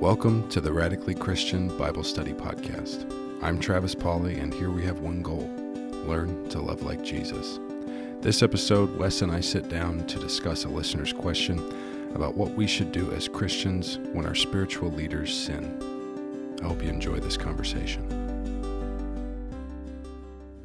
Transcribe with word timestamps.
Welcome 0.00 0.48
to 0.50 0.60
the 0.60 0.72
Radically 0.72 1.12
Christian 1.12 1.76
Bible 1.76 2.04
Study 2.04 2.32
Podcast. 2.32 3.12
I'm 3.42 3.58
Travis 3.58 3.96
Pauley, 3.96 4.40
and 4.40 4.54
here 4.54 4.70
we 4.70 4.84
have 4.84 5.00
one 5.00 5.22
goal 5.22 5.50
learn 6.06 6.48
to 6.50 6.60
love 6.60 6.82
like 6.82 7.02
Jesus. 7.02 7.58
This 8.20 8.44
episode, 8.44 8.96
Wes 8.96 9.22
and 9.22 9.32
I 9.32 9.40
sit 9.40 9.68
down 9.68 10.06
to 10.06 10.20
discuss 10.20 10.64
a 10.64 10.68
listener's 10.68 11.12
question 11.12 11.58
about 12.14 12.36
what 12.36 12.52
we 12.52 12.64
should 12.68 12.92
do 12.92 13.10
as 13.10 13.26
Christians 13.26 13.98
when 14.12 14.24
our 14.24 14.36
spiritual 14.36 14.88
leaders 14.92 15.36
sin. 15.36 16.56
I 16.62 16.68
hope 16.68 16.80
you 16.80 16.90
enjoy 16.90 17.18
this 17.18 17.36
conversation. 17.36 18.04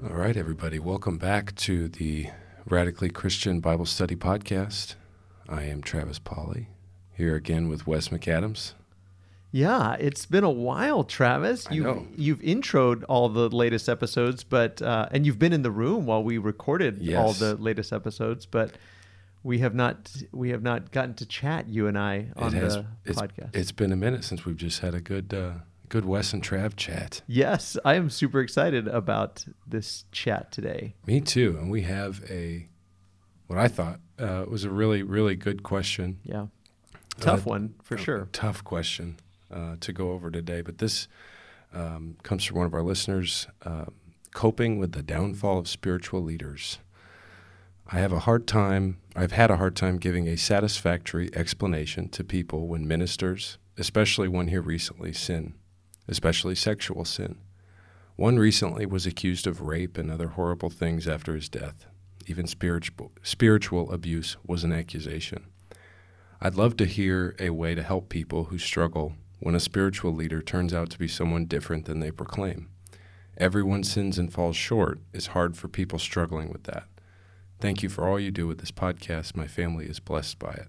All 0.08 0.16
right, 0.16 0.38
everybody, 0.38 0.78
welcome 0.78 1.18
back 1.18 1.56
to 1.56 1.88
the 1.88 2.28
Radically 2.66 3.10
Christian 3.10 3.62
Bible 3.62 3.88
Study 3.88 4.16
Podcast. 4.16 4.94
I 5.50 5.64
am 5.64 5.82
Travis 5.82 6.20
Pauley, 6.20 6.68
here 7.14 7.34
again 7.34 7.68
with 7.68 7.88
Wes 7.88 8.10
McAdams. 8.10 8.74
Yeah, 9.56 9.94
it's 10.00 10.26
been 10.26 10.44
a 10.44 10.50
while, 10.50 11.04
Travis. 11.04 11.68
I 11.68 11.76
You've 11.76 11.86
know. 11.86 12.08
you've 12.16 12.40
introed 12.40 13.04
all 13.08 13.30
the 13.30 13.50
latest 13.50 13.88
episodes, 13.88 14.44
but 14.44 14.82
uh, 14.82 15.08
and 15.12 15.28
you've 15.28 15.38
been 15.38 15.54
in 15.54 15.62
the 15.62 15.70
room 15.70 16.08
while 16.08 16.24
we 16.24 16.40
recorded 16.40 17.08
all 17.16 17.34
the 17.34 17.56
latest 17.56 17.94
episodes, 17.94 18.48
but 18.48 18.72
we 19.44 19.60
have 19.60 19.76
not 19.76 20.12
we 20.32 20.50
have 20.50 20.64
not 20.64 20.92
gotten 20.92 21.14
to 21.14 21.26
chat 21.28 21.70
you 21.70 21.86
and 21.86 22.00
I 22.00 22.30
on 22.36 22.56
it 22.56 22.64
has, 22.64 22.78
the 22.78 22.86
it's, 23.06 23.22
podcast. 23.22 23.56
It's 23.56 23.72
been 23.72 23.92
a 23.92 23.96
minute 23.96 24.24
since 24.24 24.44
we've 24.44 24.58
just 24.58 24.80
had 24.80 24.96
a 24.96 25.00
good, 25.02 25.32
uh, 25.36 25.52
good 25.88 26.06
Wes 26.06 26.34
and 26.34 26.42
Trav 26.42 26.76
chat. 26.76 27.22
yes, 27.28 27.78
I 27.86 27.94
am 27.94 28.10
super 28.10 28.42
excited 28.42 28.88
about 28.88 29.46
this 29.68 30.06
chat 30.12 30.52
today. 30.52 30.96
Me 31.06 31.22
too. 31.22 31.58
And 31.60 31.70
we 31.70 31.84
have 31.84 32.24
a, 32.28 32.70
what 33.46 33.60
I 33.60 33.68
thought 33.68 34.00
uh, 34.18 34.46
was 34.50 34.64
a 34.64 34.72
really, 34.72 35.04
really 35.04 35.36
good 35.36 35.62
question. 35.62 36.18
Yeah, 36.24 36.48
tough 37.20 37.42
Uh, 37.46 37.52
one 37.52 37.76
for 37.84 38.00
sure. 38.00 38.30
Tough 38.32 38.64
question 38.64 39.18
uh, 39.54 39.76
to 39.80 39.94
go 39.94 40.12
over 40.12 40.32
today. 40.32 40.62
But 40.62 40.80
this 40.80 41.08
um, 41.74 42.18
comes 42.24 42.44
from 42.44 42.58
one 42.58 42.66
of 42.66 42.74
our 42.74 42.84
listeners 42.84 43.48
um, 43.64 43.94
coping 44.34 44.80
with 44.80 44.94
the 44.94 45.04
downfall 45.04 45.60
of 45.60 45.68
spiritual 45.68 46.22
leaders. 46.22 46.80
I 47.88 48.00
have 48.00 48.14
a 48.14 48.20
hard 48.20 48.48
time, 48.48 48.98
I've 49.16 49.34
had 49.34 49.52
a 49.52 49.58
hard 49.58 49.76
time 49.76 49.98
giving 49.98 50.28
a 50.28 50.38
satisfactory 50.38 51.30
explanation 51.36 52.10
to 52.10 52.24
people 52.24 52.68
when 52.68 52.88
ministers, 52.88 53.58
especially 53.78 54.28
one 54.28 54.48
here 54.48 54.62
recently, 54.62 55.14
sin, 55.14 55.54
especially 56.08 56.56
sexual 56.56 57.06
sin. 57.06 57.38
One 58.16 58.38
recently 58.38 58.86
was 58.86 59.06
accused 59.06 59.48
of 59.48 59.62
rape 59.62 59.98
and 59.98 60.10
other 60.10 60.30
horrible 60.30 60.70
things 60.70 61.08
after 61.08 61.36
his 61.36 61.50
death. 61.50 61.86
Even 62.26 62.48
spiritual, 62.48 63.12
spiritual 63.22 63.92
abuse 63.92 64.38
was 64.46 64.64
an 64.64 64.72
accusation. 64.72 65.46
I'd 66.40 66.56
love 66.56 66.78
to 66.78 66.86
hear 66.86 67.36
a 67.40 67.50
way 67.50 67.76
to 67.76 67.84
help 67.84 68.10
people 68.10 68.46
who 68.46 68.58
struggle 68.58 69.16
when 69.44 69.56
a 69.56 69.60
spiritual 69.60 70.14
leader 70.14 70.42
turns 70.42 70.74
out 70.74 70.90
to 70.90 70.98
be 70.98 71.08
someone 71.08 71.46
different 71.46 71.86
than 71.86 72.00
they 72.00 72.12
proclaim. 72.12 72.70
Everyone 73.38 73.84
sins 73.84 74.18
and 74.18 74.32
falls 74.32 74.56
short. 74.56 75.00
It's 75.14 75.28
hard 75.28 75.58
for 75.58 75.68
people 75.68 76.00
struggling 76.00 76.50
with 76.52 76.64
that. 76.64 76.86
Thank 77.60 77.84
you 77.84 77.90
for 77.90 78.08
all 78.08 78.20
you 78.20 78.32
do 78.32 78.48
with 78.48 78.60
this 78.60 78.72
podcast. 78.72 79.36
My 79.36 79.48
family 79.48 79.86
is 79.86 80.00
blessed 80.00 80.40
by 80.40 80.52
it. 80.54 80.68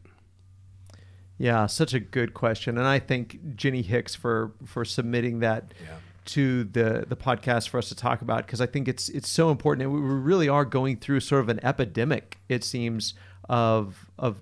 Yeah, 1.39 1.67
such 1.67 1.95
a 1.95 2.01
good 2.01 2.33
question, 2.35 2.79
and 2.79 2.87
I 2.87 2.99
thank 3.01 3.57
Ginny 3.57 3.83
Hicks 3.83 4.15
for 4.15 4.53
for 4.65 4.85
submitting 4.85 5.41
that 5.41 5.75
Yeah. 5.83 5.97
to 6.27 6.65
the 6.65 7.05
the 7.09 7.17
podcast 7.17 7.69
for 7.69 7.79
us 7.79 7.89
to 7.89 7.95
talk 7.97 8.23
about 8.23 8.47
because 8.47 8.61
I 8.61 8.67
think 8.67 8.87
it's 8.89 9.09
it's 9.09 9.29
so 9.29 9.51
important, 9.51 9.83
and 9.89 9.93
we 9.93 10.01
really 10.01 10.49
are 10.49 10.65
going 10.65 10.97
through 10.97 11.21
sort 11.21 11.41
of 11.43 11.49
an 11.49 11.59
epidemic. 11.65 12.39
It 12.49 12.63
seems 12.63 13.15
of 13.49 14.07
of 14.19 14.41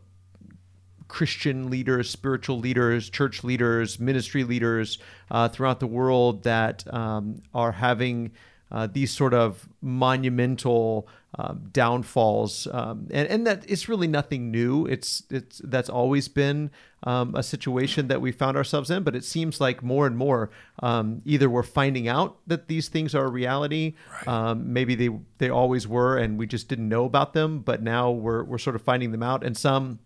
Christian 1.13 1.69
leaders, 1.69 2.09
spiritual 2.09 2.59
leaders, 2.59 3.11
church 3.11 3.45
leaders, 3.45 4.01
ministry 4.01 4.45
leaders 4.45 4.99
uh, 5.31 5.47
throughout 5.47 5.79
the 5.79 5.86
world 5.86 6.42
that 6.45 6.91
um, 6.91 7.42
are 7.53 7.73
having 7.73 8.33
uh, 8.70 8.89
these 8.91 9.11
sort 9.11 9.35
of 9.35 9.69
monumental 9.83 11.07
um, 11.39 11.69
downfalls, 11.70 12.67
um, 12.73 13.09
and 13.11 13.29
and 13.29 13.47
that 13.47 13.63
it's 13.69 13.91
really 13.91 14.07
nothing 14.07 14.51
new. 14.51 14.86
It's 14.86 15.25
it's 15.29 15.61
that's 15.63 15.91
always 15.91 16.29
been 16.29 16.70
um, 17.03 17.35
a 17.35 17.42
situation 17.42 18.09
that 18.09 18.23
we 18.23 18.33
found 18.33 18.57
ourselves 18.57 18.91
in, 18.91 19.03
but 19.03 19.15
it 19.15 19.25
seems 19.25 19.61
like 19.61 19.83
more 19.83 20.07
and 20.07 20.17
more 20.17 20.48
um, 20.83 21.20
either 21.27 21.51
we're 21.51 21.63
finding 21.63 22.09
out 22.09 22.39
that 22.47 22.69
these 22.69 22.89
things 22.89 23.15
are 23.15 23.27
a 23.27 23.31
reality, 23.31 23.97
um, 24.27 24.73
maybe 24.73 24.95
they 24.95 25.11
they 25.36 25.51
always 25.51 25.86
were, 25.86 26.17
and 26.17 26.39
we 26.39 26.47
just 26.47 26.69
didn't 26.69 26.89
know 26.89 27.05
about 27.05 27.35
them, 27.35 27.59
but 27.59 27.83
now 27.83 28.11
we're 28.11 28.45
we're 28.45 28.57
sort 28.57 28.77
of 28.77 28.81
finding 28.81 29.13
them 29.13 29.23
out, 29.23 29.45
and 29.45 29.59
some 29.59 29.98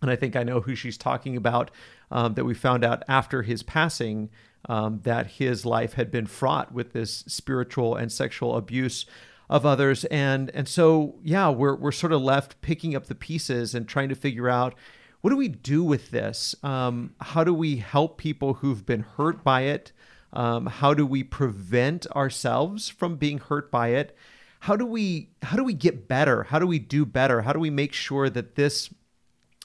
and 0.00 0.10
I 0.10 0.16
think 0.16 0.36
I 0.36 0.42
know 0.42 0.60
who 0.60 0.74
she's 0.74 0.96
talking 0.96 1.36
about, 1.36 1.70
um, 2.10 2.34
that 2.34 2.44
we 2.44 2.54
found 2.54 2.84
out 2.84 3.02
after 3.08 3.42
his 3.42 3.62
passing 3.62 4.30
um, 4.68 5.00
that 5.04 5.26
his 5.26 5.64
life 5.64 5.94
had 5.94 6.10
been 6.10 6.26
fraught 6.26 6.72
with 6.72 6.92
this 6.92 7.24
spiritual 7.26 7.96
and 7.96 8.10
sexual 8.10 8.56
abuse 8.56 9.06
of 9.48 9.64
others. 9.64 10.04
And 10.06 10.50
and 10.50 10.68
so 10.68 11.16
yeah, 11.22 11.48
we're 11.48 11.74
we're 11.74 11.92
sort 11.92 12.12
of 12.12 12.22
left 12.22 12.60
picking 12.60 12.94
up 12.94 13.06
the 13.06 13.14
pieces 13.14 13.74
and 13.74 13.88
trying 13.88 14.08
to 14.08 14.14
figure 14.14 14.48
out 14.48 14.74
what 15.20 15.30
do 15.30 15.36
we 15.36 15.48
do 15.48 15.82
with 15.82 16.10
this? 16.10 16.54
Um, 16.62 17.14
how 17.20 17.42
do 17.42 17.52
we 17.52 17.76
help 17.76 18.18
people 18.18 18.54
who've 18.54 18.86
been 18.86 19.00
hurt 19.00 19.42
by 19.42 19.62
it? 19.62 19.92
Um, 20.32 20.66
how 20.66 20.94
do 20.94 21.06
we 21.06 21.24
prevent 21.24 22.06
ourselves 22.12 22.88
from 22.88 23.16
being 23.16 23.38
hurt 23.38 23.70
by 23.70 23.88
it? 23.88 24.16
How 24.60 24.76
do 24.76 24.84
we 24.84 25.30
how 25.42 25.56
do 25.56 25.64
we 25.64 25.72
get 25.72 26.08
better? 26.08 26.44
How 26.44 26.58
do 26.58 26.66
we 26.66 26.78
do 26.78 27.06
better? 27.06 27.42
How 27.42 27.52
do 27.52 27.60
we 27.60 27.70
make 27.70 27.92
sure 27.92 28.28
that 28.28 28.54
this 28.54 28.90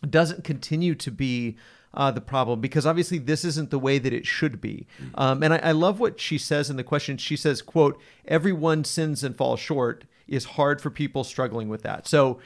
doesn't 0.09 0.43
continue 0.43 0.95
to 0.95 1.11
be 1.11 1.57
uh, 1.93 2.09
the 2.11 2.21
problem 2.21 2.59
because 2.59 2.85
obviously 2.85 3.19
this 3.19 3.45
isn't 3.45 3.69
the 3.69 3.77
way 3.79 3.99
that 3.99 4.13
it 4.13 4.25
should 4.25 4.59
be. 4.59 4.87
Um, 5.15 5.43
and 5.43 5.53
I, 5.53 5.57
I 5.57 5.71
love 5.71 5.99
what 5.99 6.19
she 6.19 6.37
says 6.37 6.69
in 6.69 6.75
the 6.77 6.83
question. 6.83 7.17
She 7.17 7.35
says, 7.35 7.61
"quote 7.61 7.99
Everyone 8.25 8.83
sins 8.83 9.23
and 9.23 9.35
falls 9.35 9.59
short 9.59 10.05
is 10.27 10.45
hard 10.45 10.81
for 10.81 10.89
people 10.89 11.23
struggling 11.23 11.69
with 11.69 11.83
that." 11.83 12.07
So 12.07 12.39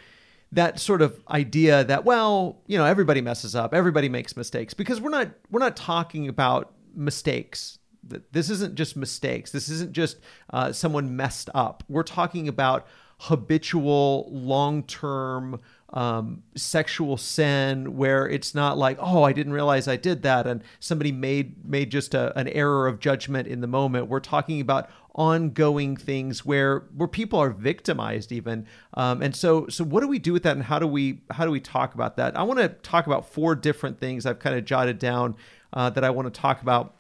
that 0.52 0.80
sort 0.80 1.02
of 1.02 1.22
idea 1.30 1.84
that 1.86 2.04
well, 2.06 2.58
you 2.68 2.78
know, 2.78 2.86
everybody 2.86 3.22
messes 3.22 3.56
up, 3.56 3.74
everybody 3.74 4.10
makes 4.10 4.36
mistakes 4.36 4.74
because 4.74 5.00
we're 5.00 5.10
not 5.10 5.30
we're 5.50 5.60
not 5.60 5.76
talking 5.78 6.28
about 6.28 6.74
mistakes. 6.94 7.80
Th- 8.10 8.22
This 8.32 8.50
isn't 8.50 8.76
just 8.76 8.98
mistakes. 8.98 9.52
This 9.52 9.70
isn't 9.70 9.94
just 9.94 10.18
uh, 10.52 10.72
someone 10.74 11.16
messed 11.16 11.50
up. 11.56 11.84
We're 11.88 12.04
talking 12.04 12.48
about 12.50 12.86
habitual, 13.20 14.28
long 14.32 14.84
term 14.84 15.60
um, 15.94 16.44
sexual 16.56 17.18
sin 17.18 17.96
where 17.96 18.28
it's 18.28 18.54
not 18.54 18.78
like, 18.78 18.98
oh, 19.00 19.24
I 19.24 19.34
didn't 19.34 19.54
realize 19.54 19.88
I 19.88 19.96
did 19.96 20.22
that, 20.24 20.46
and 20.46 20.62
somebody 20.80 21.12
made 21.12 21.66
made 21.66 21.90
just 21.90 22.14
a, 22.14 22.38
an 22.38 22.48
error 22.50 22.88
of 22.88 23.00
judgment 23.00 23.48
in 23.48 23.62
the 23.62 23.68
moment. 23.68 24.08
We're 24.08 24.20
talking 24.20 24.62
about 24.62 24.90
ongoing 25.16 25.98
things 25.98 26.46
where 26.46 26.84
where 26.96 27.08
people 27.08 27.40
are 27.40 27.50
victimized 27.50 28.32
even 28.32 28.68
um, 28.94 29.24
and 29.24 29.36
so 29.36 29.68
so 29.68 29.84
what 29.84 30.02
do 30.02 30.08
we 30.08 30.20
do 30.20 30.32
with 30.32 30.44
that 30.44 30.56
and 30.56 30.66
how 30.66 30.78
do 30.78 30.86
we 30.86 31.20
how 31.32 31.44
do 31.44 31.50
we 31.50 31.60
talk 31.60 31.96
about 31.96 32.18
that 32.18 32.38
i 32.38 32.44
want 32.44 32.60
to 32.60 32.70
talk 32.70 33.08
about 33.08 33.28
four 33.28 33.56
different 33.56 34.00
things 34.00 34.28
i've 34.28 34.38
kind 34.38 34.56
of 34.56 34.64
jotted 34.64 35.00
down 35.00 35.36
uh, 35.74 35.90
that 35.90 36.04
i 36.04 36.10
want 36.12 36.32
to 36.32 36.40
talk 36.40 36.62
about 36.62 36.94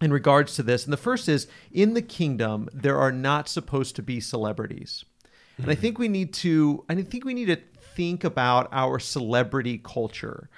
in 0.00 0.12
regards 0.12 0.54
to 0.54 0.62
this. 0.62 0.84
And 0.84 0.92
the 0.92 0.98
first 0.98 1.28
is 1.28 1.46
in 1.72 1.94
the 1.94 2.02
kingdom, 2.02 2.68
there 2.72 2.98
are 2.98 3.12
not 3.12 3.48
supposed 3.48 3.96
to 3.96 4.02
be 4.02 4.20
celebrities. 4.20 5.04
And 5.58 5.70
I 5.70 5.74
think 5.74 5.98
we 5.98 6.08
need 6.08 6.34
to, 6.34 6.84
I 6.88 6.94
think 6.96 7.24
we 7.24 7.32
need 7.32 7.46
to 7.46 7.56
think 7.96 8.22
about 8.22 8.68
our 8.70 9.00
celebrity 9.00 9.78
culture. 9.78 10.48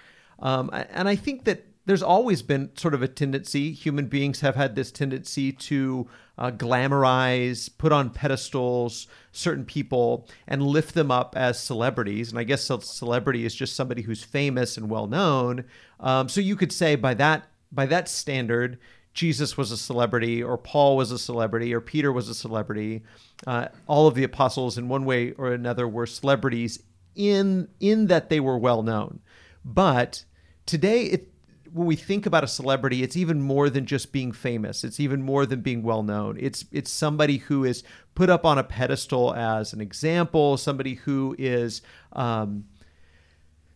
Um, 0.40 0.70
and 0.72 1.08
I 1.08 1.16
think 1.16 1.44
that 1.44 1.64
there's 1.86 2.02
always 2.02 2.42
been 2.42 2.76
sort 2.76 2.92
of 2.92 3.02
a 3.02 3.08
tendency, 3.08 3.72
human 3.72 4.08
beings 4.08 4.40
have 4.40 4.56
had 4.56 4.74
this 4.74 4.92
tendency 4.92 5.52
to 5.52 6.06
uh, 6.36 6.50
glamorize, 6.50 7.70
put 7.78 7.92
on 7.92 8.10
pedestals 8.10 9.06
certain 9.32 9.64
people 9.64 10.28
and 10.46 10.62
lift 10.62 10.92
them 10.94 11.10
up 11.10 11.34
as 11.34 11.58
celebrities. 11.58 12.28
And 12.28 12.38
I 12.38 12.44
guess 12.44 12.70
celebrity 12.82 13.46
is 13.46 13.54
just 13.54 13.74
somebody 13.74 14.02
who's 14.02 14.22
famous 14.22 14.76
and 14.76 14.90
well 14.90 15.06
known. 15.06 15.64
Um, 15.98 16.28
so 16.28 16.42
you 16.42 16.56
could 16.56 16.72
say 16.72 16.94
by 16.94 17.14
that 17.14 17.48
by 17.72 17.86
that 17.86 18.08
standard, 18.08 18.78
Jesus 19.14 19.56
was 19.56 19.72
a 19.72 19.76
celebrity, 19.76 20.42
or 20.42 20.56
Paul 20.56 20.96
was 20.96 21.10
a 21.10 21.18
celebrity, 21.18 21.74
or 21.74 21.80
Peter 21.80 22.12
was 22.12 22.28
a 22.28 22.34
celebrity. 22.34 23.02
Uh, 23.46 23.68
all 23.86 24.06
of 24.06 24.14
the 24.14 24.24
apostles, 24.24 24.78
in 24.78 24.88
one 24.88 25.04
way 25.04 25.32
or 25.32 25.52
another, 25.52 25.88
were 25.88 26.06
celebrities 26.06 26.82
in 27.18 27.68
in 27.80 28.06
that 28.06 28.30
they 28.30 28.40
were 28.40 28.56
well 28.56 28.82
known. 28.82 29.20
But 29.64 30.24
today, 30.64 31.02
it, 31.02 31.32
when 31.70 31.86
we 31.86 31.96
think 31.96 32.24
about 32.24 32.44
a 32.44 32.48
celebrity, 32.48 33.02
it's 33.02 33.16
even 33.16 33.42
more 33.42 33.68
than 33.68 33.84
just 33.84 34.12
being 34.12 34.32
famous. 34.32 34.84
It's 34.84 35.00
even 35.00 35.22
more 35.22 35.44
than 35.44 35.60
being 35.60 35.82
well 35.82 36.02
known. 36.02 36.38
It's 36.40 36.64
it's 36.72 36.90
somebody 36.90 37.38
who 37.38 37.64
is 37.64 37.82
put 38.14 38.30
up 38.30 38.46
on 38.46 38.56
a 38.56 38.64
pedestal 38.64 39.34
as 39.34 39.74
an 39.74 39.80
example. 39.80 40.56
Somebody 40.56 40.94
who 40.94 41.36
is 41.38 41.82
um, 42.12 42.64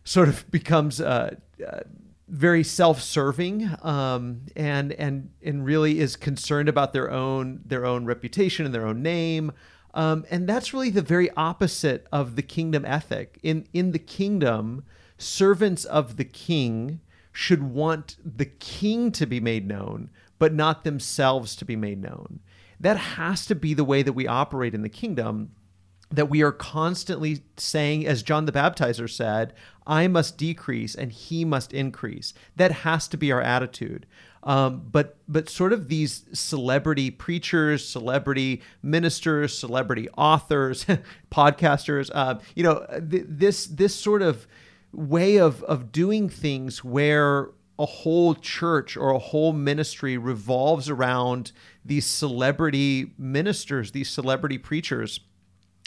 sort 0.03 0.29
of 0.29 0.49
becomes 0.49 0.99
uh, 0.99 1.35
uh, 1.65 1.81
very 2.29 2.63
self-serving 2.63 3.69
um, 3.83 4.41
and 4.55 4.93
and 4.93 5.29
and 5.43 5.65
really 5.65 5.99
is 5.99 6.15
concerned 6.15 6.69
about 6.69 6.93
their 6.93 7.11
own 7.11 7.61
their 7.65 7.85
own 7.85 8.05
reputation 8.05 8.65
and 8.65 8.73
their 8.73 8.87
own 8.87 9.03
name. 9.03 9.51
Um, 9.93 10.25
and 10.31 10.47
that's 10.47 10.73
really 10.73 10.89
the 10.89 11.01
very 11.01 11.29
opposite 11.37 12.07
of 12.11 12.35
the 12.35 12.41
kingdom 12.41 12.83
ethic. 12.85 13.39
In 13.43 13.67
in 13.73 13.91
the 13.91 13.99
kingdom, 13.99 14.83
servants 15.17 15.85
of 15.85 16.17
the 16.17 16.25
king 16.25 16.99
should 17.31 17.63
want 17.63 18.17
the 18.23 18.45
king 18.45 19.11
to 19.11 19.25
be 19.25 19.39
made 19.39 19.67
known, 19.67 20.09
but 20.39 20.53
not 20.53 20.83
themselves 20.83 21.55
to 21.55 21.65
be 21.65 21.75
made 21.75 22.01
known. 22.01 22.39
That 22.79 22.97
has 22.97 23.45
to 23.47 23.55
be 23.55 23.73
the 23.73 23.83
way 23.83 24.03
that 24.03 24.13
we 24.13 24.27
operate 24.27 24.73
in 24.73 24.81
the 24.81 24.89
kingdom. 24.89 25.51
That 26.11 26.29
we 26.29 26.43
are 26.43 26.51
constantly 26.51 27.43
saying, 27.57 28.05
as 28.05 28.21
John 28.21 28.45
the 28.45 28.51
Baptizer 28.51 29.09
said, 29.09 29.53
I 29.87 30.07
must 30.07 30.37
decrease 30.37 30.93
and 30.93 31.11
he 31.11 31.43
must 31.43 31.73
increase. 31.73 32.33
That 32.55 32.71
has 32.71 33.07
to 33.07 33.17
be 33.17 33.31
our 33.31 33.41
attitude. 33.41 34.05
Um, 34.43 34.87
but 34.91 35.17
but 35.27 35.49
sort 35.49 35.71
of 35.71 35.87
these 35.87 36.25
celebrity 36.33 37.09
preachers, 37.09 37.87
celebrity 37.87 38.61
ministers, 38.81 39.57
celebrity 39.57 40.09
authors, 40.17 40.85
podcasters, 41.31 42.11
uh, 42.13 42.39
you 42.55 42.63
know, 42.63 42.85
th- 43.09 43.25
this 43.27 43.65
this 43.67 43.95
sort 43.95 44.21
of 44.21 44.45
way 44.91 45.37
of 45.37 45.63
of 45.63 45.91
doing 45.91 46.27
things 46.27 46.83
where 46.83 47.51
a 47.79 47.85
whole 47.85 48.35
church 48.35 48.97
or 48.97 49.11
a 49.11 49.19
whole 49.19 49.53
ministry 49.53 50.17
revolves 50.17 50.89
around 50.89 51.51
these 51.83 52.05
celebrity 52.05 53.13
ministers, 53.17 53.91
these 53.91 54.09
celebrity 54.09 54.57
preachers. 54.57 55.21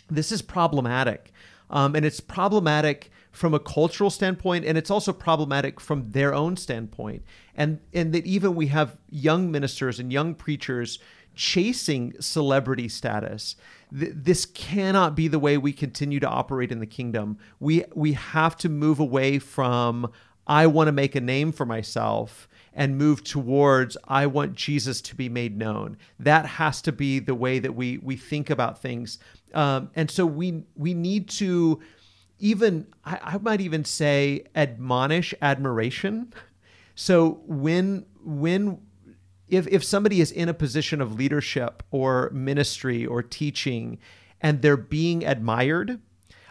This 0.08 0.32
is 0.32 0.42
problematic. 0.42 1.32
Um, 1.68 1.94
and 1.94 2.04
it's 2.04 2.20
problematic 2.20 3.10
from 3.36 3.52
a 3.52 3.58
cultural 3.58 4.08
standpoint, 4.08 4.64
and 4.64 4.78
it's 4.78 4.90
also 4.90 5.12
problematic 5.12 5.78
from 5.78 6.10
their 6.12 6.32
own 6.34 6.56
standpoint. 6.56 7.22
And, 7.54 7.80
and 7.92 8.14
that 8.14 8.24
even 8.24 8.54
we 8.54 8.68
have 8.68 8.96
young 9.10 9.50
ministers 9.50 10.00
and 10.00 10.10
young 10.10 10.34
preachers 10.34 10.98
chasing 11.34 12.14
celebrity 12.18 12.88
status. 12.88 13.56
Th- 13.96 14.12
this 14.14 14.46
cannot 14.46 15.14
be 15.14 15.28
the 15.28 15.38
way 15.38 15.58
we 15.58 15.74
continue 15.74 16.18
to 16.20 16.28
operate 16.28 16.72
in 16.72 16.80
the 16.80 16.86
kingdom. 16.86 17.36
We, 17.60 17.84
we 17.94 18.14
have 18.14 18.56
to 18.56 18.70
move 18.70 19.00
away 19.00 19.38
from, 19.38 20.10
I 20.46 20.66
want 20.66 20.88
to 20.88 20.92
make 20.92 21.14
a 21.14 21.20
name 21.20 21.52
for 21.52 21.66
myself 21.66 22.48
and 22.72 22.96
move 22.96 23.22
towards 23.22 23.96
I 24.06 24.26
want 24.26 24.54
Jesus 24.54 25.00
to 25.02 25.14
be 25.14 25.28
made 25.28 25.58
known. 25.58 25.98
That 26.18 26.46
has 26.46 26.80
to 26.82 26.92
be 26.92 27.18
the 27.18 27.34
way 27.34 27.58
that 27.58 27.74
we 27.74 27.98
we 27.98 28.16
think 28.16 28.50
about 28.50 28.82
things. 28.82 29.18
Um, 29.54 29.90
and 29.94 30.10
so 30.10 30.26
we 30.26 30.62
we 30.74 30.92
need 30.92 31.28
to 31.30 31.80
even 32.38 32.86
I, 33.04 33.18
I 33.22 33.38
might 33.38 33.60
even 33.60 33.84
say 33.84 34.44
admonish 34.54 35.34
admiration. 35.40 36.32
So 36.94 37.40
when 37.46 38.06
when 38.24 38.80
if 39.48 39.66
if 39.68 39.84
somebody 39.84 40.20
is 40.20 40.32
in 40.32 40.48
a 40.48 40.54
position 40.54 41.00
of 41.00 41.14
leadership 41.14 41.82
or 41.90 42.30
ministry 42.30 43.06
or 43.06 43.22
teaching 43.22 43.98
and 44.40 44.62
they're 44.62 44.76
being 44.76 45.24
admired, 45.24 46.00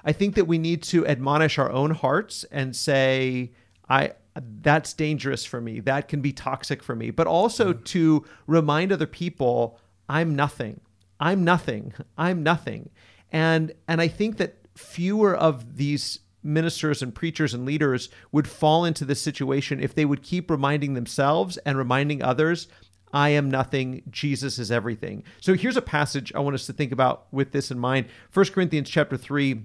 I 0.04 0.12
think 0.12 0.36
that 0.36 0.46
we 0.46 0.58
need 0.58 0.84
to 0.84 1.06
admonish 1.08 1.58
our 1.58 1.72
own 1.72 1.92
hearts 1.92 2.46
and 2.52 2.76
say, 2.76 3.52
I 3.90 4.14
that's 4.62 4.94
dangerous 4.94 5.46
for 5.46 5.62
me. 5.62 5.80
That 5.80 6.08
can 6.08 6.22
be 6.22 6.34
toxic 6.34 6.84
for 6.84 6.96
me. 6.96 7.10
But 7.10 7.28
also 7.28 7.74
mm. 7.74 7.84
to 7.86 8.26
remind 8.48 8.92
other 8.92 9.08
people, 9.08 9.80
I'm 10.10 10.36
nothing. 10.36 10.82
I'm 11.20 11.44
nothing. 11.44 11.94
I'm 12.18 12.44
nothing. 12.44 12.90
And 13.32 13.74
and 13.88 14.02
I 14.02 14.08
think 14.08 14.38
that 14.38 14.65
fewer 14.76 15.36
of 15.36 15.78
these 15.78 16.20
ministers 16.44 17.02
and 17.02 17.16
preachers 17.16 17.54
and 17.54 17.66
leaders 17.66 18.10
would 18.32 18.48
fall 18.48 18.86
into 18.86 19.04
this 19.04 19.22
situation 19.22 19.80
if 19.80 19.96
they 19.96 20.06
would 20.06 20.22
keep 20.22 20.52
reminding 20.52 20.94
themselves 20.94 21.58
and 21.58 21.78
reminding 21.78 22.22
others 22.22 22.68
I 23.14 23.30
am 23.30 23.50
nothing, 23.50 24.04
Jesus 24.10 24.60
is 24.60 24.72
everything. 24.72 25.24
So 25.40 25.54
here's 25.54 25.78
a 25.78 25.82
passage 25.82 26.34
I 26.36 26.40
want 26.40 26.56
us 26.56 26.66
to 26.66 26.74
think 26.74 26.92
about 26.92 27.28
with 27.32 27.54
this 27.54 27.72
in 27.72 27.80
mind. 27.80 28.08
1 28.34 28.48
Corinthians 28.48 28.90
chapter 28.90 29.16
3 29.16 29.64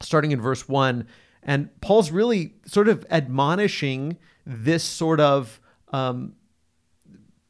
starting 0.00 0.30
in 0.30 0.40
verse 0.40 0.66
1 0.66 1.06
and 1.42 1.80
Paul's 1.80 2.10
really 2.10 2.54
sort 2.66 2.88
of 2.88 3.06
admonishing 3.10 4.16
this 4.46 4.82
sort 4.82 5.20
of 5.20 5.60
um, 5.92 6.34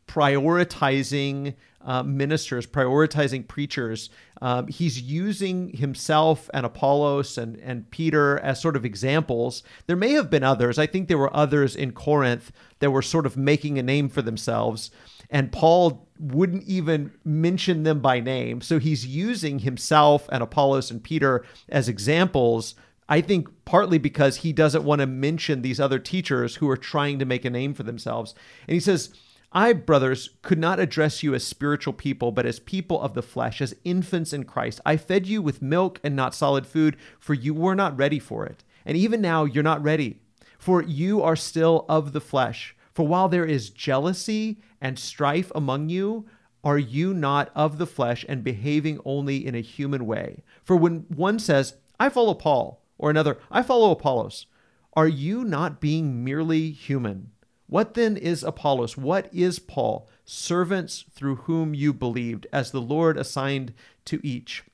prioritizing 0.07 1.55
uh, 1.83 2.03
ministers, 2.03 2.67
prioritizing 2.67 3.47
preachers. 3.47 4.11
Um, 4.43 4.69
he's 4.69 5.01
using 5.01 5.69
himself 5.71 6.51
and 6.53 6.67
Apollos 6.67 7.39
and, 7.39 7.57
and 7.57 7.91
Peter 7.91 8.39
as 8.41 8.61
sort 8.61 8.77
of 8.77 8.85
examples. 8.85 9.63
There 9.87 9.97
may 9.97 10.13
have 10.13 10.31
been 10.31 10.45
others. 10.45 10.79
I 10.79 10.87
think 10.87 11.09
there 11.09 11.19
were 11.19 11.35
others 11.37 11.77
in 11.77 11.93
Corinth 11.93 12.53
that 12.81 12.91
were 12.91 13.03
sort 13.03 13.27
of 13.27 13.37
making 13.37 13.79
a 13.79 13.83
name 13.83 14.09
for 14.09 14.23
themselves. 14.23 14.91
And 15.31 15.53
Paul 15.53 16.09
wouldn't 16.19 16.65
even 16.65 17.13
mention 17.25 17.85
them 17.85 18.01
by 18.01 18.21
name. 18.21 18.61
So 18.61 18.79
he's 18.79 19.07
using 19.07 19.61
himself 19.61 20.29
and 20.33 20.43
Apollos 20.43 20.91
and 20.91 21.03
Peter 21.03 21.45
as 21.69 21.89
examples 21.89 22.75
I 23.11 23.21
think 23.21 23.49
partly 23.65 23.99
because 23.99 24.37
he 24.37 24.53
doesn't 24.53 24.85
want 24.85 25.01
to 25.01 25.07
mention 25.07 25.63
these 25.63 25.81
other 25.81 25.99
teachers 25.99 26.55
who 26.55 26.71
are 26.71 26.77
trying 26.77 27.19
to 27.19 27.25
make 27.25 27.45
a 27.45 27.51
name 27.51 27.75
for 27.75 27.83
themselves. 27.83 28.37
And 28.69 28.75
he 28.75 28.81
says, 28.81 29.13
I, 29.53 29.73
brothers, 29.73 30.31
could 30.43 30.59
not 30.59 30.79
address 30.79 31.25
you 31.25 31.35
as 31.35 31.43
spiritual 31.43 31.93
people, 31.93 32.31
but 32.31 32.47
as 32.47 32.61
people 32.61 33.01
of 33.01 33.15
the 33.15 33.23
flesh, 33.23 33.61
as 33.61 33.75
infants 33.83 34.33
in 34.33 34.45
Christ. 34.45 34.81
I 34.87 34.97
fed 34.97 35.27
you 35.27 35.43
with 35.43 35.61
milk 35.61 35.99
and 36.05 36.15
not 36.15 36.37
solid 36.37 36.67
food, 36.67 36.97
for 37.19 37.35
you 37.35 37.53
were 37.53 37.75
not 37.75 37.97
ready 37.97 38.21
for 38.21 38.47
it. 38.47 38.63
And 38.87 38.97
even 38.97 39.21
now, 39.21 39.45
you're 39.45 39.65
not 39.65 39.83
ready, 39.83 40.21
for 40.57 40.83
you 40.83 41.21
are 41.23 41.35
still 41.35 41.85
of 41.89 42.13
the 42.13 42.21
flesh. 42.21 42.77
For 42.93 43.05
while 43.07 43.29
there 43.29 43.45
is 43.45 43.71
jealousy 43.71 44.61
and 44.81 44.99
strife 44.99 45.51
among 45.55 45.89
you, 45.89 46.27
are 46.63 46.79
you 46.79 47.13
not 47.13 47.51
of 47.57 47.79
the 47.79 47.87
flesh 47.87 48.25
and 48.29 48.45
behaving 48.45 49.01
only 49.05 49.45
in 49.45 49.57
a 49.57 49.61
human 49.61 50.07
way? 50.07 50.45
For 50.63 50.77
when 50.77 51.07
one 51.09 51.41
says, 51.41 51.75
I 51.99 52.09
follow 52.09 52.35
Paul, 52.35 52.85
or 52.99 53.11
another, 53.11 53.39
I 53.51 53.63
follow 53.63 53.91
Apollos, 53.91 54.47
are 54.95 55.09
you 55.09 55.43
not 55.43 55.81
being 55.81 56.23
merely 56.23 56.71
human? 56.71 57.33
What 57.71 57.95
then 57.95 58.17
is 58.17 58.43
Apollos? 58.43 58.97
What 58.97 59.33
is 59.33 59.61
Paul? 59.61 60.09
Servants 60.25 61.05
through 61.13 61.37
whom 61.37 61.73
you 61.73 61.93
believed, 61.93 62.49
as 62.53 62.73
the 62.73 62.81
Lord 62.81 63.17
assigned 63.17 63.73
to 64.07 64.19
each. 64.27 64.65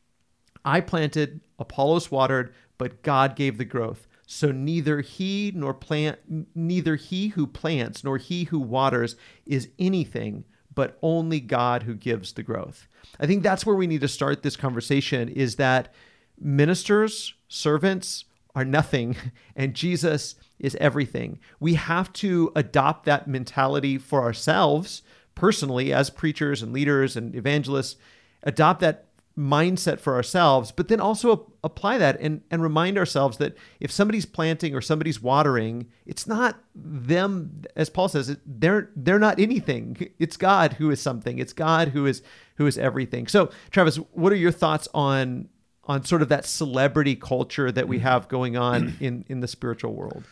I 0.65 0.81
planted, 0.81 1.43
Apollos 1.59 2.11
watered, 2.11 2.55
but 2.79 3.03
God 3.03 3.37
gave 3.37 3.59
the 3.59 3.67
growth. 3.67 4.09
So 4.27 4.51
neither 4.51 5.03
he 5.03 5.53
nor 5.55 5.75
plant 5.75 6.19
neither 6.57 6.97
he 6.97 7.29
who 7.29 7.47
plants 7.47 8.03
nor 8.03 8.17
he 8.17 8.45
who 8.45 8.59
waters 8.59 9.15
is 9.45 9.69
anything, 9.79 10.45
but 10.75 10.99
only 11.03 11.39
God 11.39 11.83
who 11.83 11.95
gives 11.95 12.33
the 12.33 12.43
growth. 12.43 12.89
I 13.21 13.27
think 13.27 13.43
that's 13.43 13.67
where 13.67 13.77
we 13.77 13.87
need 13.87 14.01
to 14.01 14.09
start 14.09 14.43
this 14.43 14.57
conversation 14.57 15.29
is 15.29 15.57
that 15.57 15.93
ministers, 16.41 17.35
servants 17.47 18.25
are 18.57 18.65
nothing 18.65 19.15
and 19.57 19.75
Jesus 19.75 20.35
is 20.59 20.77
everything. 20.81 21.39
We 21.61 21.75
have 21.75 22.13
to 22.15 22.51
adopt 22.57 23.05
that 23.05 23.29
mentality 23.29 23.99
for 23.99 24.23
ourselves 24.23 25.03
personally 25.37 25.93
as 25.93 26.11
preachers 26.11 26.63
and 26.63 26.73
leaders 26.73 27.17
and 27.17 27.37
evangelists, 27.37 27.97
adopt 28.43 28.81
that 28.81 29.05
mindset 29.39 30.01
for 30.01 30.15
ourselves, 30.15 30.73
but 30.73 30.89
then 30.89 30.99
also 30.99 31.53
apply 31.63 31.99
that 31.99 32.19
and, 32.21 32.41
and 32.51 32.63
remind 32.63 32.97
ourselves 32.97 33.37
that 33.37 33.55
if 33.81 33.93
somebody's 33.93 34.25
planting 34.25 34.75
or 34.75 34.81
somebody's 34.81 35.21
watering, 35.23 35.87
it's 36.07 36.27
not 36.27 36.59
them, 36.75 37.63
as 37.77 37.91
Paul 37.91 38.09
says, 38.09 38.35
they're 38.47 38.91
they're 38.97 39.19
not 39.19 39.39
anything. 39.39 40.11
It's 40.19 40.39
God 40.39 40.75
who 40.75 40.91
is 40.91 41.01
something. 41.01 41.39
It's 41.39 41.53
God 41.53 41.89
who 41.89 42.07
is 42.07 42.23
who 42.57 42.67
is 42.67 42.79
everything. 42.79 43.27
So, 43.27 43.51
Travis, 43.71 43.97
what 43.97 44.33
are 44.33 44.37
your 44.37 44.51
thoughts 44.51 44.89
on 44.95 45.51
on 45.87 46.05
sort 46.05 46.23
of 46.23 46.29
that 46.29 46.45
celebrity 46.45 47.17
culture 47.17 47.71
that 47.73 47.89
we 47.89 47.97
mm-hmm. 47.97 48.07
have 48.07 48.29
going 48.29 48.57
on 48.57 48.97
in 49.01 49.25
in 49.29 49.41
the 49.41 49.49
spiritual 49.49 49.95
world? 49.95 50.25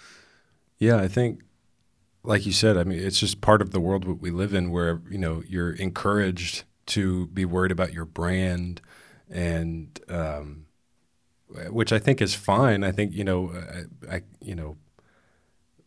Yeah, 0.78 0.96
I 0.96 1.08
think, 1.08 1.42
like 2.23 2.46
you 2.46 2.52
said, 2.52 2.76
I 2.76 2.84
mean, 2.84 2.99
it's 2.99 3.18
just 3.18 3.40
part 3.40 3.62
of 3.62 3.70
the 3.70 3.80
world 3.80 4.04
that 4.04 4.20
we 4.20 4.30
live 4.30 4.54
in 4.54 4.70
where, 4.70 5.00
you 5.08 5.18
know, 5.18 5.42
you're 5.49 5.73
encouraged 5.73 6.64
to 6.87 7.26
be 7.28 7.44
worried 7.44 7.73
about 7.73 7.92
your 7.92 8.04
brand 8.04 8.80
and, 9.30 9.99
um, 10.08 10.66
which 11.70 11.92
I 11.92 11.99
think 11.99 12.20
is 12.20 12.34
fine. 12.34 12.82
I 12.82 12.90
think, 12.90 13.12
you 13.14 13.25
know, 13.25 13.52
I, 14.11 14.16
I, 14.16 14.23
you 14.40 14.54
know, 14.54 14.76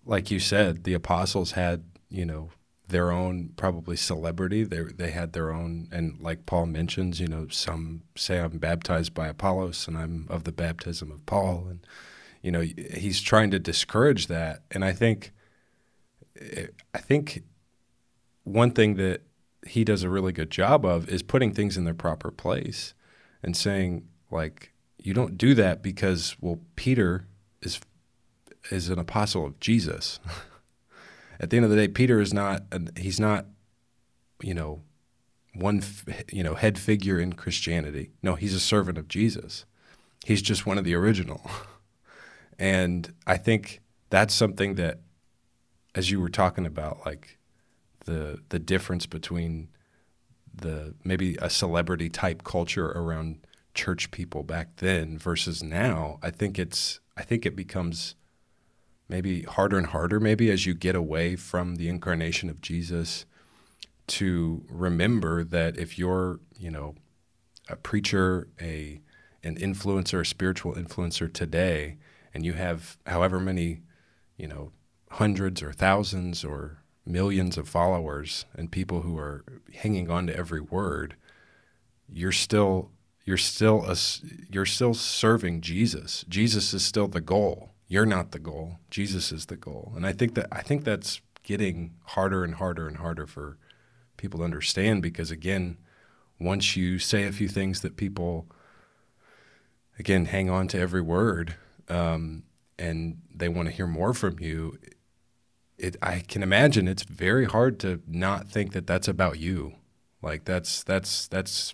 like 0.05 0.31
you 0.31 0.39
said, 0.39 0.85
the 0.85 0.93
apostles 0.93 1.51
had, 1.51 1.83
you 2.09 2.25
know, 2.25 2.49
their 2.87 3.11
own 3.11 3.51
probably 3.57 3.97
celebrity. 3.97 4.63
They 4.63 4.83
they 4.83 5.11
had 5.11 5.33
their 5.33 5.51
own, 5.51 5.87
and 5.91 6.19
like 6.19 6.45
Paul 6.45 6.67
mentions, 6.67 7.19
you 7.19 7.27
know, 7.27 7.47
some 7.49 8.03
say 8.15 8.39
I'm 8.39 8.57
baptized 8.57 9.13
by 9.13 9.27
Apollos, 9.27 9.87
and 9.87 9.97
I'm 9.97 10.27
of 10.29 10.43
the 10.43 10.51
baptism 10.51 11.11
of 11.11 11.25
Paul, 11.25 11.67
and 11.69 11.85
you 12.41 12.51
know 12.51 12.61
he's 12.61 13.21
trying 13.21 13.51
to 13.51 13.59
discourage 13.59 14.27
that. 14.27 14.61
And 14.71 14.85
i 14.85 14.93
think 14.93 15.31
i 16.93 16.97
think 16.97 17.43
one 18.43 18.71
thing 18.71 18.95
that 18.95 19.21
he 19.65 19.83
does 19.83 20.03
a 20.03 20.09
really 20.09 20.31
good 20.31 20.51
job 20.51 20.85
of 20.85 21.09
is 21.09 21.23
putting 21.23 21.53
things 21.53 21.77
in 21.77 21.83
their 21.83 21.93
proper 21.93 22.31
place 22.31 22.93
and 23.43 23.55
saying 23.55 24.07
like 24.31 24.71
you 24.97 25.13
don't 25.13 25.37
do 25.37 25.53
that 25.53 25.81
because 25.81 26.35
well 26.39 26.59
peter 26.75 27.27
is 27.61 27.79
is 28.71 28.89
an 28.89 28.99
apostle 28.99 29.45
of 29.45 29.59
jesus 29.59 30.19
at 31.39 31.49
the 31.49 31.57
end 31.57 31.65
of 31.65 31.71
the 31.71 31.77
day 31.77 31.87
peter 31.87 32.19
is 32.19 32.33
not 32.33 32.63
he's 32.97 33.19
not 33.19 33.45
you 34.41 34.53
know 34.53 34.81
one 35.53 35.81
you 36.31 36.43
know 36.43 36.55
head 36.55 36.77
figure 36.77 37.19
in 37.19 37.33
christianity. 37.33 38.11
No 38.21 38.35
he's 38.35 38.53
a 38.53 38.59
servant 38.59 38.97
of 38.97 39.07
jesus. 39.07 39.65
He's 40.25 40.41
just 40.41 40.65
one 40.65 40.77
of 40.77 40.83
the 40.83 40.95
original. 40.95 41.49
And 42.59 43.13
I 43.27 43.37
think 43.37 43.81
that's 44.09 44.33
something 44.33 44.75
that 44.75 45.01
as 45.93 46.09
you 46.09 46.19
were 46.19 46.29
talking 46.29 46.65
about 46.65 47.05
like 47.05 47.37
the 48.05 48.39
the 48.49 48.57
difference 48.57 49.05
between 49.05 49.69
the 50.53 50.95
maybe 51.03 51.37
a 51.39 51.51
celebrity 51.51 52.09
type 52.09 52.43
culture 52.43 52.87
around 52.87 53.45
church 53.75 54.09
people 54.09 54.41
back 54.41 54.77
then 54.77 55.19
versus 55.19 55.61
now, 55.61 56.17
I 56.23 56.31
think 56.31 56.57
it's 56.57 56.99
I 57.15 57.21
think 57.21 57.45
it 57.45 57.55
becomes 57.55 58.15
maybe 59.09 59.43
harder 59.43 59.77
and 59.77 59.87
harder 59.87 60.19
maybe 60.19 60.51
as 60.51 60.65
you 60.65 60.73
get 60.73 60.95
away 60.95 61.35
from 61.35 61.75
the 61.75 61.87
incarnation 61.87 62.49
of 62.49 62.61
Jesus 62.61 63.25
to 64.07 64.63
remember 64.69 65.43
that 65.43 65.77
if 65.77 65.99
you're, 65.99 66.39
you 66.57 66.71
know, 66.71 66.95
a 67.69 67.75
preacher, 67.75 68.47
a 68.59 69.01
an 69.43 69.55
influencer, 69.57 70.21
a 70.21 70.25
spiritual 70.25 70.73
influencer 70.73 71.31
today, 71.31 71.97
and 72.33 72.45
you 72.45 72.53
have 72.53 72.97
however 73.05 73.39
many, 73.39 73.81
you 74.35 74.47
know, 74.47 74.71
hundreds 75.11 75.61
or 75.61 75.71
thousands 75.71 76.43
or 76.43 76.79
millions 77.05 77.57
of 77.57 77.69
followers 77.69 78.45
and 78.55 78.71
people 78.71 79.01
who 79.01 79.17
are 79.17 79.45
hanging 79.73 80.09
on 80.09 80.27
to 80.27 80.35
every 80.35 80.59
word, 80.59 81.15
you're 82.11 82.31
still 82.31 82.91
you're 83.25 83.37
still 83.37 83.83
a, 83.85 83.95
you're 84.49 84.65
still 84.65 84.93
serving 84.93 85.59
Jesus. 85.59 86.23
Jesus 86.29 86.73
is 86.73 86.85
still 86.85 87.09
the 87.09 87.19
goal. 87.19 87.71
You're 87.87 88.05
not 88.05 88.31
the 88.31 88.39
goal. 88.39 88.79
Jesus 88.89 89.31
is 89.31 89.45
the 89.45 89.55
goal. 89.55 89.93
And 89.95 90.05
I 90.05 90.11
think 90.11 90.35
that 90.35 90.47
I 90.51 90.61
think 90.61 90.83
that's 90.83 91.21
getting 91.43 91.93
harder 92.03 92.43
and 92.43 92.55
harder 92.55 92.87
and 92.87 92.97
harder 92.97 93.25
for 93.25 93.57
people 94.17 94.39
to 94.39 94.43
understand 94.43 95.01
because 95.01 95.31
again, 95.31 95.77
once 96.39 96.75
you 96.75 96.99
say 96.99 97.23
a 97.23 97.31
few 97.31 97.47
things 97.47 97.81
that 97.81 97.95
people 97.95 98.47
again 99.99 100.25
hang 100.25 100.49
on 100.49 100.67
to 100.67 100.79
every 100.79 101.01
word 101.01 101.55
um, 101.89 102.43
and 102.77 103.21
they 103.33 103.47
want 103.47 103.67
to 103.67 103.73
hear 103.73 103.87
more 103.87 104.13
from 104.13 104.39
you 104.39 104.77
it 105.77 105.95
i 106.01 106.19
can 106.19 106.43
imagine 106.43 106.87
it's 106.87 107.03
very 107.03 107.45
hard 107.45 107.79
to 107.79 108.01
not 108.07 108.47
think 108.47 108.73
that 108.73 108.87
that's 108.87 109.07
about 109.07 109.39
you 109.39 109.73
like 110.21 110.45
that's 110.45 110.83
that's 110.83 111.27
that's 111.27 111.73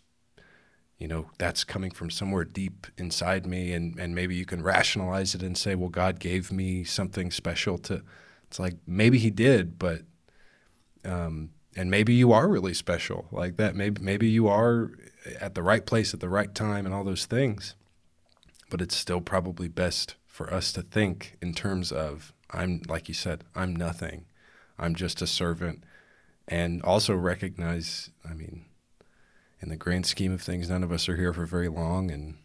you 0.97 1.07
know 1.07 1.29
that's 1.38 1.63
coming 1.63 1.91
from 1.91 2.09
somewhere 2.09 2.45
deep 2.45 2.88
inside 2.97 3.45
me 3.45 3.73
and 3.73 4.00
and 4.00 4.15
maybe 4.15 4.35
you 4.35 4.45
can 4.45 4.62
rationalize 4.62 5.35
it 5.35 5.43
and 5.43 5.57
say 5.57 5.75
well 5.75 5.89
god 5.89 6.19
gave 6.19 6.51
me 6.51 6.83
something 6.83 7.31
special 7.31 7.77
to 7.77 8.01
it's 8.47 8.59
like 8.59 8.75
maybe 8.85 9.17
he 9.17 9.29
did 9.29 9.77
but 9.77 10.01
um 11.05 11.50
and 11.75 11.89
maybe 11.89 12.13
you 12.13 12.31
are 12.31 12.47
really 12.47 12.73
special 12.73 13.27
like 13.31 13.57
that 13.57 13.75
maybe 13.75 14.01
maybe 14.01 14.29
you 14.29 14.47
are 14.47 14.91
at 15.39 15.55
the 15.55 15.63
right 15.63 15.85
place 15.85 16.13
at 16.13 16.19
the 16.19 16.29
right 16.29 16.53
time 16.53 16.85
and 16.85 16.93
all 16.93 17.03
those 17.03 17.25
things 17.25 17.75
but 18.69 18.81
it's 18.81 18.95
still 18.95 19.21
probably 19.21 19.67
best 19.67 20.15
for 20.25 20.51
us 20.51 20.71
to 20.73 20.81
think 20.81 21.38
in 21.41 21.53
terms 21.53 21.91
of 21.91 22.33
I'm 22.53 22.81
like 22.88 23.07
you 23.07 23.13
said, 23.13 23.43
I'm 23.55 23.75
nothing. 23.75 24.25
I'm 24.77 24.95
just 24.95 25.21
a 25.21 25.27
servant 25.27 25.83
and 26.47 26.81
also 26.83 27.15
recognize, 27.15 28.09
I 28.27 28.33
mean, 28.33 28.65
in 29.63 29.70
the 29.70 29.75
grand 29.75 30.05
scheme 30.05 30.32
of 30.32 30.41
things, 30.41 30.70
none 30.70 30.84
of 30.84 30.91
us 30.91 31.10
are 31.10 31.15
here 31.15 31.34
for 31.34 31.46
very 31.46 31.70
long 31.70 32.12
and 32.12 32.38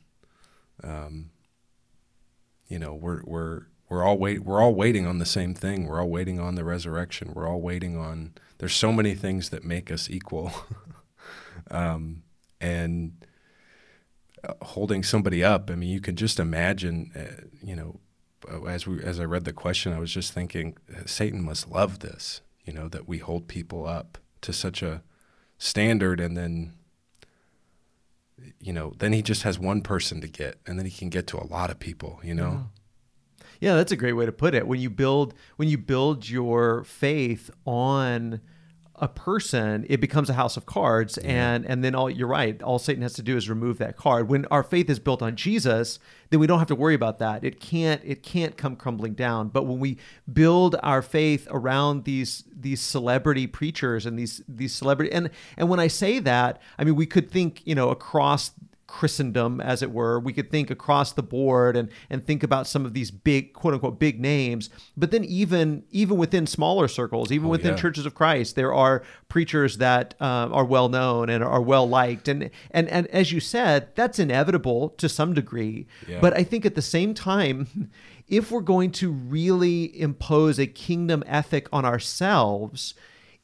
um, 0.83 1.31
you 2.69 2.79
know, 2.79 2.95
we're 2.95 3.23
we're 3.25 3.63
we're 3.89 4.05
all 4.05 4.17
wait 4.17 4.45
we're 4.45 4.61
all 4.61 4.75
waiting 4.75 5.07
on 5.07 5.19
the 5.19 5.27
same 5.27 5.55
thing. 5.55 5.87
We're 5.87 6.01
all 6.01 6.09
waiting 6.09 6.39
on 6.39 6.55
the 6.55 6.65
resurrection. 6.65 7.33
We're 7.35 7.49
all 7.49 7.61
waiting 7.61 7.99
on 7.99 8.35
there's 8.59 8.75
so 8.75 8.93
many 8.93 9.15
things 9.15 9.51
that 9.51 9.65
make 9.65 9.91
us 9.91 10.09
equal. 10.09 10.53
um, 11.71 12.23
and 12.61 13.25
uh, 14.45 14.55
holding 14.63 15.03
somebody 15.03 15.43
up. 15.43 15.71
I 15.71 15.75
mean, 15.75 15.89
you 15.91 16.01
can 16.01 16.17
just 16.17 16.39
imagine, 16.39 17.11
uh, 17.17 17.47
you 17.63 17.75
know, 17.75 18.01
uh, 18.51 18.65
as 18.65 18.87
we 18.87 19.03
as 19.03 19.19
I 19.19 19.25
read 19.25 19.45
the 19.45 19.53
question, 19.53 19.93
I 19.93 19.99
was 19.99 20.13
just 20.13 20.33
thinking 20.33 20.77
Satan 21.07 21.43
must 21.43 21.69
love 21.69 22.01
this, 22.01 22.41
you 22.65 22.73
know, 22.73 22.89
that 22.89 23.09
we 23.09 23.19
hold 23.19 23.49
people 23.49 23.87
up 23.87 24.19
to 24.43 24.53
such 24.53 24.83
a 24.83 25.03
standard, 25.59 26.21
and 26.21 26.37
then, 26.37 26.75
you 28.61 28.73
know, 28.73 28.93
then 28.99 29.13
he 29.13 29.23
just 29.23 29.43
has 29.43 29.59
one 29.59 29.83
person 29.83 30.21
to 30.21 30.29
get, 30.29 30.59
and 30.67 30.79
then 30.79 30.87
he 30.87 30.93
can 30.93 31.09
get 31.09 31.27
to 31.29 31.39
a 31.39 31.47
lot 31.47 31.71
of 31.71 31.79
people, 31.79 32.21
you 32.23 32.35
know. 32.35 32.51
Mm-hmm. 32.51 32.63
Yeah, 33.61 33.75
that's 33.75 33.93
a 33.93 33.97
great 33.97 34.13
way 34.13 34.25
to 34.27 34.33
put 34.33 34.55
it. 34.55 34.69
When 34.69 34.81
you 34.81 34.91
build 34.91 35.35
when 35.57 35.69
you 35.69 35.79
build 35.79 36.29
your 36.29 36.85
faith 36.85 37.51
on 37.67 38.41
a 39.01 39.09
person, 39.09 39.87
it 39.89 40.01
becomes 40.01 40.29
a 40.31 40.35
house 40.35 40.57
of 40.57 40.67
cards, 40.67 41.19
yeah. 41.23 41.31
and 41.31 41.67
and 41.67 41.85
then 41.85 41.95
all 41.95 42.11
you're 42.11 42.29
right. 42.29 42.61
All 42.63 42.79
Satan 42.79 43.03
has 43.03 43.15
to 43.15 43.23
do 43.23 43.37
is 43.37 43.49
remove 43.49 43.79
that 43.79 43.97
card. 43.97 44.29
When 44.29 44.45
our 44.47 44.63
faith 44.63 44.91
is 44.91 44.99
built 44.99 45.23
on 45.23 45.37
Jesus, 45.37 45.99
then 46.31 46.41
we 46.41 46.47
don't 46.47 46.59
have 46.59 46.69
to 46.69 46.75
worry 46.75 46.95
about 46.95 47.19
that. 47.19 47.45
It 47.45 47.61
can't 47.61 48.01
it 48.05 48.23
can't 48.23 48.57
come 48.57 48.77
crumbling 48.77 49.15
down. 49.15 49.49
But 49.49 49.65
when 49.65 49.79
we 49.79 49.99
build 50.33 50.77
our 50.83 51.03
faith 51.03 51.47
around 51.51 52.05
these 52.05 52.45
these 52.53 52.81
celebrity 52.81 53.47
preachers 53.47 54.07
and 54.07 54.19
these 54.19 54.43
these 54.49 54.75
celebrity 54.75 55.13
and 55.13 55.31
and 55.57 55.69
when 55.69 55.81
I 55.81 55.89
say 55.89 56.19
that, 56.21 56.61
I 56.79 56.85
mean 56.85 56.97
we 56.97 57.07
could 57.07 57.31
think 57.31 57.67
you 57.67 57.75
know 57.75 57.91
across 57.91 58.53
Christendom, 58.89 59.61
as 59.61 59.83
it 59.83 59.93
were. 59.93 60.19
We 60.19 60.33
could 60.33 60.51
think 60.51 60.71
across 60.71 61.13
the 61.13 61.23
board 61.23 61.77
and 61.77 61.91
and 62.11 62.27
think 62.27 62.43
about 62.43 62.67
some 62.67 62.85
of 62.85 62.95
these 62.95 63.11
big 63.13 63.53
quote 63.53 63.75
unquote 63.75 64.01
big 64.01 64.19
names. 64.19 64.71
But 64.97 65.13
then 65.13 65.25
even 65.25 65.85
even 65.91 66.17
within 66.17 66.47
smaller 66.47 66.89
circles, 66.89 67.31
even 67.31 67.47
oh, 67.47 67.51
within 67.51 67.73
yeah. 67.73 67.81
churches 67.81 68.07
of 68.07 68.15
Christ, 68.15 68.57
there 68.57 68.75
are 68.75 69.05
preachers 69.29 69.77
that 69.77 70.15
uh, 70.21 70.49
are 70.51 70.65
well 70.65 70.89
known 70.89 71.29
and 71.29 71.45
are 71.45 71.61
well 71.61 71.89
liked. 71.89 72.27
And 72.27 72.51
and 72.73 72.89
and 72.89 73.07
as 73.09 73.31
you 73.31 73.39
said, 73.39 73.95
that's 73.95 74.19
inevitable 74.19 74.89
to 74.91 75.09
some 75.09 75.35
degree. 75.35 75.87
Yeah. 76.09 76.21
But 76.21 76.37
I 76.37 76.43
think 76.43 76.67
at 76.67 76.75
the 76.75 76.83
same 76.83 77.15
time. 77.15 77.91
If 78.31 78.51
we're 78.51 78.61
going 78.61 78.91
to 78.91 79.11
really 79.11 79.99
impose 79.99 80.59
a 80.59 80.67
kingdom 80.67 81.25
ethic 81.27 81.67
on 81.73 81.87
ourselves, 81.87 82.93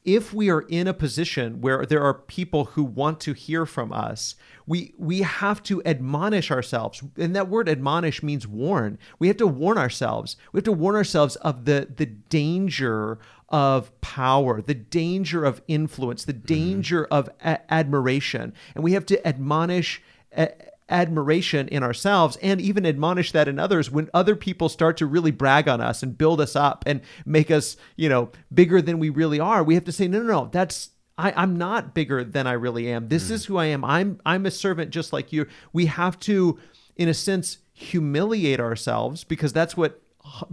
if 0.05 0.33
we 0.33 0.49
are 0.49 0.61
in 0.61 0.87
a 0.87 0.93
position 0.93 1.61
where 1.61 1.85
there 1.85 2.01
are 2.01 2.13
people 2.13 2.65
who 2.65 2.83
want 2.83 3.19
to 3.21 3.33
hear 3.33 3.65
from 3.65 3.91
us, 3.91 4.35
we 4.67 4.93
we 4.97 5.23
have 5.23 5.61
to 5.63 5.83
admonish 5.83 6.51
ourselves. 6.51 7.03
And 7.17 7.35
that 7.35 7.49
word 7.49 7.67
admonish 7.67 8.21
means 8.23 8.47
warn. 8.47 8.99
We 9.19 9.27
have 9.27 9.37
to 9.37 9.47
warn 9.47 9.77
ourselves. 9.77 10.37
We 10.51 10.59
have 10.59 10.65
to 10.65 10.71
warn 10.71 10.95
ourselves 10.95 11.35
of 11.37 11.65
the 11.65 11.87
the 11.93 12.05
danger 12.05 13.19
of 13.49 13.99
power, 14.01 14.61
the 14.61 14.73
danger 14.73 15.43
of 15.43 15.61
influence, 15.67 16.25
the 16.25 16.33
mm-hmm. 16.33 16.45
danger 16.45 17.03
mm-hmm. 17.03 17.13
of 17.13 17.29
a- 17.43 17.73
admiration. 17.73 18.53
And 18.75 18.83
we 18.83 18.93
have 18.93 19.05
to 19.07 19.27
admonish 19.27 20.01
a- 20.35 20.53
admiration 20.89 21.67
in 21.69 21.81
ourselves 21.81 22.37
and 22.41 22.61
even 22.61 22.85
admonish 22.85 23.31
that 23.31 23.47
in 23.47 23.57
others 23.57 23.89
when 23.89 24.09
other 24.13 24.35
people 24.35 24.69
start 24.69 24.97
to 24.97 25.05
really 25.05 25.31
brag 25.31 25.67
on 25.67 25.81
us 25.81 26.03
and 26.03 26.17
build 26.17 26.39
us 26.39 26.55
up 26.55 26.83
and 26.85 27.01
make 27.25 27.49
us, 27.49 27.75
you 27.95 28.07
know, 28.07 28.29
bigger 28.53 28.81
than 28.81 28.99
we 28.99 29.09
really 29.09 29.39
are. 29.39 29.63
We 29.63 29.73
have 29.75 29.85
to 29.85 29.91
say, 29.91 30.07
no, 30.07 30.19
no, 30.21 30.25
no, 30.25 30.49
that's 30.51 30.91
I, 31.17 31.33
I'm 31.35 31.57
not 31.57 31.93
bigger 31.93 32.23
than 32.23 32.45
I 32.45 32.53
really 32.53 32.91
am. 32.91 33.07
This 33.07 33.29
mm. 33.29 33.31
is 33.31 33.45
who 33.45 33.57
I 33.57 33.65
am. 33.65 33.83
I'm 33.83 34.19
I'm 34.25 34.45
a 34.45 34.51
servant 34.51 34.91
just 34.91 35.13
like 35.13 35.31
you. 35.31 35.47
We 35.73 35.87
have 35.87 36.19
to, 36.21 36.59
in 36.95 37.07
a 37.07 37.13
sense, 37.13 37.59
humiliate 37.73 38.59
ourselves 38.59 39.23
because 39.23 39.53
that's 39.53 39.75
what 39.75 40.01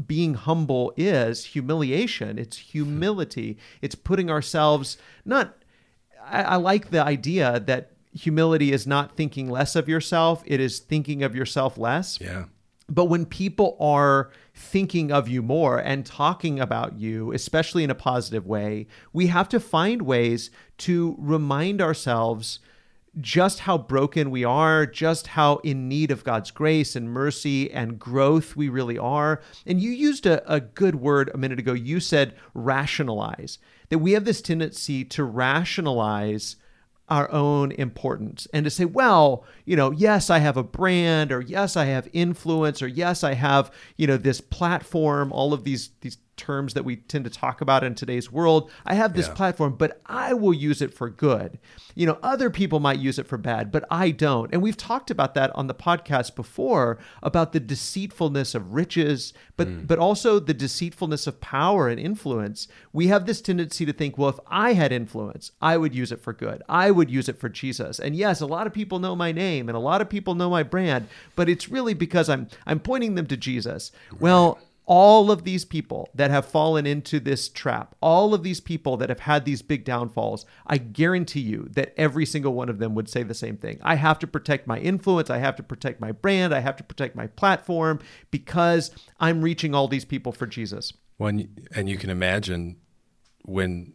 being 0.07 0.35
humble 0.35 0.93
is 0.99 1.47
humiliation 1.47 2.39
it's 2.39 2.59
humility 2.59 3.57
it's 3.81 3.95
putting 3.95 4.31
ourselves 4.31 4.99
not 5.25 5.57
I, 6.25 6.43
I, 6.43 6.57
like 6.57 6.91
the 6.91 7.03
idea 7.03 7.59
that 7.61 7.92
humility 8.13 8.73
is 8.73 8.87
not 8.87 9.17
thinking 9.17 9.51
less 9.51 9.77
of 9.77 9.89
yourself, 9.89 10.43
it 10.47 10.61
is 10.61 10.79
thinking 10.79 11.23
of 11.23 11.35
yourself 11.35 11.79
less. 11.79 12.21
Yeah. 12.21 12.45
But 12.89 13.07
when 13.07 13.25
people 13.25 13.77
are 13.81 14.31
thinking 14.55 15.11
of 15.11 15.29
you 15.29 15.41
more 15.41 15.79
and 15.79 16.05
talking 16.05 16.61
about 16.61 16.99
you, 16.99 17.33
especially 17.33 17.85
in 17.85 17.91
a 17.91 17.95
positive 17.95 18.47
way, 18.47 18.87
we 19.13 19.29
have 19.29 19.49
to 19.51 19.61
find 19.61 20.03
ways 20.03 20.51
to 20.79 21.17
remind 21.19 21.81
ourselves 21.81 22.59
just 23.21 23.61
how 23.61 23.77
broken 23.77 24.31
we 24.31 24.43
are, 24.43 24.87
just 24.87 25.29
how 25.29 25.57
in 25.59 25.89
need 25.89 26.11
of 26.11 26.25
God's 26.25 26.51
grace 26.51 26.97
and 26.97 27.11
mercy 27.11 27.71
and 27.71 27.99
growth 27.99 28.57
we 28.57 28.69
really 28.69 28.99
are. 28.99 29.43
And 29.67 29.81
you 29.81 29.91
used 29.91 30.27
a, 30.27 30.51
a 30.53 30.61
good 30.61 30.97
word 30.97 31.31
a 31.33 31.39
minute 31.39 31.59
ago. 31.59 31.75
You 31.75 32.01
said 32.01 32.35
rationalize, 32.55 33.59
that 33.91 33.99
we 33.99 34.13
have 34.13 34.25
this 34.25 34.41
tendency 34.41 35.05
to 35.05 35.25
rationalize 35.25 36.57
our 37.13 37.31
own 37.31 37.73
importance. 37.73 38.49
And 38.55 38.65
to 38.65 38.71
say, 38.71 38.87
well, 38.87 39.45
you 39.67 39.77
know, 39.77 39.91
yes, 39.91 40.31
I 40.31 40.39
have 40.39 40.57
a 40.57 40.63
brand 40.63 41.31
or 41.31 41.43
yes, 41.43 41.77
I 41.77 41.85
have 41.85 42.09
influence 42.15 42.81
or 42.81 42.89
yes, 42.89 43.23
I 43.23 43.35
have, 43.35 43.71
you 43.99 44.07
know, 44.07 44.17
this 44.17 44.41
platform, 44.41 45.31
all 45.31 45.53
of 45.53 45.65
these 45.65 45.91
these 46.01 46.17
terms 46.43 46.75
that 46.75 46.85
we 46.85 46.97
tend 46.97 47.25
to 47.25 47.31
talk 47.31 47.61
about 47.61 47.85
in 47.85 47.95
today's 47.95 48.33
world. 48.33 48.69
I 48.85 48.95
have 48.95 49.15
this 49.15 49.29
yeah. 49.29 49.35
platform, 49.35 49.77
but 49.79 50.03
I 50.07 50.35
will 50.35 50.53
use 50.53 50.83
it 50.83 50.93
for 50.93 51.09
good. 51.09 51.61
You 51.95 52.07
know, 52.07 52.19
other 52.21 52.51
people 52.51 52.81
might 52.81 52.99
use 52.99 53.17
it 53.19 53.29
for 53.29 53.39
bad, 53.39 53.71
but 53.71 53.85
I 53.91 54.11
don't. 54.11 54.53
And 54.53 54.61
we've 54.61 54.77
talked 54.77 55.11
about 55.11 55.35
that 55.35 55.55
on 55.55 55.69
the 55.69 55.75
podcast 55.75 56.35
before 56.35 56.99
about 57.23 57.53
the 57.53 57.61
deceitfulness 57.61 58.57
of 58.57 58.75
riches, 58.75 59.33
but 59.57 59.69
mm. 59.69 59.87
but 59.87 60.01
also 60.01 60.41
the 60.41 60.55
deceitfulness 60.55 61.29
of 61.29 61.41
power 61.41 61.89
and 61.89 62.01
influence. 62.01 62.67
We 62.93 63.07
have 63.07 63.27
this 63.27 63.41
tendency 63.41 63.87
to 63.87 63.93
think, 63.93 64.19
well, 64.19 64.31
if 64.31 64.41
I 64.49 64.73
had 64.73 64.91
influence, 64.91 65.53
I 65.61 65.77
would 65.77 65.95
use 65.95 66.11
it 66.11 66.21
for 66.21 66.33
good. 66.33 66.63
I 66.69 66.91
would 66.91 67.11
use 67.11 67.29
it 67.29 67.39
for 67.39 67.49
Jesus. 67.49 68.01
And 68.01 68.17
yes, 68.17 68.41
a 68.41 68.47
lot 68.47 68.67
of 68.67 68.73
people 68.73 68.99
know 68.99 69.15
my 69.15 69.31
name 69.31 69.69
and 69.69 69.77
a 69.77 69.81
lot 69.81 70.01
of 70.01 70.09
people 70.09 70.35
know 70.35 70.51
my 70.51 70.65
brand, 70.65 71.07
but 71.37 71.49
it's 71.49 71.69
really 71.69 71.95
because 71.95 72.29
I'm 72.29 72.49
I'm 72.67 72.81
pointing 72.81 73.15
them 73.15 73.27
to 73.29 73.37
Jesus. 73.37 73.93
Right. 74.11 74.21
Well, 74.21 74.59
all 74.87 75.31
of 75.31 75.45
these 75.45 75.65
people 75.65 76.09
that 76.15 76.31
have 76.31 76.45
fallen 76.45 76.87
into 76.87 77.21
this 77.21 77.49
trap, 77.49 77.95
all 78.01 78.35
of 78.35 78.43
these 78.43 78.61
people 78.61 78.97
that 78.97 79.09
have 79.09 79.21
had 79.21 79.45
these 79.45 79.63
big 79.63 79.85
downfalls, 79.85 80.45
I 80.67 80.79
guarantee 80.79 81.41
you 81.41 81.69
that 81.73 81.95
every 81.97 82.27
single 82.27 82.55
one 82.55 82.69
of 82.69 82.79
them 82.79 82.95
would 82.95 83.09
say 83.09 83.23
the 83.23 83.35
same 83.35 83.57
thing. 83.57 83.79
I 83.83 83.95
have 83.95 84.19
to 84.21 84.27
protect 84.27 84.67
my 84.67 84.79
influence. 84.79 85.31
I 85.31 85.39
have 85.39 85.57
to 85.57 85.63
protect 85.63 86.01
my 86.01 86.13
brand. 86.13 86.55
I 86.55 86.61
have 86.61 86.77
to 86.77 86.85
protect 86.85 87.15
my 87.15 87.29
platform 87.29 88.01
because 88.31 88.91
I'm 89.21 89.43
reaching 89.43 89.75
all 89.75 89.89
these 89.89 90.05
people 90.05 90.33
for 90.33 90.47
Jesus. 90.47 90.93
When 91.17 91.49
and 91.75 91.89
you 91.89 91.97
can 91.97 92.11
imagine 92.11 92.77
when 93.45 93.93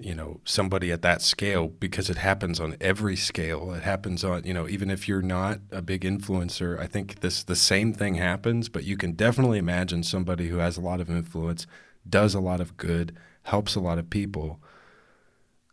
you 0.00 0.14
know 0.14 0.40
somebody 0.44 0.92
at 0.92 1.02
that 1.02 1.22
scale 1.22 1.68
because 1.68 2.08
it 2.08 2.18
happens 2.18 2.60
on 2.60 2.76
every 2.80 3.16
scale. 3.16 3.72
It 3.72 3.82
happens 3.82 4.24
on 4.24 4.44
you 4.44 4.54
know 4.54 4.68
even 4.68 4.90
if 4.90 5.08
you're 5.08 5.22
not 5.22 5.60
a 5.70 5.82
big 5.82 6.02
influencer 6.02 6.78
i 6.78 6.86
think 6.86 7.20
this 7.20 7.42
the 7.42 7.56
same 7.56 7.92
thing 7.92 8.14
happens 8.14 8.68
but 8.68 8.84
you 8.84 8.96
can 8.96 9.12
definitely 9.12 9.58
imagine 9.58 10.02
somebody 10.02 10.48
who 10.48 10.58
has 10.58 10.76
a 10.76 10.80
lot 10.80 11.00
of 11.00 11.10
influence 11.10 11.66
does 12.08 12.34
a 12.34 12.40
lot 12.40 12.60
of 12.60 12.76
good 12.76 13.16
helps 13.48 13.74
a 13.74 13.80
lot 13.80 13.98
of 13.98 14.10
people. 14.10 14.60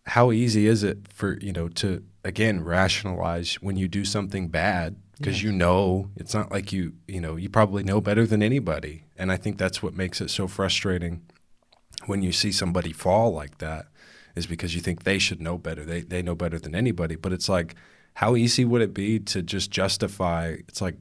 How 0.07 0.31
easy 0.31 0.67
is 0.67 0.83
it 0.83 1.07
for 1.09 1.37
you 1.39 1.51
know 1.51 1.67
to 1.69 2.03
again 2.23 2.63
rationalize 2.63 3.55
when 3.55 3.75
you 3.75 3.87
do 3.87 4.05
something 4.05 4.47
bad? 4.47 4.97
Because 5.17 5.41
you 5.41 5.53
know 5.53 6.09
it's 6.15 6.33
not 6.33 6.51
like 6.51 6.73
you 6.73 6.93
you 7.07 7.21
know 7.21 7.35
you 7.35 7.49
probably 7.49 7.83
know 7.83 8.01
better 8.01 8.25
than 8.25 8.43
anybody. 8.43 9.05
And 9.17 9.31
i 9.31 9.37
think 9.37 9.57
that's 9.57 9.81
what 9.81 9.93
makes 9.93 10.19
it 10.19 10.29
so 10.29 10.47
frustrating 10.47 11.21
when 12.05 12.21
you 12.21 12.31
see 12.31 12.51
somebody 12.51 12.91
fall 12.91 13.31
like 13.31 13.57
that 13.59 13.87
is 14.35 14.45
because 14.45 14.75
you 14.75 14.81
think 14.81 15.03
they 15.03 15.19
should 15.19 15.41
know 15.41 15.57
better. 15.57 15.83
They 15.85 16.01
they 16.01 16.21
know 16.21 16.35
better 16.35 16.59
than 16.59 16.75
anybody. 16.75 17.15
But 17.15 17.33
it's 17.33 17.49
like, 17.49 17.75
how 18.15 18.35
easy 18.35 18.65
would 18.65 18.81
it 18.81 18.93
be 18.93 19.19
to 19.19 19.41
just 19.41 19.71
justify? 19.71 20.55
It's 20.67 20.81
like, 20.81 20.97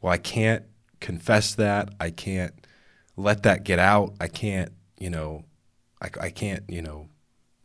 well, 0.00 0.12
I 0.12 0.18
can't 0.18 0.64
confess 1.00 1.54
that. 1.54 1.94
I 2.00 2.10
can't 2.10 2.54
let 3.16 3.42
that 3.44 3.64
get 3.64 3.78
out. 3.78 4.14
I 4.20 4.28
can't, 4.28 4.72
you 4.98 5.10
know, 5.10 5.44
I, 6.00 6.10
I 6.20 6.30
can't, 6.30 6.64
you 6.68 6.82
know, 6.82 7.08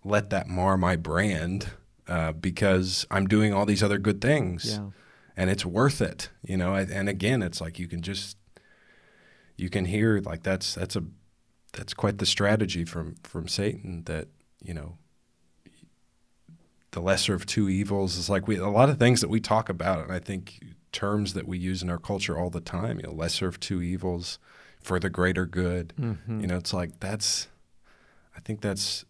let 0.04 0.30
that 0.30 0.48
mar 0.48 0.78
my 0.78 0.96
brand 0.96 1.68
uh, 2.08 2.32
because 2.32 3.06
I'm 3.12 3.28
doing 3.28 3.54
all 3.54 3.66
these 3.66 3.84
other 3.84 3.98
good 3.98 4.22
things. 4.22 4.78
Yeah. 4.78 4.90
And 5.38 5.50
it's 5.50 5.66
worth 5.66 6.02
it, 6.02 6.30
you 6.44 6.58
know. 6.58 6.76
And 6.76 7.08
again, 7.10 7.42
it's 7.42 7.62
like 7.62 7.80
you 7.80 7.88
can 7.88 8.02
just 8.02 8.38
you 9.56 9.70
can 9.70 9.86
hear 9.86 10.20
like 10.20 10.44
that's 10.44 10.76
that's 10.76 10.96
a 10.96 11.04
that's 11.74 11.94
quite 11.94 12.18
the 12.18 12.26
strategy 12.26 12.84
from 12.84 13.16
from 13.24 13.48
Satan 13.48 14.04
that 14.06 14.28
you 14.62 14.74
know, 14.74 14.98
the 16.92 17.02
lesser 17.02 17.34
of 17.34 17.46
two 17.46 17.70
evils 17.70 18.18
is 18.18 18.30
like 18.30 18.48
we 18.48 18.58
a 18.58 18.68
lot 18.68 18.90
of 18.90 19.00
things 19.00 19.22
that 19.22 19.30
we 19.30 19.40
talk 19.40 19.70
about, 19.70 20.04
and 20.04 20.12
I 20.12 20.20
think 20.20 20.64
terms 20.92 21.34
that 21.34 21.48
we 21.48 21.58
use 21.58 21.82
in 21.82 21.90
our 21.90 21.98
culture 21.98 22.38
all 22.38 22.50
the 22.50 22.62
time. 22.62 22.98
You 23.00 23.04
know, 23.04 23.14
lesser 23.14 23.48
of 23.48 23.60
two 23.60 23.82
evils 23.82 24.40
for 24.82 25.00
the 25.00 25.10
greater 25.10 25.46
good. 25.46 25.94
Mm-hmm. 26.00 26.42
You 26.42 26.48
know, 26.48 26.58
it's 26.58 26.74
like 26.74 27.00
that's. 27.00 27.48
I 28.36 28.40
think 28.40 28.62
that's 28.62 29.06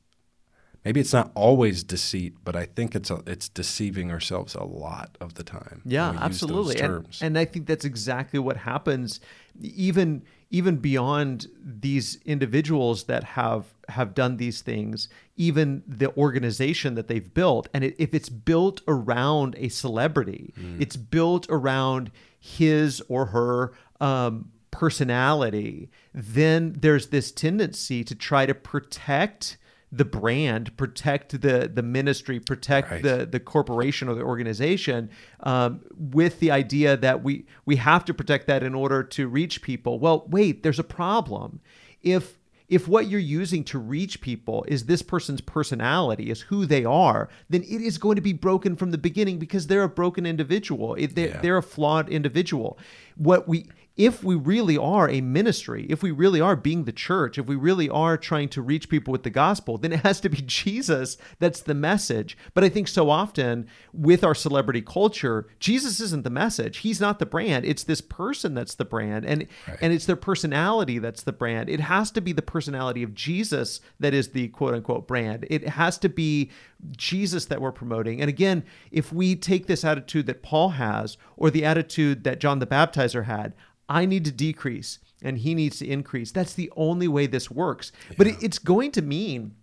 maybe 0.83 0.99
it's 0.99 1.13
not 1.13 1.31
always 1.35 1.83
deceit, 1.83 2.35
but 2.43 2.55
I 2.55 2.65
think 2.65 2.95
it's 2.95 3.09
a, 3.09 3.21
it's 3.27 3.49
deceiving 3.49 4.11
ourselves 4.11 4.55
a 4.55 4.63
lot 4.63 5.17
of 5.21 5.35
the 5.35 5.43
time. 5.43 5.81
Yeah, 5.85 6.17
absolutely. 6.19 6.79
And, 6.79 7.07
and 7.21 7.37
I 7.37 7.45
think 7.45 7.67
that's 7.67 7.85
exactly 7.85 8.39
what 8.39 8.57
happens 8.57 9.19
even 9.61 10.23
even 10.51 10.75
beyond 10.75 11.47
these 11.63 12.19
individuals 12.25 13.05
that 13.05 13.23
have 13.23 13.73
have 13.89 14.13
done 14.13 14.37
these 14.37 14.61
things, 14.61 15.09
even 15.35 15.83
the 15.87 16.15
organization 16.15 16.95
that 16.95 17.07
they've 17.07 17.33
built, 17.33 17.67
and 17.73 17.83
it, 17.83 17.95
if 17.97 18.13
it's 18.13 18.29
built 18.29 18.81
around 18.87 19.55
a 19.57 19.69
celebrity, 19.69 20.53
mm. 20.57 20.79
it's 20.79 20.95
built 20.95 21.45
around 21.49 22.11
his 22.39 23.01
or 23.09 23.27
her 23.27 23.73
um, 23.99 24.51
personality, 24.71 25.89
then 26.13 26.73
there's 26.77 27.07
this 27.07 27.31
tendency 27.31 28.03
to 28.03 28.15
try 28.15 28.45
to 28.45 28.53
protect 28.53 29.57
the 29.91 30.05
brand, 30.05 30.75
protect 30.77 31.41
the 31.41 31.69
the 31.73 31.83
ministry, 31.83 32.39
protect 32.39 32.91
right. 32.91 33.03
the 33.03 33.25
the 33.25 33.39
corporation 33.39 34.07
or 34.07 34.15
the 34.15 34.23
organization, 34.23 35.09
um, 35.41 35.81
with 35.91 36.39
the 36.39 36.51
idea 36.51 36.95
that 36.97 37.23
we 37.23 37.45
we 37.65 37.75
have 37.75 38.05
to 38.05 38.13
protect 38.13 38.47
that 38.47 38.63
in 38.63 38.73
order 38.73 39.03
to 39.03 39.27
reach 39.27 39.61
people. 39.61 39.99
Well, 39.99 40.25
wait, 40.29 40.63
there's 40.63 40.79
a 40.79 40.83
problem. 40.83 41.59
If 42.01 42.37
if 42.71 42.87
what 42.87 43.09
you're 43.09 43.19
using 43.19 43.65
to 43.65 43.77
reach 43.77 44.21
people 44.21 44.63
is 44.65 44.85
this 44.85 45.01
person's 45.01 45.41
personality, 45.41 46.31
is 46.31 46.39
who 46.39 46.65
they 46.65 46.85
are, 46.85 47.27
then 47.49 47.63
it 47.63 47.81
is 47.81 47.97
going 47.97 48.15
to 48.15 48.21
be 48.21 48.31
broken 48.31 48.77
from 48.77 48.91
the 48.91 48.97
beginning 48.97 49.39
because 49.39 49.67
they're 49.67 49.83
a 49.83 49.89
broken 49.89 50.25
individual. 50.25 50.95
They're, 50.95 51.27
yeah. 51.27 51.41
they're 51.41 51.57
a 51.57 51.63
flawed 51.63 52.07
individual. 52.07 52.79
What 53.17 53.45
we 53.45 53.67
if 53.97 54.23
we 54.23 54.35
really 54.35 54.77
are 54.77 55.09
a 55.09 55.19
ministry, 55.19 55.85
if 55.89 56.01
we 56.01 56.11
really 56.11 56.39
are 56.39 56.55
being 56.55 56.85
the 56.85 56.93
church, 56.93 57.37
if 57.37 57.45
we 57.45 57.55
really 57.55 57.89
are 57.89 58.17
trying 58.17 58.47
to 58.49 58.61
reach 58.61 58.89
people 58.89 59.11
with 59.11 59.23
the 59.23 59.29
gospel, 59.29 59.77
then 59.77 59.91
it 59.91 59.99
has 59.99 60.21
to 60.21 60.29
be 60.29 60.41
Jesus 60.45 61.17
that's 61.39 61.61
the 61.61 61.73
message. 61.73 62.37
But 62.53 62.63
I 62.63 62.69
think 62.69 62.87
so 62.87 63.09
often 63.09 63.67
with 63.93 64.23
our 64.23 64.33
celebrity 64.33 64.81
culture, 64.81 65.47
Jesus 65.59 65.99
isn't 65.99 66.23
the 66.23 66.29
message. 66.29 66.77
He's 66.77 67.01
not 67.01 67.19
the 67.19 67.25
brand. 67.25 67.65
It's 67.65 67.83
this 67.83 68.01
person 68.01 68.53
that's 68.53 68.75
the 68.75 68.85
brand 68.85 69.25
and 69.25 69.47
right. 69.67 69.77
and 69.81 69.91
it's 69.91 70.05
their 70.05 70.15
personality 70.15 70.97
that's 70.99 71.23
the 71.23 71.33
brand. 71.33 71.69
It 71.69 71.81
has 71.81 72.11
to 72.11 72.21
be 72.21 72.31
the 72.31 72.41
personality 72.41 73.03
of 73.03 73.13
Jesus 73.13 73.81
that 73.99 74.13
is 74.13 74.29
the 74.29 74.47
quote 74.49 74.73
unquote 74.73 75.07
brand. 75.07 75.45
It 75.49 75.67
has 75.69 75.97
to 75.99 76.09
be 76.09 76.49
Jesus 76.95 77.45
that 77.45 77.61
we're 77.61 77.71
promoting. 77.71 78.21
And 78.21 78.29
again, 78.29 78.63
if 78.91 79.13
we 79.13 79.35
take 79.35 79.67
this 79.67 79.83
attitude 79.83 80.25
that 80.27 80.41
Paul 80.41 80.69
has 80.69 81.17
or 81.37 81.49
the 81.49 81.65
attitude 81.65 82.23
that 82.23 82.39
John 82.39 82.59
the 82.59 82.65
Baptizer 82.65 83.25
had, 83.25 83.53
I 83.91 84.05
need 84.05 84.23
to 84.25 84.31
decrease 84.31 84.99
and 85.21 85.37
he 85.37 85.53
needs 85.53 85.77
to 85.79 85.87
increase. 85.87 86.31
That's 86.31 86.53
the 86.53 86.71
only 86.75 87.07
way 87.07 87.27
this 87.27 87.51
works. 87.51 87.91
Yeah. 88.09 88.15
But 88.17 88.27
it, 88.27 88.35
it's 88.41 88.57
going 88.57 88.91
to 88.93 89.01
mean 89.01 89.55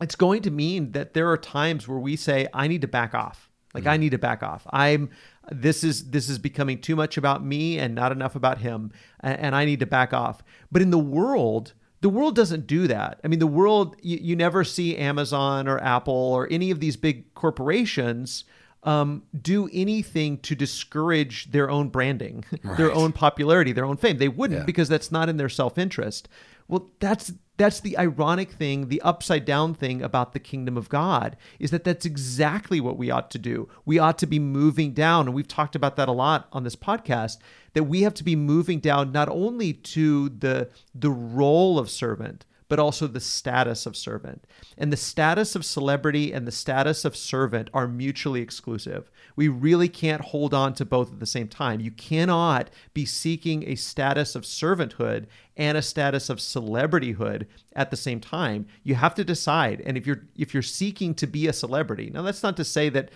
it's 0.00 0.16
going 0.16 0.42
to 0.42 0.50
mean 0.50 0.92
that 0.92 1.14
there 1.14 1.30
are 1.30 1.36
times 1.36 1.88
where 1.88 1.98
we 1.98 2.16
say 2.16 2.46
I 2.54 2.68
need 2.68 2.82
to 2.82 2.88
back 2.88 3.14
off. 3.14 3.50
Like 3.74 3.84
mm. 3.84 3.90
I 3.90 3.96
need 3.96 4.10
to 4.10 4.18
back 4.18 4.42
off. 4.42 4.66
I'm 4.70 5.10
this 5.50 5.82
is 5.84 6.10
this 6.10 6.28
is 6.28 6.38
becoming 6.38 6.80
too 6.80 6.96
much 6.96 7.16
about 7.16 7.44
me 7.44 7.78
and 7.78 7.94
not 7.94 8.12
enough 8.12 8.36
about 8.36 8.58
him 8.58 8.92
and, 9.20 9.38
and 9.38 9.54
I 9.54 9.64
need 9.64 9.80
to 9.80 9.86
back 9.86 10.12
off. 10.12 10.42
But 10.72 10.82
in 10.82 10.90
the 10.90 10.98
world, 10.98 11.74
the 12.00 12.08
world 12.08 12.36
doesn't 12.36 12.66
do 12.66 12.86
that. 12.86 13.20
I 13.22 13.28
mean, 13.28 13.38
the 13.38 13.46
world 13.46 13.96
you, 14.00 14.18
you 14.20 14.36
never 14.36 14.64
see 14.64 14.96
Amazon 14.96 15.68
or 15.68 15.78
Apple 15.78 16.14
or 16.14 16.48
any 16.50 16.70
of 16.70 16.80
these 16.80 16.96
big 16.96 17.34
corporations 17.34 18.44
um, 18.84 19.24
do 19.40 19.68
anything 19.72 20.38
to 20.38 20.54
discourage 20.54 21.50
their 21.50 21.70
own 21.70 21.88
branding, 21.88 22.44
right. 22.62 22.76
their 22.76 22.92
own 22.92 23.12
popularity, 23.12 23.72
their 23.72 23.84
own 23.84 23.96
fame. 23.96 24.18
They 24.18 24.28
wouldn't 24.28 24.60
yeah. 24.60 24.66
because 24.66 24.88
that's 24.88 25.10
not 25.10 25.28
in 25.28 25.36
their 25.36 25.48
self 25.48 25.78
interest. 25.78 26.28
Well, 26.68 26.90
that's 27.00 27.32
that's 27.58 27.80
the 27.80 27.98
ironic 27.98 28.52
thing, 28.52 28.88
the 28.88 29.02
upside 29.02 29.44
down 29.44 29.74
thing 29.74 30.00
about 30.00 30.32
the 30.32 30.38
kingdom 30.38 30.76
of 30.76 30.88
God 30.88 31.36
is 31.58 31.72
that 31.72 31.82
that's 31.82 32.06
exactly 32.06 32.80
what 32.80 32.96
we 32.96 33.10
ought 33.10 33.32
to 33.32 33.38
do. 33.38 33.68
We 33.84 33.98
ought 33.98 34.16
to 34.18 34.26
be 34.26 34.38
moving 34.38 34.92
down, 34.92 35.26
and 35.26 35.34
we've 35.34 35.48
talked 35.48 35.74
about 35.74 35.96
that 35.96 36.08
a 36.08 36.12
lot 36.12 36.46
on 36.52 36.62
this 36.62 36.76
podcast. 36.76 37.38
That 37.74 37.84
we 37.84 38.02
have 38.02 38.14
to 38.14 38.24
be 38.24 38.36
moving 38.36 38.78
down 38.80 39.12
not 39.12 39.28
only 39.28 39.72
to 39.72 40.28
the 40.28 40.70
the 40.94 41.10
role 41.10 41.78
of 41.78 41.90
servant, 41.90 42.46
but 42.68 42.78
also 42.78 43.06
the 43.06 43.20
status 43.20 43.86
of 43.86 43.96
servant. 43.96 44.44
And 44.76 44.92
the 44.92 44.96
status 44.96 45.56
of 45.56 45.64
celebrity 45.64 46.32
and 46.32 46.46
the 46.46 46.52
status 46.52 47.04
of 47.04 47.16
servant 47.16 47.70
are 47.72 47.88
mutually 47.88 48.42
exclusive. 48.42 49.10
We 49.36 49.48
really 49.48 49.88
can't 49.88 50.20
hold 50.20 50.52
on 50.52 50.74
to 50.74 50.84
both 50.84 51.12
at 51.12 51.20
the 51.20 51.26
same 51.26 51.48
time. 51.48 51.80
You 51.80 51.90
cannot 51.90 52.70
be 52.92 53.06
seeking 53.06 53.66
a 53.66 53.74
status 53.74 54.34
of 54.34 54.42
servanthood 54.42 55.26
and 55.56 55.78
a 55.78 55.82
status 55.82 56.28
of 56.28 56.38
celebrityhood 56.38 57.46
at 57.74 57.90
the 57.90 57.96
same 57.96 58.20
time. 58.20 58.66
You 58.82 58.94
have 58.96 59.14
to 59.14 59.24
decide. 59.24 59.82
And 59.86 59.96
if 59.96 60.06
you're 60.06 60.22
if 60.36 60.52
you're 60.52 60.62
seeking 60.62 61.14
to 61.14 61.26
be 61.26 61.48
a 61.48 61.52
celebrity, 61.52 62.10
now 62.12 62.22
that's 62.22 62.42
not 62.42 62.56
to 62.58 62.64
say 62.64 62.88
that 62.90 63.10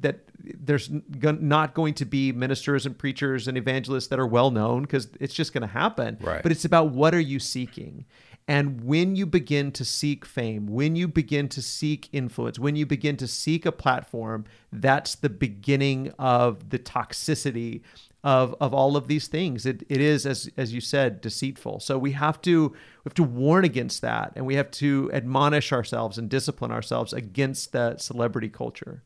that 0.00 0.20
there's 0.40 0.88
not 0.90 1.74
going 1.74 1.94
to 1.94 2.04
be 2.04 2.32
ministers 2.32 2.86
and 2.86 2.96
preachers 2.96 3.48
and 3.48 3.58
evangelists 3.58 4.06
that 4.08 4.18
are 4.18 4.26
well 4.26 4.50
known 4.50 4.82
because 4.82 5.08
it's 5.20 5.34
just 5.34 5.52
going 5.52 5.62
to 5.62 5.66
happen. 5.66 6.16
Right. 6.20 6.42
But 6.42 6.52
it's 6.52 6.64
about 6.64 6.90
what 6.90 7.14
are 7.14 7.20
you 7.20 7.38
seeking? 7.38 8.04
And 8.48 8.82
when 8.82 9.14
you 9.14 9.26
begin 9.26 9.72
to 9.72 9.84
seek 9.84 10.24
fame, 10.24 10.66
when 10.66 10.96
you 10.96 11.06
begin 11.06 11.50
to 11.50 11.60
seek 11.60 12.08
influence, 12.12 12.58
when 12.58 12.76
you 12.76 12.86
begin 12.86 13.18
to 13.18 13.28
seek 13.28 13.66
a 13.66 13.72
platform, 13.72 14.46
that's 14.72 15.14
the 15.14 15.28
beginning 15.28 16.14
of 16.18 16.70
the 16.70 16.78
toxicity 16.78 17.82
of, 18.24 18.54
of 18.58 18.72
all 18.72 18.96
of 18.96 19.06
these 19.06 19.28
things. 19.28 19.66
It, 19.66 19.82
it 19.90 20.00
is, 20.00 20.24
as, 20.24 20.48
as 20.56 20.72
you 20.72 20.80
said, 20.80 21.20
deceitful. 21.20 21.80
So 21.80 21.98
we 21.98 22.12
have 22.12 22.40
to 22.42 22.70
we 22.70 23.04
have 23.04 23.14
to 23.14 23.22
warn 23.22 23.66
against 23.66 24.00
that, 24.00 24.32
and 24.34 24.46
we 24.46 24.54
have 24.54 24.70
to 24.72 25.10
admonish 25.12 25.70
ourselves 25.70 26.16
and 26.16 26.28
discipline 26.30 26.72
ourselves 26.72 27.12
against 27.12 27.72
that 27.72 28.00
celebrity 28.00 28.48
culture. 28.48 29.02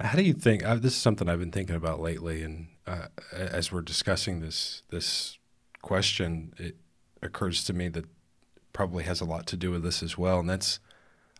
How 0.00 0.16
do 0.16 0.22
you 0.22 0.34
think? 0.34 0.64
Uh, 0.64 0.74
this 0.74 0.92
is 0.92 1.00
something 1.00 1.28
I've 1.28 1.38
been 1.38 1.52
thinking 1.52 1.76
about 1.76 2.00
lately, 2.00 2.42
and 2.42 2.66
uh, 2.86 3.06
as 3.32 3.70
we're 3.70 3.80
discussing 3.80 4.40
this 4.40 4.82
this 4.90 5.38
question, 5.82 6.52
it 6.58 6.76
occurs 7.22 7.64
to 7.64 7.72
me 7.72 7.88
that 7.88 8.06
probably 8.72 9.04
has 9.04 9.20
a 9.20 9.24
lot 9.24 9.46
to 9.48 9.56
do 9.56 9.70
with 9.70 9.82
this 9.82 10.02
as 10.02 10.16
well, 10.16 10.40
and 10.40 10.48
that's 10.48 10.78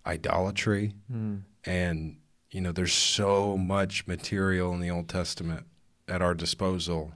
idolatry. 0.07 0.95
Mm. 1.13 1.43
And 1.65 2.17
you 2.51 2.61
know, 2.61 2.73
there's 2.73 2.93
so 2.93 3.57
much 3.57 4.07
material 4.07 4.73
in 4.75 4.81
the 4.81 4.91
Old 4.91 5.09
Testament 5.09 5.67
at 6.07 6.21
our 6.21 6.35
disposal 6.35 7.13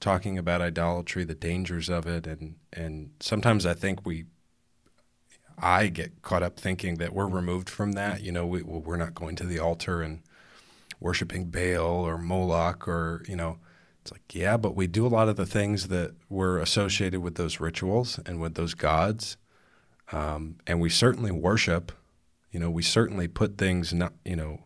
talking 0.00 0.38
about 0.38 0.60
idolatry, 0.60 1.24
the 1.24 1.34
dangers 1.34 1.88
of 1.88 2.06
it, 2.06 2.26
and 2.26 2.56
and 2.72 3.10
sometimes 3.20 3.66
I 3.66 3.74
think 3.74 4.04
we, 4.04 4.26
I 5.56 5.88
get 5.88 6.22
caught 6.22 6.42
up 6.42 6.58
thinking 6.58 6.96
that 6.96 7.12
we're 7.12 7.28
removed 7.28 7.68
from 7.68 7.92
that. 7.92 8.22
You 8.22 8.32
know, 8.32 8.46
we, 8.46 8.62
we're 8.62 8.96
not 8.96 9.14
going 9.14 9.36
to 9.36 9.46
the 9.46 9.58
altar 9.58 10.02
and 10.02 10.22
worshiping 11.00 11.46
Baal 11.50 12.06
or 12.06 12.18
Moloch 12.18 12.86
or 12.88 13.22
you 13.28 13.36
know. 13.36 13.58
It's 14.08 14.14
like, 14.14 14.34
yeah, 14.34 14.56
but 14.56 14.74
we 14.74 14.86
do 14.86 15.06
a 15.06 15.08
lot 15.08 15.28
of 15.28 15.36
the 15.36 15.44
things 15.44 15.88
that 15.88 16.14
were 16.30 16.58
associated 16.58 17.20
with 17.20 17.34
those 17.34 17.60
rituals 17.60 18.18
and 18.24 18.40
with 18.40 18.54
those 18.54 18.72
gods. 18.72 19.36
Um, 20.12 20.56
and 20.66 20.80
we 20.80 20.88
certainly 20.88 21.30
worship. 21.30 21.92
You 22.50 22.58
know, 22.58 22.70
we 22.70 22.82
certainly 22.82 23.28
put 23.28 23.58
things 23.58 23.92
not, 23.92 24.14
you 24.24 24.34
know, 24.34 24.64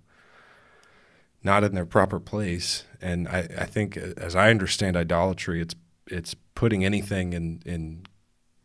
not 1.43 1.65
in 1.65 1.75
their 1.75 1.87
proper 1.87 2.21
place. 2.21 2.85
And 3.01 3.27
I, 3.27 3.49
I 3.59 3.65
think, 3.65 3.97
as 3.97 4.37
I 4.37 4.49
understand 4.51 4.97
idolatry, 4.97 5.61
it's 5.61 5.75
it's 6.07 6.37
putting 6.55 6.85
anything 6.85 7.33
in 7.33 7.63
in 7.67 8.07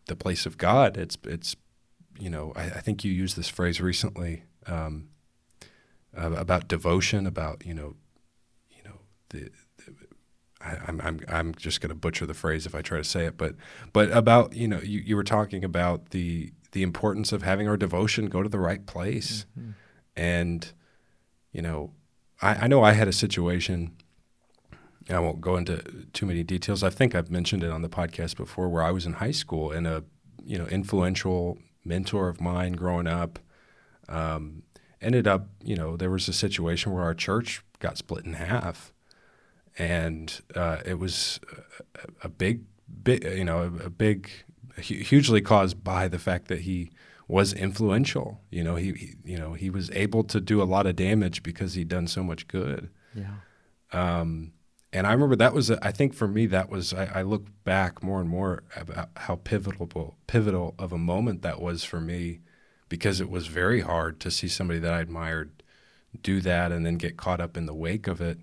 the 0.06 0.16
place 0.16 0.46
of 0.46 0.60
God. 0.60 0.96
It's 0.96 1.18
it's 1.24 1.56
you 2.20 2.30
know, 2.30 2.54
I, 2.56 2.66
I 2.66 2.82
think 2.82 3.04
you 3.04 3.12
used 3.12 3.36
this 3.36 3.50
phrase 3.50 3.82
recently 3.82 4.44
um, 4.68 5.10
uh, 6.16 6.34
about 6.34 6.68
devotion, 6.68 7.26
about 7.26 7.66
you 7.66 7.74
know, 7.74 7.96
you 8.70 8.84
know 8.84 9.00
the. 9.30 9.50
I, 10.62 10.78
I'm 10.88 11.02
I'm 11.02 11.20
I'm 11.28 11.56
just 11.56 11.82
going 11.82 11.90
to 11.90 11.96
butcher 11.96 12.26
the 12.26 12.34
phrase 12.34 12.66
if 12.66 12.74
I 12.74 12.82
try 12.82 12.98
to 12.98 13.04
say 13.04 13.26
it, 13.26 13.38
but 13.38 13.56
but 13.94 14.12
about 14.12 14.54
you 14.54 14.68
know 14.68 14.80
you, 14.80 15.00
you 15.00 15.16
were 15.16 15.24
talking 15.24 15.64
about 15.64 16.10
the 16.10 16.52
the 16.72 16.84
importance 16.84 17.32
of 17.32 17.44
having 17.44 17.68
our 17.68 17.78
devotion 17.78 18.28
go 18.28 18.44
to 18.44 18.50
the 18.50 18.60
right 18.60 18.86
place, 18.86 19.46
mm-hmm. 19.58 19.72
and 20.16 20.74
you 21.52 21.62
know 21.62 21.92
I, 22.42 22.56
I 22.56 22.68
know 22.68 22.84
I 22.84 22.94
had 22.94 23.08
a 23.08 23.14
situation. 23.14 23.96
I 25.10 25.20
won't 25.20 25.40
go 25.40 25.56
into 25.56 25.82
too 26.12 26.26
many 26.26 26.44
details. 26.44 26.84
I 26.84 26.90
think 26.90 27.16
I've 27.16 27.32
mentioned 27.32 27.64
it 27.64 27.72
on 27.72 27.82
the 27.82 27.88
podcast 27.90 28.36
before, 28.36 28.68
where 28.68 28.84
I 28.84 28.92
was 28.92 29.06
in 29.06 29.14
high 29.14 29.32
school 29.32 29.72
and 29.72 29.88
a 29.88 30.04
you 30.44 30.58
know 30.58 30.66
influential 30.68 31.58
mentor 31.86 32.28
of 32.28 32.42
mine 32.42 32.74
growing 32.74 33.08
up 33.08 33.40
um, 34.10 34.64
ended 35.02 35.28
up 35.28 35.48
you 35.64 35.76
know 35.76 35.96
there 35.98 36.10
was 36.10 36.28
a 36.28 36.34
situation 36.34 36.92
where 36.92 37.04
our 37.04 37.14
church 37.14 37.64
got 37.80 37.98
split 37.98 38.26
in 38.26 38.34
half, 38.34 38.94
and 39.78 40.42
uh, 40.56 40.78
it 40.86 41.00
was 41.00 41.40
a, 41.96 42.26
a, 42.26 42.30
big, 42.30 42.64
big 43.04 43.24
you 43.24 43.46
know 43.46 43.64
a, 43.64 43.86
a 43.86 43.90
big 43.90 44.30
hugely 44.78 45.42
caused 45.42 45.84
by 45.84 46.08
the 46.08 46.20
fact 46.20 46.48
that 46.48 46.62
he 46.62 46.92
was 47.28 47.54
influential. 47.54 48.42
You 48.50 48.64
know, 48.64 48.76
he, 48.76 48.94
he, 48.94 49.14
you 49.24 49.38
know 49.38 49.54
he 49.54 49.70
was 49.70 49.90
able 49.92 50.24
to 50.26 50.40
do 50.40 50.62
a 50.62 50.66
lot 50.66 50.86
of 50.86 50.96
damage 50.96 51.44
because 51.44 51.74
he'd 51.74 51.90
done 51.90 52.08
so 52.08 52.24
much 52.24 52.48
good. 52.48 52.90
Yeah. 53.14 53.36
Um, 53.92 54.54
and 54.94 55.06
I 55.06 55.12
remember 55.12 55.36
that 55.36 55.54
was 55.54 55.70
a, 55.70 55.86
I 55.86 55.92
think 55.92 56.14
for 56.14 56.28
me 56.28 56.46
that 56.48 56.70
was 56.70 56.94
I, 56.94 57.06
I, 57.16 57.22
look 57.22 57.48
back 57.64 58.02
more 58.04 58.20
and 58.20 58.30
more 58.30 58.64
about 58.76 59.10
how 59.16 59.36
pivotal 59.36 60.18
pivotal 60.28 60.76
of 60.80 60.92
a 60.92 60.98
moment 60.98 61.42
that 61.42 61.62
was 61.62 61.84
for 61.84 62.00
me 62.00 62.40
because 62.90 63.22
it 63.22 63.30
was 63.30 63.48
very 63.48 63.82
hard 63.82 64.20
to 64.22 64.32
see 64.32 64.48
somebody 64.48 64.80
that 64.80 64.94
I 64.94 65.02
admired 65.02 65.64
do 66.22 66.42
that 66.42 66.72
and 66.72 66.86
then 66.86 66.96
get 66.96 67.18
caught 67.18 67.42
up 67.42 67.58
in 67.58 67.66
the 67.66 67.74
wake 67.74 68.08
of 68.08 68.22
it. 68.22 68.40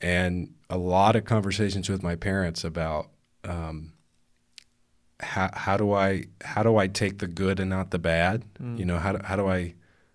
And 0.00 0.54
a 0.68 0.78
lot 0.78 1.16
of 1.16 1.24
conversations 1.24 1.88
with 1.88 2.02
my 2.02 2.16
parents 2.16 2.64
about 2.64 3.08
um, 3.44 3.92
how 5.20 5.50
how 5.52 5.76
do 5.76 5.92
I 5.92 6.24
how 6.42 6.62
do 6.62 6.76
I 6.76 6.86
take 6.86 7.18
the 7.18 7.26
good 7.26 7.60
and 7.60 7.70
not 7.70 7.90
the 7.90 7.98
bad? 7.98 8.44
Mm. 8.60 8.78
You 8.78 8.84
know, 8.84 8.98
how 8.98 9.12
do, 9.12 9.24
how 9.24 9.36
do 9.36 9.48
I 9.48 9.74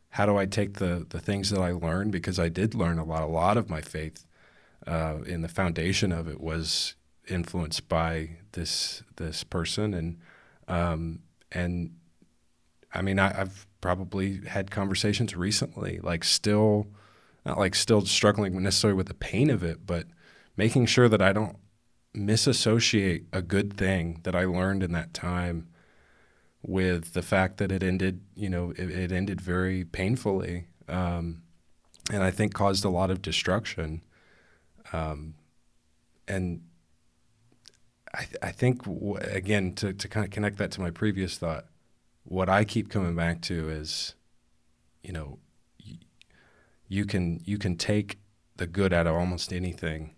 how 0.09 0.25
do 0.25 0.37
I 0.37 0.45
take 0.45 0.75
the 0.75 1.05
the 1.09 1.19
things 1.19 1.49
that 1.49 1.59
I 1.59 1.71
learned 1.71 2.11
because 2.11 2.39
I 2.39 2.49
did 2.49 2.73
learn 2.73 2.97
a 2.97 3.03
lot. 3.03 3.23
A 3.23 3.27
lot 3.27 3.57
of 3.57 3.69
my 3.69 3.81
faith 3.81 4.25
uh, 4.87 5.17
in 5.25 5.41
the 5.41 5.47
foundation 5.47 6.11
of 6.11 6.27
it 6.27 6.39
was 6.39 6.95
influenced 7.27 7.89
by 7.89 8.29
this 8.51 9.03
this 9.17 9.43
person 9.43 9.93
and 9.93 10.17
um, 10.67 11.19
and 11.51 11.95
I 12.93 13.01
mean 13.01 13.19
I, 13.19 13.41
I've 13.41 13.67
probably 13.81 14.41
had 14.45 14.71
conversations 14.71 15.35
recently 15.35 15.99
like 16.01 16.23
still 16.23 16.87
not 17.45 17.57
like 17.57 17.75
still 17.75 18.01
struggling 18.05 18.61
necessarily 18.61 18.97
with 18.97 19.07
the 19.07 19.13
pain 19.13 19.49
of 19.49 19.63
it, 19.63 19.85
but 19.85 20.07
making 20.57 20.85
sure 20.85 21.07
that 21.09 21.21
I 21.21 21.31
don't 21.31 21.57
misassociate 22.15 23.25
a 23.33 23.41
good 23.41 23.73
thing 23.73 24.21
that 24.23 24.35
I 24.35 24.45
learned 24.45 24.83
in 24.83 24.91
that 24.93 25.13
time 25.13 25.67
with 26.61 27.13
the 27.13 27.21
fact 27.21 27.57
that 27.57 27.71
it 27.71 27.83
ended, 27.83 28.21
you 28.35 28.49
know, 28.49 28.71
it, 28.71 28.89
it 28.89 29.11
ended 29.11 29.39
very 29.39 29.85
painfully, 29.85 30.67
um, 30.87 31.43
and 32.11 32.23
I 32.23 32.31
think 32.31 32.53
caused 32.53 32.85
a 32.85 32.89
lot 32.89 33.11
of 33.11 33.21
destruction. 33.21 34.01
Um, 34.93 35.35
and 36.27 36.61
I, 38.13 38.19
th- 38.19 38.37
I 38.41 38.51
think 38.51 38.83
w- 38.85 39.17
again 39.17 39.73
to 39.75 39.93
to 39.93 40.07
kind 40.07 40.25
of 40.25 40.31
connect 40.31 40.57
that 40.57 40.71
to 40.71 40.81
my 40.81 40.89
previous 40.89 41.37
thought, 41.37 41.65
what 42.23 42.49
I 42.49 42.63
keep 42.63 42.89
coming 42.89 43.15
back 43.15 43.41
to 43.43 43.69
is, 43.69 44.15
you 45.03 45.11
know, 45.11 45.39
you 46.87 47.05
can 47.05 47.41
you 47.45 47.57
can 47.57 47.75
take 47.75 48.19
the 48.57 48.67
good 48.67 48.93
out 48.93 49.07
of 49.07 49.15
almost 49.15 49.51
anything 49.51 50.17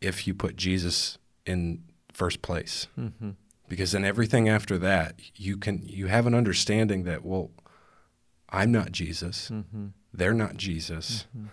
if 0.00 0.26
you 0.26 0.34
put 0.34 0.56
Jesus 0.56 1.18
in 1.46 1.82
first 2.12 2.42
place. 2.42 2.88
Mm-hmm. 2.98 3.30
Because 3.68 3.92
then 3.92 4.04
everything 4.04 4.48
after 4.48 4.76
that, 4.78 5.16
you 5.34 5.56
can 5.56 5.82
you 5.84 6.06
have 6.06 6.26
an 6.26 6.34
understanding 6.34 7.04
that 7.04 7.24
well, 7.24 7.50
I'm 8.50 8.70
not 8.70 8.92
Jesus. 8.92 9.50
Mm-hmm. 9.50 9.86
They're 10.12 10.34
not 10.34 10.56
Jesus. 10.56 11.26
Mm-hmm. 11.36 11.48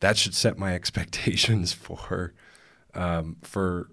That 0.00 0.16
should 0.16 0.34
set 0.34 0.58
my 0.58 0.74
expectations 0.80 1.72
for 1.72 2.34
um, 2.94 3.36
for 3.42 3.90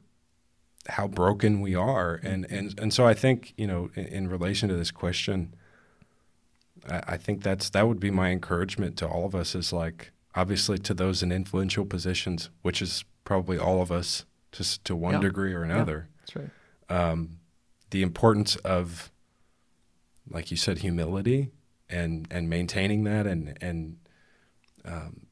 how 0.88 1.08
broken 1.08 1.62
we 1.62 1.76
are, 1.76 2.20
and 2.24 2.46
and 2.50 2.78
and 2.80 2.94
so 2.94 3.06
I 3.08 3.14
think 3.14 3.54
you 3.56 3.68
know 3.68 3.90
in, 3.96 4.06
in 4.06 4.30
relation 4.30 4.68
to 4.70 4.76
this 4.76 4.92
question, 4.92 5.56
I, 6.90 7.02
I 7.08 7.18
think 7.18 7.44
that's 7.44 7.70
that 7.72 7.88
would 7.88 8.00
be 8.00 8.12
my 8.12 8.30
encouragement 8.30 8.98
to 8.98 9.08
all 9.08 9.26
of 9.26 9.36
us 9.36 9.56
is 9.56 9.74
like 9.74 10.12
obviously 10.36 10.78
to 10.80 10.94
those 10.94 11.22
in 11.22 11.32
influential 11.32 11.86
positions, 11.86 12.50
which 12.62 12.82
is 12.82 13.04
probably 13.24 13.58
all 13.58 13.82
of 13.82 13.92
us 13.92 14.26
to 14.54 14.84
to 14.84 14.96
one 14.96 15.16
yeah. 15.16 15.22
degree 15.22 15.54
or 15.54 15.64
another. 15.64 16.08
Yeah, 16.10 16.20
that's 16.20 16.36
right. 16.36 16.50
Um, 16.90 17.40
the 17.90 18.02
importance 18.02 18.56
of, 18.58 19.12
like 20.30 20.52
you 20.52 20.58
said, 20.58 20.80
humility 20.80 21.52
and 21.90 22.28
and 22.32 22.50
maintaining 22.50 23.04
that 23.04 23.28
and 23.28 23.58
and 23.62 23.98
um, 24.86 25.28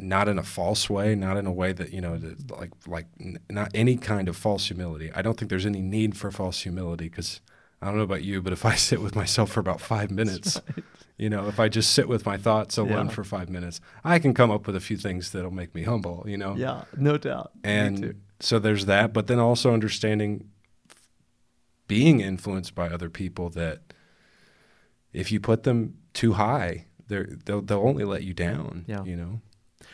not 0.00 0.28
in 0.28 0.38
a 0.38 0.42
false 0.42 0.88
way, 0.90 1.14
not 1.14 1.36
in 1.36 1.46
a 1.46 1.52
way 1.52 1.72
that 1.72 1.92
you 1.92 2.00
know, 2.00 2.20
like 2.50 2.72
like 2.86 3.06
not 3.50 3.70
any 3.74 3.96
kind 3.96 4.28
of 4.28 4.36
false 4.36 4.66
humility. 4.66 5.10
I 5.14 5.22
don't 5.22 5.38
think 5.38 5.48
there's 5.48 5.66
any 5.66 5.82
need 5.82 6.16
for 6.16 6.30
false 6.30 6.60
humility 6.60 7.08
because 7.08 7.40
I 7.82 7.86
don't 7.86 7.96
know 7.96 8.02
about 8.02 8.24
you, 8.24 8.42
but 8.42 8.52
if 8.52 8.64
I 8.64 8.74
sit 8.76 9.00
with 9.00 9.14
myself 9.14 9.50
for 9.50 9.60
about 9.60 9.80
five 9.80 10.10
minutes, 10.10 10.60
right. 10.76 10.84
You 11.18 11.30
know, 11.30 11.48
if 11.48 11.58
I 11.58 11.68
just 11.68 11.94
sit 11.94 12.08
with 12.08 12.26
my 12.26 12.36
thoughts 12.36 12.76
alone 12.76 13.06
yeah. 13.06 13.12
for 13.12 13.24
five 13.24 13.48
minutes, 13.48 13.80
I 14.04 14.18
can 14.18 14.34
come 14.34 14.50
up 14.50 14.66
with 14.66 14.76
a 14.76 14.80
few 14.80 14.98
things 14.98 15.32
that'll 15.32 15.50
make 15.50 15.74
me 15.74 15.82
humble, 15.82 16.24
you 16.26 16.36
know? 16.36 16.54
Yeah, 16.54 16.84
no 16.94 17.16
doubt. 17.16 17.52
And 17.64 18.20
so 18.38 18.58
there's 18.58 18.84
that, 18.84 19.14
but 19.14 19.26
then 19.26 19.38
also 19.38 19.72
understanding 19.72 20.50
being 21.88 22.20
influenced 22.20 22.74
by 22.74 22.88
other 22.88 23.08
people 23.08 23.48
that 23.50 23.94
if 25.14 25.32
you 25.32 25.40
put 25.40 25.62
them 25.62 25.96
too 26.12 26.34
high, 26.34 26.84
they're, 27.08 27.30
they'll, 27.46 27.62
they'll 27.62 27.78
only 27.80 28.04
let 28.04 28.22
you 28.22 28.34
down, 28.34 28.84
yeah. 28.86 29.02
you 29.04 29.16
know? 29.16 29.40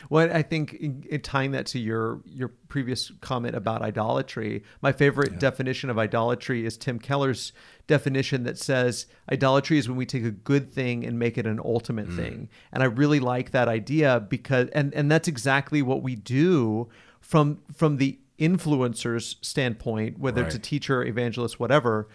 Well, 0.09 0.29
I 0.31 0.41
think 0.41 0.73
in, 0.73 1.05
in 1.09 1.21
tying 1.21 1.51
that 1.51 1.65
to 1.67 1.79
your 1.79 2.21
your 2.25 2.49
previous 2.67 3.11
comment 3.21 3.55
about 3.55 3.81
idolatry, 3.81 4.63
my 4.81 4.91
favorite 4.91 5.33
yeah. 5.33 5.39
definition 5.39 5.89
of 5.89 5.97
idolatry 5.97 6.65
is 6.65 6.77
Tim 6.77 6.99
Keller's 6.99 7.53
definition 7.87 8.43
that 8.43 8.57
says 8.57 9.07
idolatry 9.31 9.77
is 9.77 9.87
when 9.87 9.97
we 9.97 10.05
take 10.05 10.23
a 10.23 10.31
good 10.31 10.71
thing 10.71 11.05
and 11.05 11.19
make 11.19 11.37
it 11.37 11.45
an 11.45 11.59
ultimate 11.63 12.09
mm. 12.09 12.15
thing. 12.15 12.49
And 12.71 12.83
I 12.83 12.87
really 12.87 13.19
like 13.19 13.51
that 13.51 13.67
idea 13.67 14.19
because 14.19 14.69
and 14.69 14.93
and 14.93 15.11
that's 15.11 15.27
exactly 15.27 15.81
what 15.81 16.01
we 16.01 16.15
do 16.15 16.89
from 17.19 17.59
from 17.73 17.97
the 17.97 18.19
influencer's 18.39 19.37
standpoint, 19.41 20.19
whether 20.19 20.41
right. 20.41 20.47
it's 20.47 20.55
a 20.55 20.59
teacher, 20.59 21.03
evangelist, 21.03 21.59
whatever. 21.59 22.07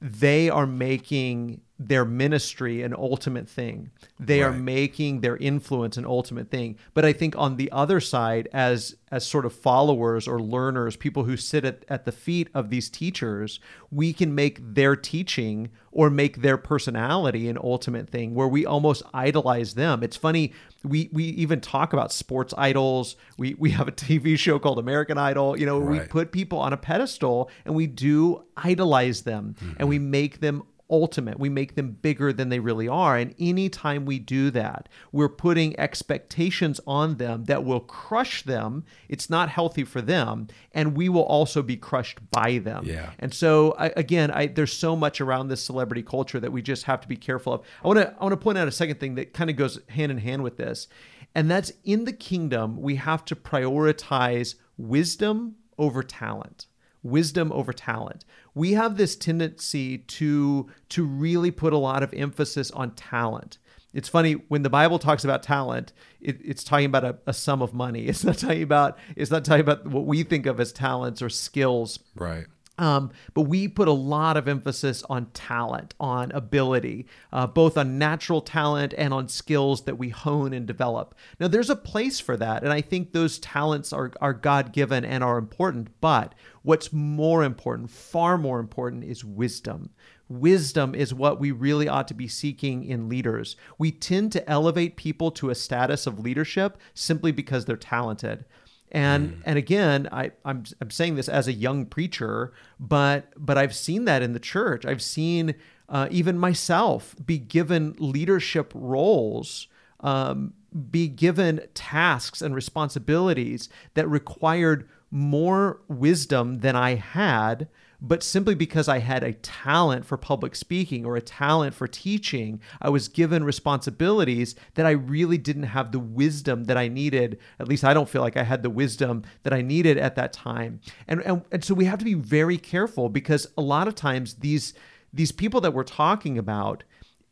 They 0.00 0.50
are 0.50 0.66
making 0.66 1.60
their 1.88 2.04
ministry 2.04 2.82
an 2.82 2.94
ultimate 2.94 3.48
thing. 3.48 3.90
They 4.20 4.42
right. 4.42 4.48
are 4.48 4.52
making 4.52 5.20
their 5.20 5.36
influence 5.36 5.96
an 5.96 6.06
ultimate 6.06 6.50
thing. 6.50 6.76
But 6.94 7.04
I 7.04 7.12
think 7.12 7.36
on 7.36 7.56
the 7.56 7.70
other 7.72 8.00
side, 8.00 8.48
as 8.52 8.96
as 9.10 9.26
sort 9.26 9.44
of 9.44 9.52
followers 9.52 10.26
or 10.26 10.40
learners, 10.40 10.96
people 10.96 11.24
who 11.24 11.36
sit 11.36 11.66
at, 11.66 11.84
at 11.88 12.06
the 12.06 12.12
feet 12.12 12.48
of 12.54 12.70
these 12.70 12.88
teachers, 12.88 13.60
we 13.90 14.12
can 14.14 14.34
make 14.34 14.58
their 14.62 14.96
teaching 14.96 15.68
or 15.90 16.08
make 16.08 16.40
their 16.40 16.56
personality 16.56 17.46
an 17.48 17.58
ultimate 17.62 18.08
thing 18.08 18.34
where 18.34 18.48
we 18.48 18.64
almost 18.64 19.02
idolize 19.12 19.74
them. 19.74 20.02
It's 20.02 20.16
funny, 20.16 20.52
we 20.82 21.10
we 21.12 21.24
even 21.24 21.60
talk 21.60 21.92
about 21.92 22.12
sports 22.12 22.54
idols. 22.56 23.16
We 23.36 23.54
we 23.54 23.70
have 23.70 23.88
a 23.88 23.92
TV 23.92 24.38
show 24.38 24.58
called 24.58 24.78
American 24.78 25.18
Idol. 25.18 25.58
You 25.58 25.66
know, 25.66 25.78
right. 25.78 26.02
we 26.02 26.06
put 26.08 26.32
people 26.32 26.58
on 26.58 26.72
a 26.72 26.76
pedestal 26.76 27.50
and 27.64 27.74
we 27.74 27.86
do 27.86 28.44
idolize 28.56 29.22
them 29.22 29.56
mm-hmm. 29.60 29.74
and 29.78 29.88
we 29.88 29.98
make 29.98 30.40
them 30.40 30.62
ultimate. 30.92 31.40
We 31.40 31.48
make 31.48 31.74
them 31.74 31.92
bigger 32.02 32.32
than 32.32 32.50
they 32.50 32.60
really 32.60 32.86
are. 32.86 33.16
And 33.16 33.34
anytime 33.38 34.04
we 34.04 34.18
do 34.18 34.50
that, 34.50 34.88
we're 35.10 35.30
putting 35.30 35.78
expectations 35.80 36.80
on 36.86 37.16
them 37.16 37.44
that 37.44 37.64
will 37.64 37.80
crush 37.80 38.42
them. 38.42 38.84
It's 39.08 39.30
not 39.30 39.48
healthy 39.48 39.84
for 39.84 40.02
them. 40.02 40.48
And 40.72 40.94
we 40.94 41.08
will 41.08 41.24
also 41.24 41.62
be 41.62 41.76
crushed 41.76 42.18
by 42.30 42.58
them. 42.58 42.84
Yeah. 42.84 43.10
And 43.18 43.32
so 43.32 43.74
I, 43.78 43.86
again, 43.96 44.30
I, 44.30 44.46
there's 44.46 44.72
so 44.72 44.94
much 44.94 45.20
around 45.20 45.48
this 45.48 45.64
celebrity 45.64 46.02
culture 46.02 46.38
that 46.38 46.52
we 46.52 46.60
just 46.60 46.84
have 46.84 47.00
to 47.00 47.08
be 47.08 47.16
careful 47.16 47.54
of. 47.54 47.62
I 47.82 47.88
want 47.88 47.98
to 47.98 48.14
I 48.18 48.22
want 48.22 48.32
to 48.32 48.36
point 48.36 48.58
out 48.58 48.68
a 48.68 48.72
second 48.72 49.00
thing 49.00 49.14
that 49.14 49.32
kind 49.32 49.48
of 49.48 49.56
goes 49.56 49.80
hand 49.88 50.12
in 50.12 50.18
hand 50.18 50.42
with 50.42 50.58
this, 50.58 50.88
and 51.34 51.50
that's 51.50 51.72
in 51.84 52.04
the 52.04 52.12
kingdom 52.12 52.80
we 52.80 52.96
have 52.96 53.24
to 53.26 53.36
prioritize 53.36 54.56
wisdom 54.76 55.56
over 55.78 56.02
talent 56.02 56.66
wisdom 57.02 57.50
over 57.52 57.72
talent. 57.72 58.24
We 58.54 58.72
have 58.72 58.96
this 58.96 59.16
tendency 59.16 59.98
to 59.98 60.68
to 60.90 61.04
really 61.04 61.50
put 61.50 61.72
a 61.72 61.78
lot 61.78 62.02
of 62.02 62.12
emphasis 62.14 62.70
on 62.70 62.92
talent. 62.92 63.58
It's 63.92 64.08
funny 64.08 64.34
when 64.48 64.62
the 64.62 64.70
Bible 64.70 64.98
talks 64.98 65.22
about 65.22 65.42
talent, 65.42 65.92
it, 66.20 66.38
it's 66.42 66.64
talking 66.64 66.86
about 66.86 67.04
a, 67.04 67.18
a, 67.26 67.34
sum 67.34 67.60
of 67.60 67.74
money. 67.74 68.06
It's 68.08 68.24
not 68.24 68.38
talking 68.38 68.62
about 68.62 68.98
it's 69.16 69.30
not 69.30 69.44
talking 69.44 69.60
about 69.60 69.86
what 69.86 70.06
we 70.06 70.22
think 70.22 70.46
of 70.46 70.60
as 70.60 70.72
talents 70.72 71.20
or 71.20 71.28
skills. 71.28 71.98
Right. 72.14 72.46
Um, 72.78 73.10
but 73.34 73.42
we 73.42 73.68
put 73.68 73.86
a 73.86 73.92
lot 73.92 74.36
of 74.36 74.48
emphasis 74.48 75.02
on 75.08 75.26
talent, 75.34 75.94
on 76.00 76.32
ability, 76.32 77.06
uh, 77.32 77.46
both 77.46 77.76
on 77.76 77.98
natural 77.98 78.40
talent 78.40 78.94
and 78.96 79.12
on 79.12 79.28
skills 79.28 79.82
that 79.82 79.98
we 79.98 80.08
hone 80.08 80.54
and 80.54 80.66
develop. 80.66 81.14
Now, 81.38 81.48
there's 81.48 81.70
a 81.70 81.76
place 81.76 82.18
for 82.18 82.36
that, 82.38 82.62
and 82.62 82.72
I 82.72 82.80
think 82.80 83.12
those 83.12 83.38
talents 83.38 83.92
are, 83.92 84.10
are 84.20 84.32
God 84.32 84.72
given 84.72 85.04
and 85.04 85.22
are 85.22 85.36
important. 85.36 85.88
But 86.00 86.34
what's 86.62 86.92
more 86.92 87.44
important, 87.44 87.90
far 87.90 88.38
more 88.38 88.58
important, 88.58 89.04
is 89.04 89.22
wisdom. 89.22 89.90
Wisdom 90.28 90.94
is 90.94 91.12
what 91.12 91.38
we 91.38 91.50
really 91.50 91.88
ought 91.88 92.08
to 92.08 92.14
be 92.14 92.26
seeking 92.26 92.84
in 92.84 93.08
leaders. 93.08 93.54
We 93.76 93.90
tend 93.90 94.32
to 94.32 94.48
elevate 94.48 94.96
people 94.96 95.30
to 95.32 95.50
a 95.50 95.54
status 95.54 96.06
of 96.06 96.18
leadership 96.18 96.78
simply 96.94 97.32
because 97.32 97.66
they're 97.66 97.76
talented. 97.76 98.46
And 98.92 99.30
mm. 99.30 99.42
and 99.44 99.58
again, 99.58 100.08
I, 100.12 100.32
I'm 100.44 100.64
I'm 100.80 100.90
saying 100.90 101.16
this 101.16 101.28
as 101.28 101.48
a 101.48 101.52
young 101.52 101.86
preacher, 101.86 102.52
but 102.78 103.32
but 103.36 103.58
I've 103.58 103.74
seen 103.74 104.04
that 104.04 104.22
in 104.22 104.34
the 104.34 104.38
church. 104.38 104.84
I've 104.84 105.02
seen 105.02 105.54
uh, 105.88 106.08
even 106.10 106.38
myself 106.38 107.16
be 107.24 107.38
given 107.38 107.96
leadership 107.98 108.70
roles, 108.74 109.66
um, 110.00 110.52
be 110.90 111.08
given 111.08 111.62
tasks 111.74 112.42
and 112.42 112.54
responsibilities 112.54 113.70
that 113.94 114.06
required 114.08 114.88
more 115.10 115.80
wisdom 115.88 116.60
than 116.60 116.76
I 116.76 116.94
had 116.94 117.68
but 118.04 118.24
simply 118.24 118.56
because 118.56 118.88
I 118.88 118.98
had 118.98 119.22
a 119.22 119.32
talent 119.32 120.04
for 120.04 120.16
public 120.16 120.56
speaking 120.56 121.06
or 121.06 121.14
a 121.14 121.20
talent 121.20 121.72
for 121.72 121.86
teaching, 121.86 122.60
I 122.80 122.90
was 122.90 123.06
given 123.06 123.44
responsibilities 123.44 124.56
that 124.74 124.86
I 124.86 124.90
really 124.90 125.38
didn't 125.38 125.62
have 125.62 125.92
the 125.92 126.00
wisdom 126.00 126.64
that 126.64 126.76
I 126.76 126.88
needed. 126.88 127.38
At 127.60 127.68
least 127.68 127.84
I 127.84 127.94
don't 127.94 128.08
feel 128.08 128.20
like 128.20 128.36
I 128.36 128.42
had 128.42 128.64
the 128.64 128.70
wisdom 128.70 129.22
that 129.44 129.52
I 129.52 129.62
needed 129.62 129.98
at 129.98 130.16
that 130.16 130.32
time. 130.32 130.80
And 131.06 131.22
and, 131.22 131.42
and 131.52 131.64
so 131.64 131.74
we 131.74 131.84
have 131.84 132.00
to 132.00 132.04
be 132.04 132.14
very 132.14 132.58
careful 132.58 133.08
because 133.08 133.46
a 133.56 133.62
lot 133.62 133.86
of 133.86 133.94
times 133.94 134.34
these 134.34 134.74
these 135.12 135.30
people 135.30 135.60
that 135.60 135.72
we're 135.72 135.84
talking 135.84 136.36
about, 136.36 136.82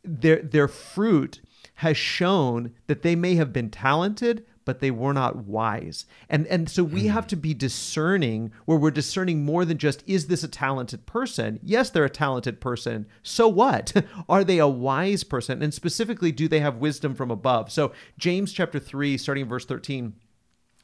their 0.05 0.41
their 0.41 0.69
fruit 0.69 1.41
has 1.75 1.97
shown 1.97 2.71
that 2.87 3.01
they 3.01 3.15
may 3.15 3.35
have 3.35 3.51
been 3.51 3.69
talented, 3.69 4.45
but 4.65 4.79
they 4.79 4.91
were 4.91 5.13
not 5.13 5.37
wise. 5.37 6.05
And 6.29 6.47
and 6.47 6.69
so 6.69 6.83
we 6.83 7.07
have 7.07 7.27
to 7.27 7.35
be 7.35 7.53
discerning 7.53 8.51
where 8.65 8.77
we're 8.77 8.91
discerning 8.91 9.43
more 9.43 9.65
than 9.65 9.77
just 9.77 10.03
is 10.07 10.27
this 10.27 10.43
a 10.43 10.47
talented 10.47 11.05
person? 11.05 11.59
Yes, 11.63 11.89
they're 11.89 12.05
a 12.05 12.09
talented 12.09 12.61
person. 12.61 13.07
So 13.23 13.47
what? 13.47 13.93
Are 14.29 14.43
they 14.43 14.59
a 14.59 14.67
wise 14.67 15.23
person? 15.23 15.61
And 15.61 15.73
specifically, 15.73 16.31
do 16.31 16.47
they 16.47 16.59
have 16.59 16.77
wisdom 16.77 17.15
from 17.15 17.31
above? 17.31 17.71
So 17.71 17.91
James 18.17 18.53
chapter 18.53 18.79
3 18.79 19.17
starting 19.17 19.43
in 19.43 19.49
verse 19.49 19.65
13. 19.65 20.13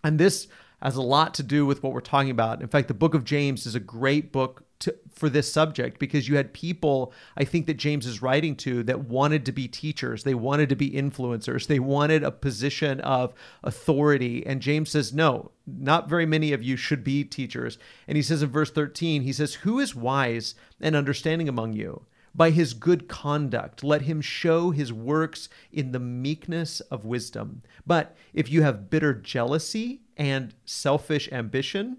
And 0.03 0.19
this 0.19 0.47
has 0.81 0.95
a 0.95 1.01
lot 1.01 1.33
to 1.35 1.43
do 1.43 1.65
with 1.65 1.81
what 1.81 1.93
we're 1.93 2.01
talking 2.01 2.29
about. 2.29 2.61
In 2.61 2.67
fact, 2.67 2.87
the 2.87 2.93
book 2.93 3.13
of 3.13 3.23
James 3.23 3.65
is 3.65 3.75
a 3.75 3.79
great 3.79 4.31
book 4.31 4.63
to, 4.79 4.95
for 5.11 5.29
this 5.29 5.51
subject 5.51 5.99
because 5.99 6.27
you 6.27 6.35
had 6.35 6.53
people, 6.53 7.11
I 7.35 7.43
think 7.43 7.65
that 7.65 7.75
James 7.75 8.05
is 8.05 8.21
writing 8.21 8.55
to, 8.57 8.83
that 8.83 9.01
wanted 9.05 9.45
to 9.45 9.51
be 9.51 9.67
teachers. 9.67 10.23
They 10.23 10.35
wanted 10.35 10.69
to 10.69 10.75
be 10.75 10.91
influencers. 10.91 11.67
They 11.67 11.79
wanted 11.79 12.23
a 12.23 12.31
position 12.31 12.99
of 13.01 13.33
authority. 13.63 14.45
And 14.45 14.61
James 14.61 14.91
says, 14.91 15.13
no, 15.13 15.51
not 15.65 16.09
very 16.09 16.25
many 16.25 16.53
of 16.53 16.63
you 16.63 16.77
should 16.77 17.03
be 17.03 17.23
teachers. 17.23 17.77
And 18.07 18.15
he 18.15 18.21
says 18.21 18.43
in 18.43 18.49
verse 18.49 18.71
13, 18.71 19.23
he 19.23 19.33
says, 19.33 19.55
Who 19.55 19.79
is 19.79 19.95
wise 19.95 20.55
and 20.79 20.95
understanding 20.95 21.49
among 21.49 21.73
you? 21.73 22.05
By 22.35 22.51
his 22.51 22.75
good 22.75 23.07
conduct, 23.07 23.83
let 23.83 24.03
him 24.03 24.21
show 24.21 24.69
his 24.69 24.93
works 24.93 25.49
in 25.71 25.91
the 25.91 25.99
meekness 25.99 26.81
of 26.81 27.03
wisdom. 27.03 27.63
But 27.85 28.15
if 28.31 28.51
you 28.51 28.61
have 28.61 28.91
bitter 28.91 29.15
jealousy 29.15 30.01
and 30.15 30.53
selfish 30.63 31.27
ambition, 31.31 31.97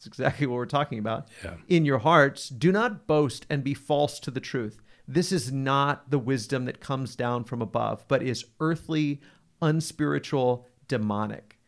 it's 0.00 0.06
exactly 0.06 0.46
what 0.46 0.54
we're 0.54 0.64
talking 0.64 0.98
about. 0.98 1.28
Yeah. 1.44 1.56
In 1.68 1.84
your 1.84 1.98
hearts, 1.98 2.48
do 2.48 2.72
not 2.72 3.06
boast 3.06 3.44
and 3.50 3.62
be 3.62 3.74
false 3.74 4.18
to 4.20 4.30
the 4.30 4.40
truth. 4.40 4.80
This 5.06 5.30
is 5.30 5.52
not 5.52 6.10
the 6.10 6.18
wisdom 6.18 6.64
that 6.64 6.80
comes 6.80 7.14
down 7.14 7.44
from 7.44 7.60
above, 7.60 8.06
but 8.08 8.22
is 8.22 8.46
earthly, 8.60 9.20
unspiritual, 9.60 10.66
demonic. 10.88 11.58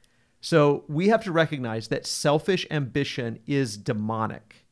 So 0.41 0.85
we 0.89 1.09
have 1.09 1.23
to 1.25 1.31
recognize 1.31 1.89
that 1.89 2.07
selfish 2.07 2.67
ambition 2.71 3.39
is 3.47 3.77
demonic. 3.77 4.65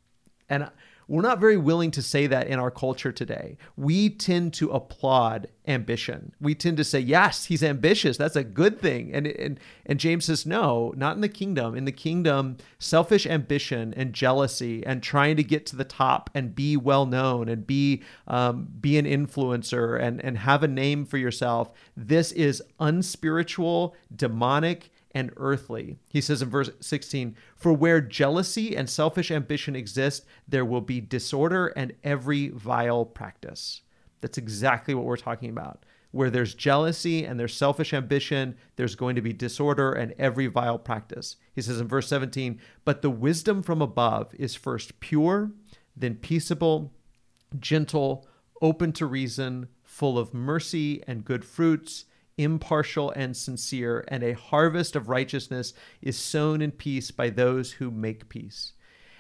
And 0.49 0.71
we're 1.11 1.23
not 1.23 1.41
very 1.41 1.57
willing 1.57 1.91
to 1.91 2.03
say 2.03 2.29
that 2.29 2.47
in 2.47 2.61
our 2.61 2.71
culture 2.71 3.11
today. 3.11 3.57
We 3.77 4.11
tend 4.11 4.55
to 4.55 4.71
applaud 4.71 5.49
ambition. 5.67 6.33
We 6.41 6.55
tend 6.55 6.77
to 6.77 6.85
say, 6.85 7.01
"Yes, 7.01 7.47
he's 7.47 7.65
ambitious. 7.65 8.17
That's 8.17 8.37
a 8.37 8.45
good 8.45 8.79
thing." 8.79 9.13
And 9.13 9.27
and 9.27 9.59
and 9.85 9.99
James 9.99 10.27
says, 10.27 10.47
"No, 10.47 10.95
not 10.97 11.17
in 11.17 11.21
the 11.21 11.29
kingdom. 11.29 11.75
In 11.75 11.85
the 11.85 11.91
kingdom, 11.91 12.59
selfish 12.79 13.27
ambition 13.27 13.93
and 13.97 14.13
jealousy 14.13 14.87
and 14.87 15.03
trying 15.03 15.37
to 15.37 15.43
get 15.43 15.67
to 15.67 15.77
the 15.77 15.85
top 15.85 16.31
and 16.33 16.55
be 16.55 16.77
well 16.77 17.07
known 17.07 17.49
and 17.49 17.67
be 17.67 18.03
um, 18.29 18.69
be 18.81 18.97
an 18.97 19.05
influencer 19.05 20.01
and 20.01 20.25
and 20.25 20.39
have 20.39 20.63
a 20.63 20.69
name 20.69 21.05
for 21.05 21.19
yourself. 21.19 21.73
This 21.97 22.31
is 22.31 22.63
unspiritual, 22.79 23.97
demonic." 24.15 24.93
And 25.13 25.33
earthly. 25.37 25.99
He 26.09 26.21
says 26.21 26.43
in 26.43 26.51
verse 26.51 26.71
16, 26.81 27.37
For 27.57 27.73
where 27.73 28.01
jealousy 28.01 28.77
and 28.77 28.89
selfish 28.89 29.31
ambition 29.31 29.75
exist, 29.75 30.25
there 30.47 30.65
will 30.65 30.81
be 30.81 31.01
disorder 31.01 31.69
and 31.69 31.95
every 32.05 32.49
vile 32.49 33.05
practice. 33.05 33.83
That's 34.21 34.39
exactly 34.39 34.95
what 34.95 35.05
we're 35.05 35.17
talking 35.17 35.51
about. 35.51 35.85
Where 36.13 36.31
there's 36.31 36.55
jealousy 36.55 37.25
and 37.25 37.39
there's 37.39 37.55
selfish 37.55 37.93
ambition, 37.93 38.57
there's 38.77 38.97
going 38.97 39.15
to 39.17 39.23
be 39.23 39.33
disorder 39.33 39.93
and 39.93 40.13
every 40.19 40.47
vile 40.47 40.79
practice. 40.79 41.37
He 41.55 41.63
says 41.63 41.81
in 41.81 41.89
verse 41.89 42.09
17, 42.09 42.61
But 42.85 43.03
the 43.03 43.11
wisdom 43.11 43.63
from 43.63 43.81
above 43.81 44.35
is 44.35 44.55
first 44.55 44.99
pure, 45.01 45.53
then 45.97 46.17
peaceable, 46.17 46.93
gentle, 47.59 48.27
open 48.61 48.93
to 48.93 49.07
reason, 49.07 49.69
full 49.83 50.19
of 50.19 50.35
mercy 50.35 51.03
and 51.07 51.25
good 51.25 51.45
fruits 51.45 52.05
impartial 52.43 53.11
and 53.11 53.37
sincere, 53.37 54.05
and 54.09 54.23
a 54.23 54.33
harvest 54.35 54.97
of 54.97 55.09
righteousness 55.09 55.75
is 56.01 56.17
sown 56.17 56.61
in 56.63 56.71
peace 56.71 57.11
by 57.11 57.31
those 57.31 57.73
who 57.73 57.91
make 57.91 58.29
peace. 58.29 58.73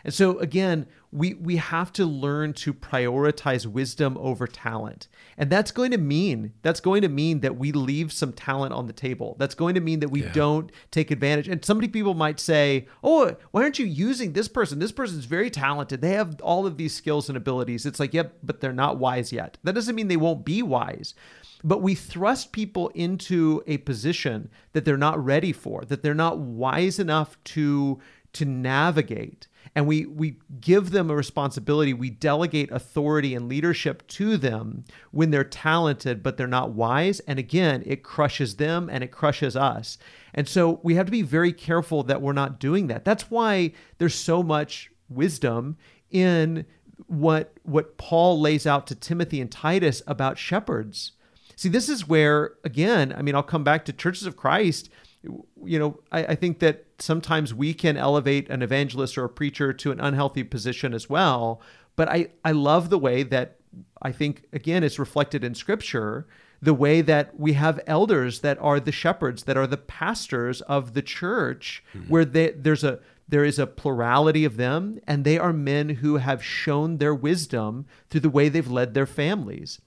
And 0.04 0.14
so 0.14 0.38
again, 0.38 0.86
we 1.12 1.34
we 1.34 1.56
have 1.56 1.92
to 1.94 2.04
learn 2.04 2.52
to 2.54 2.72
prioritize 2.72 3.66
wisdom 3.66 4.16
over 4.18 4.46
talent. 4.46 5.08
And 5.36 5.50
that's 5.50 5.70
going 5.70 5.90
to 5.90 5.98
mean 5.98 6.52
that's 6.62 6.80
going 6.80 7.02
to 7.02 7.08
mean 7.08 7.40
that 7.40 7.56
we 7.56 7.72
leave 7.72 8.12
some 8.12 8.32
talent 8.32 8.72
on 8.72 8.86
the 8.86 8.92
table. 8.92 9.36
That's 9.38 9.54
going 9.54 9.74
to 9.74 9.80
mean 9.80 10.00
that 10.00 10.10
we 10.10 10.22
yeah. 10.22 10.32
don't 10.32 10.70
take 10.90 11.10
advantage. 11.10 11.48
And 11.48 11.64
some 11.64 11.80
people 11.80 12.14
might 12.14 12.38
say, 12.38 12.86
"Oh, 13.02 13.36
why 13.50 13.62
aren't 13.62 13.78
you 13.78 13.86
using 13.86 14.32
this 14.32 14.48
person? 14.48 14.78
This 14.78 14.92
person's 14.92 15.24
very 15.24 15.50
talented. 15.50 16.00
They 16.00 16.12
have 16.12 16.40
all 16.42 16.66
of 16.66 16.76
these 16.76 16.94
skills 16.94 17.28
and 17.28 17.36
abilities." 17.36 17.86
It's 17.86 18.00
like, 18.00 18.14
"Yep, 18.14 18.38
but 18.42 18.60
they're 18.60 18.72
not 18.72 18.98
wise 18.98 19.32
yet." 19.32 19.58
That 19.64 19.74
doesn't 19.74 19.96
mean 19.96 20.08
they 20.08 20.16
won't 20.16 20.44
be 20.44 20.62
wise. 20.62 21.14
But 21.62 21.82
we 21.82 21.94
thrust 21.94 22.52
people 22.52 22.88
into 22.94 23.62
a 23.66 23.78
position 23.78 24.48
that 24.72 24.84
they're 24.84 24.96
not 24.96 25.22
ready 25.22 25.52
for, 25.52 25.84
that 25.86 26.02
they're 26.02 26.14
not 26.14 26.38
wise 26.38 26.98
enough 26.98 27.42
to 27.44 27.98
to 28.32 28.44
navigate 28.44 29.48
and 29.74 29.86
we 29.86 30.06
we 30.06 30.36
give 30.60 30.90
them 30.90 31.10
a 31.10 31.14
responsibility. 31.14 31.92
We 31.92 32.10
delegate 32.10 32.70
authority 32.72 33.34
and 33.34 33.48
leadership 33.48 34.06
to 34.08 34.36
them 34.36 34.84
when 35.10 35.30
they're 35.30 35.44
talented 35.44 36.22
but 36.22 36.36
they're 36.36 36.46
not 36.46 36.72
wise. 36.72 37.20
And 37.20 37.38
again 37.38 37.82
it 37.86 38.02
crushes 38.02 38.56
them 38.56 38.88
and 38.90 39.04
it 39.04 39.12
crushes 39.12 39.56
us. 39.56 39.98
And 40.34 40.48
so 40.48 40.80
we 40.82 40.94
have 40.94 41.06
to 41.06 41.12
be 41.12 41.22
very 41.22 41.52
careful 41.52 42.02
that 42.04 42.22
we're 42.22 42.32
not 42.32 42.60
doing 42.60 42.88
that. 42.88 43.04
That's 43.04 43.30
why 43.30 43.72
there's 43.98 44.14
so 44.14 44.42
much 44.42 44.90
wisdom 45.08 45.76
in 46.10 46.66
what 47.06 47.54
what 47.62 47.96
Paul 47.96 48.40
lays 48.40 48.66
out 48.66 48.86
to 48.88 48.94
Timothy 48.94 49.40
and 49.40 49.50
Titus 49.50 50.02
about 50.06 50.38
shepherds. 50.38 51.12
See 51.56 51.68
this 51.68 51.90
is 51.90 52.08
where 52.08 52.54
again 52.64 53.12
i 53.14 53.20
mean 53.20 53.34
i'll 53.34 53.42
come 53.42 53.64
back 53.64 53.84
to 53.84 53.92
churches 53.92 54.24
of 54.24 54.34
christ 54.34 54.88
you 55.22 55.78
know, 55.78 56.00
I, 56.10 56.24
I, 56.24 56.34
think 56.34 56.60
that 56.60 56.86
sometimes 56.98 57.52
we 57.52 57.74
can 57.74 57.96
elevate 57.96 58.48
an 58.48 58.62
evangelist 58.62 59.18
or 59.18 59.24
a 59.24 59.28
preacher 59.28 59.72
to 59.72 59.92
an 59.92 60.00
unhealthy 60.00 60.44
position 60.44 60.94
as 60.94 61.10
well. 61.10 61.60
But 61.94 62.08
I, 62.08 62.28
I 62.44 62.52
love 62.52 62.88
the 62.88 62.98
way 62.98 63.22
that 63.24 63.56
I 64.00 64.12
think 64.12 64.44
again 64.52 64.82
it's 64.82 64.98
reflected 64.98 65.44
in 65.44 65.54
scripture 65.54 66.26
the 66.62 66.74
way 66.74 67.00
that 67.00 67.38
we 67.38 67.54
have 67.54 67.80
elders 67.86 68.40
that 68.40 68.58
are 68.60 68.80
the 68.80 68.92
shepherds 68.92 69.44
that 69.44 69.56
are 69.56 69.66
the 69.66 69.76
pastors 69.76 70.60
of 70.62 70.94
the 70.94 71.02
church 71.02 71.82
mm-hmm. 71.94 72.08
where 72.08 72.24
they, 72.24 72.50
there's 72.50 72.84
a 72.84 73.00
there 73.28 73.44
is 73.44 73.58
a 73.58 73.66
plurality 73.66 74.44
of 74.44 74.56
them 74.56 74.98
and 75.06 75.24
they 75.24 75.38
are 75.38 75.52
men 75.52 75.88
who 75.88 76.16
have 76.16 76.42
shown 76.42 76.98
their 76.98 77.14
wisdom 77.14 77.86
through 78.08 78.20
the 78.20 78.30
way 78.30 78.48
they've 78.48 78.70
led 78.70 78.92
their 78.92 79.06
families 79.06 79.80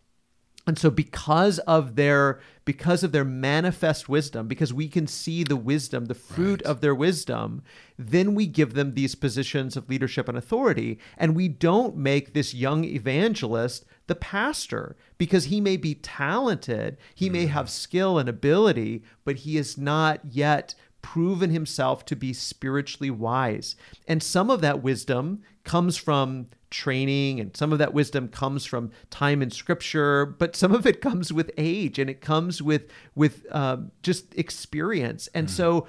and 0.65 0.79
so 0.79 0.89
because 0.89 1.59
of 1.59 1.95
their 1.95 2.39
because 2.65 3.03
of 3.03 3.11
their 3.11 3.25
manifest 3.25 4.07
wisdom 4.07 4.47
because 4.47 4.73
we 4.73 4.87
can 4.87 5.07
see 5.07 5.43
the 5.43 5.55
wisdom 5.55 6.05
the 6.05 6.13
fruit 6.13 6.61
right. 6.61 6.71
of 6.71 6.81
their 6.81 6.95
wisdom 6.95 7.61
then 7.97 8.33
we 8.33 8.45
give 8.45 8.73
them 8.73 8.93
these 8.93 9.15
positions 9.15 9.75
of 9.75 9.89
leadership 9.89 10.27
and 10.29 10.37
authority 10.37 10.99
and 11.17 11.35
we 11.35 11.47
don't 11.47 11.95
make 11.95 12.33
this 12.33 12.53
young 12.53 12.83
evangelist 12.83 13.85
the 14.07 14.15
pastor 14.15 14.95
because 15.17 15.45
he 15.45 15.59
may 15.59 15.77
be 15.77 15.95
talented 15.95 16.97
he 17.13 17.29
mm. 17.29 17.33
may 17.33 17.45
have 17.47 17.69
skill 17.69 18.17
and 18.17 18.29
ability 18.29 19.03
but 19.25 19.37
he 19.37 19.57
is 19.57 19.77
not 19.77 20.19
yet 20.29 20.75
proven 21.01 21.49
himself 21.49 22.05
to 22.05 22.15
be 22.15 22.31
spiritually 22.31 23.11
wise 23.11 23.75
and 24.07 24.23
some 24.23 24.49
of 24.49 24.61
that 24.61 24.81
wisdom 24.81 25.41
comes 25.65 25.97
from 25.97 26.47
training 26.73 27.39
and 27.39 27.55
some 27.55 27.71
of 27.71 27.79
that 27.79 27.93
wisdom 27.93 28.27
comes 28.27 28.65
from 28.65 28.91
time 29.09 29.41
in 29.41 29.49
scripture 29.49 30.25
but 30.25 30.55
some 30.55 30.73
of 30.73 30.85
it 30.85 30.99
comes 30.99 31.31
with 31.31 31.51
age 31.57 31.99
and 31.99 32.09
it 32.09 32.21
comes 32.21 32.61
with 32.61 32.83
with 33.15 33.45
um, 33.53 33.91
just 34.01 34.33
experience. 34.35 35.29
And 35.33 35.47
mm. 35.47 35.51
so 35.51 35.87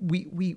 we 0.00 0.28
we 0.30 0.56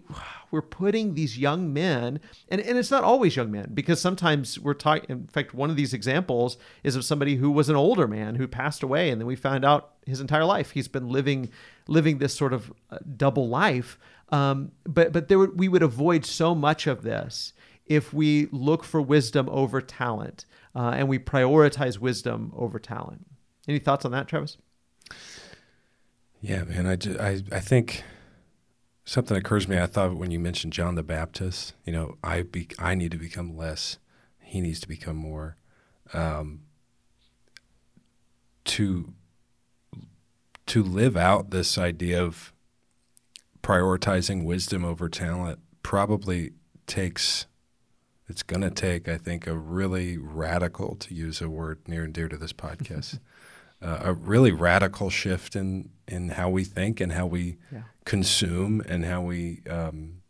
we're 0.51 0.62
putting 0.62 1.15
these 1.15 1.38
young 1.38 1.73
men 1.73 2.19
and, 2.49 2.62
and 2.62 2.77
it's 2.77 2.91
not 2.91 3.03
always 3.03 3.36
young 3.36 3.49
men 3.49 3.71
because 3.73 3.99
sometimes 3.99 4.60
we're 4.60 4.75
talking 4.75 5.10
in 5.10 5.25
fact 5.25 5.55
one 5.55 5.71
of 5.71 5.75
these 5.75 5.95
examples 5.95 6.57
is 6.84 6.95
of 6.95 7.03
somebody 7.03 7.38
who 7.38 7.49
was 7.49 7.67
an 7.67 7.75
older 7.75 8.07
man 8.07 8.36
who 8.36 8.47
passed 8.47 8.84
away 8.84 9.10
and 9.10 9.19
then 9.19 9.25
we 9.25 9.36
found 9.36 9.65
out 9.65 9.93
his 10.05 10.21
entire 10.21 10.45
life. 10.45 10.71
He's 10.71 10.88
been 10.88 11.10
living 11.10 11.49
living 11.88 12.19
this 12.19 12.36
sort 12.36 12.53
of 12.53 12.71
uh, 12.91 12.99
double 13.17 13.47
life. 13.47 13.97
Um, 14.29 14.71
but 14.84 15.12
but 15.12 15.27
there 15.27 15.39
we 15.39 15.67
would 15.67 15.84
avoid 15.84 16.25
so 16.25 16.53
much 16.53 16.86
of 16.88 17.01
this 17.01 17.53
if 17.91 18.13
we 18.13 18.47
look 18.54 18.86
for 18.86 19.01
wisdom 19.01 19.49
over 19.51 19.82
talent 19.82 20.45
uh, 20.73 20.93
and 20.95 21.10
we 21.10 21.19
prioritize 21.19 21.97
wisdom 21.97 22.54
over 22.56 22.80
talent. 22.80 23.27
Any 23.67 23.80
thoughts 23.80 24.06
on 24.06 24.12
that, 24.12 24.30
Travis? 24.30 24.58
Yeah, 26.39 26.63
man. 26.63 26.88
I, 26.88 26.95
just, 26.95 27.19
I, 27.19 27.43
I 27.51 27.60
think 27.60 28.04
something 29.04 29.36
occurs 29.36 29.65
to 29.65 29.71
me. 29.71 29.77
I 29.77 29.88
thought 29.88 30.15
when 30.15 30.32
you 30.32 30.39
mentioned 30.39 30.71
John 30.71 30.95
the 30.95 31.04
Baptist, 31.04 31.73
you 31.86 31.91
know, 31.91 32.15
I 32.23 32.43
be, 32.43 32.69
I 32.80 32.95
need 32.95 33.12
to 33.12 33.17
become 33.17 33.58
less. 33.58 33.97
He 34.39 34.62
needs 34.62 34.80
to 34.80 34.88
become 34.88 35.17
more. 35.17 35.58
Um, 36.13 36.62
to 38.63 39.13
to 40.67 40.84
live 40.84 41.17
out 41.17 41.49
this 41.49 41.77
idea 41.77 42.23
of 42.23 42.54
prioritizing 43.62 44.45
wisdom 44.45 44.86
over 44.86 45.10
talent 45.10 45.60
probably 45.84 46.51
takes 46.88 47.47
it's 48.31 48.43
going 48.43 48.61
to 48.61 48.71
take, 48.71 49.09
I 49.09 49.17
think, 49.17 49.45
a 49.45 49.57
really 49.57 50.17
radical, 50.17 50.95
to 50.95 51.13
use 51.13 51.41
a 51.41 51.49
word 51.49 51.79
near 51.85 52.05
and 52.05 52.13
dear 52.13 52.29
to 52.29 52.37
this 52.37 52.53
podcast, 52.53 53.19
uh, 53.81 53.99
a 54.03 54.13
really 54.13 54.53
radical 54.53 55.09
shift 55.09 55.55
in 55.55 55.89
in 56.07 56.29
how 56.29 56.49
we 56.49 56.63
think 56.63 57.01
and 57.01 57.11
how 57.11 57.25
we 57.25 57.57
yeah. 57.71 57.83
consume 58.05 58.81
and 58.87 59.03
how 59.03 59.21
we 59.21 59.61
um, 59.69 60.21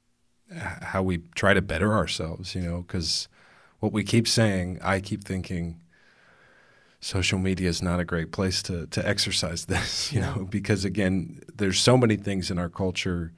how 0.52 1.04
we 1.04 1.20
try 1.36 1.54
to 1.54 1.62
better 1.62 1.94
ourselves. 1.94 2.56
You 2.56 2.62
know, 2.62 2.82
because 2.82 3.28
what 3.80 3.94
we 3.94 4.04
keep 4.04 4.28
saying, 4.28 4.80
I 4.82 5.00
keep 5.00 5.24
thinking. 5.24 5.78
Social 7.04 7.40
media 7.40 7.68
is 7.68 7.82
not 7.82 8.00
a 8.00 8.06
great 8.06 8.32
place 8.32 8.62
to 8.64 8.88
to 8.88 9.08
exercise 9.08 9.66
this, 9.74 10.12
you 10.12 10.22
know, 10.22 10.48
because 10.50 10.86
again, 10.86 11.40
there's 11.56 11.80
so 11.80 11.98
many 11.98 12.16
things 12.16 12.50
in 12.52 12.58
our 12.60 12.70
culture 12.70 13.32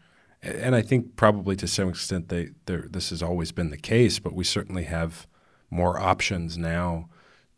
and 0.44 0.76
I 0.76 0.82
think 0.82 1.16
probably 1.16 1.56
to 1.56 1.68
some 1.68 1.90
extent 1.90 2.30
they 2.30 2.50
this 2.66 3.10
has 3.10 3.24
always 3.24 3.52
been 3.52 3.70
the 3.70 3.78
case, 3.78 4.20
but 4.20 4.34
we 4.34 4.44
certainly 4.44 4.84
have 4.84 5.26
more 5.70 6.00
options 6.00 6.58
now 6.58 7.10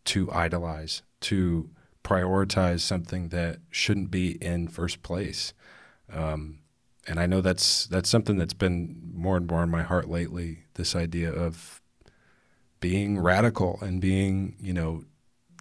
to 0.06 0.32
idolize, 0.32 1.02
to 1.22 1.70
prioritize 2.04 2.82
something 2.82 3.30
that 3.30 3.58
shouldn't 3.72 4.12
be 4.12 4.32
in 4.42 4.68
first 4.68 5.02
place. 5.02 5.54
Um, 6.14 6.60
and 7.08 7.20
I 7.20 7.26
know 7.26 7.42
that's 7.42 7.88
that's 7.88 8.10
something 8.10 8.38
that's 8.38 8.54
been 8.54 9.12
more 9.14 9.38
and 9.38 9.48
more 9.48 9.64
in 9.64 9.70
my 9.70 9.84
heart 9.84 10.08
lately. 10.08 10.66
This 10.76 10.96
idea 10.96 11.32
of 11.32 11.82
being 12.80 13.20
radical 13.20 13.80
and 13.82 14.00
being, 14.00 14.56
you 14.60 14.74
know, 14.74 15.06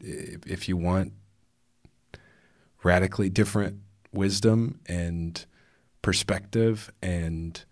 if, 0.03 0.47
if 0.47 0.69
you 0.69 0.77
want 0.77 1.13
radically 2.83 3.31
different 3.31 3.81
wisdom 4.13 4.81
and 4.87 5.47
perspective 6.05 6.93
and 7.01 7.65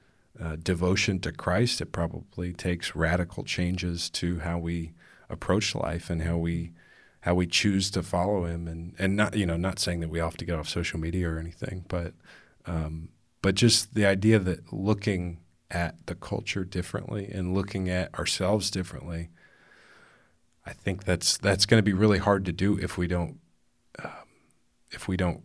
uh, 0.43 0.57
devotion 0.57 1.21
to 1.21 1.31
Christ, 1.31 1.83
it 1.83 1.93
probably 1.93 2.55
takes 2.55 2.97
radical 2.97 3.45
changes 3.45 4.09
to 4.09 4.39
how 4.39 4.59
we 4.59 4.95
approach 5.29 5.75
life 5.75 6.09
and 6.09 6.23
how 6.23 6.39
we 6.39 6.73
how 7.21 7.35
we 7.35 7.47
choose 7.47 7.91
to 7.91 8.03
follow 8.03 8.47
Him. 8.47 8.67
And 8.67 8.95
and 8.99 9.17
not 9.17 9.37
you 9.37 9.45
know 9.45 9.59
not 9.59 9.79
saying 9.79 10.01
that 10.01 10.09
we 10.09 10.19
have 10.19 10.39
to 10.39 10.47
get 10.47 10.59
off 10.59 10.67
social 10.67 10.99
media 10.99 11.29
or 11.29 11.39
anything, 11.39 11.85
but 11.89 12.15
um, 12.65 13.11
but 13.43 13.55
just 13.55 13.95
the 13.95 14.07
idea 14.07 14.39
that 14.39 14.73
looking 14.73 15.41
at 15.71 16.07
the 16.07 16.15
culture 16.15 16.65
differently 16.65 17.31
and 17.31 17.53
looking 17.53 17.91
at 17.91 18.15
ourselves 18.19 18.71
differently. 18.71 19.29
I 20.65 20.73
think 20.73 21.05
that's 21.05 21.37
that's 21.37 21.67
going 21.67 21.81
to 21.81 21.85
be 21.85 21.93
really 21.93 22.19
hard 22.19 22.47
to 22.47 22.53
do 22.53 22.79
if 22.79 22.97
we 22.97 23.07
don't 23.07 23.41
um, 24.03 24.29
if 24.91 25.07
we 25.07 25.19
don't 25.19 25.43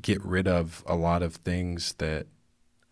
get 0.00 0.24
rid 0.24 0.48
of 0.48 0.82
a 0.86 0.94
lot 0.94 1.22
of 1.22 1.36
things 1.36 1.94
that 1.94 2.26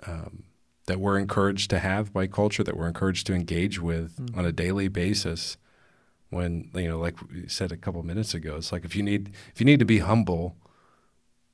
um, 0.06 0.44
that 0.86 1.00
we're 1.00 1.18
encouraged 1.18 1.70
to 1.70 1.78
have 1.78 2.12
by 2.12 2.26
culture, 2.26 2.62
that 2.62 2.76
we're 2.76 2.88
encouraged 2.88 3.26
to 3.26 3.34
engage 3.34 3.80
with 3.80 4.16
mm-hmm. 4.16 4.38
on 4.38 4.46
a 4.46 4.52
daily 4.52 4.88
basis. 4.88 5.56
When 6.30 6.70
you 6.74 6.88
know, 6.88 6.98
like 6.98 7.16
we 7.30 7.48
said 7.48 7.72
a 7.72 7.76
couple 7.76 8.02
minutes 8.02 8.34
ago, 8.34 8.56
it's 8.56 8.72
like 8.72 8.84
if 8.84 8.96
you 8.96 9.02
need 9.02 9.32
if 9.54 9.60
you 9.60 9.64
need 9.64 9.78
to 9.78 9.84
be 9.84 9.98
humble, 9.98 10.56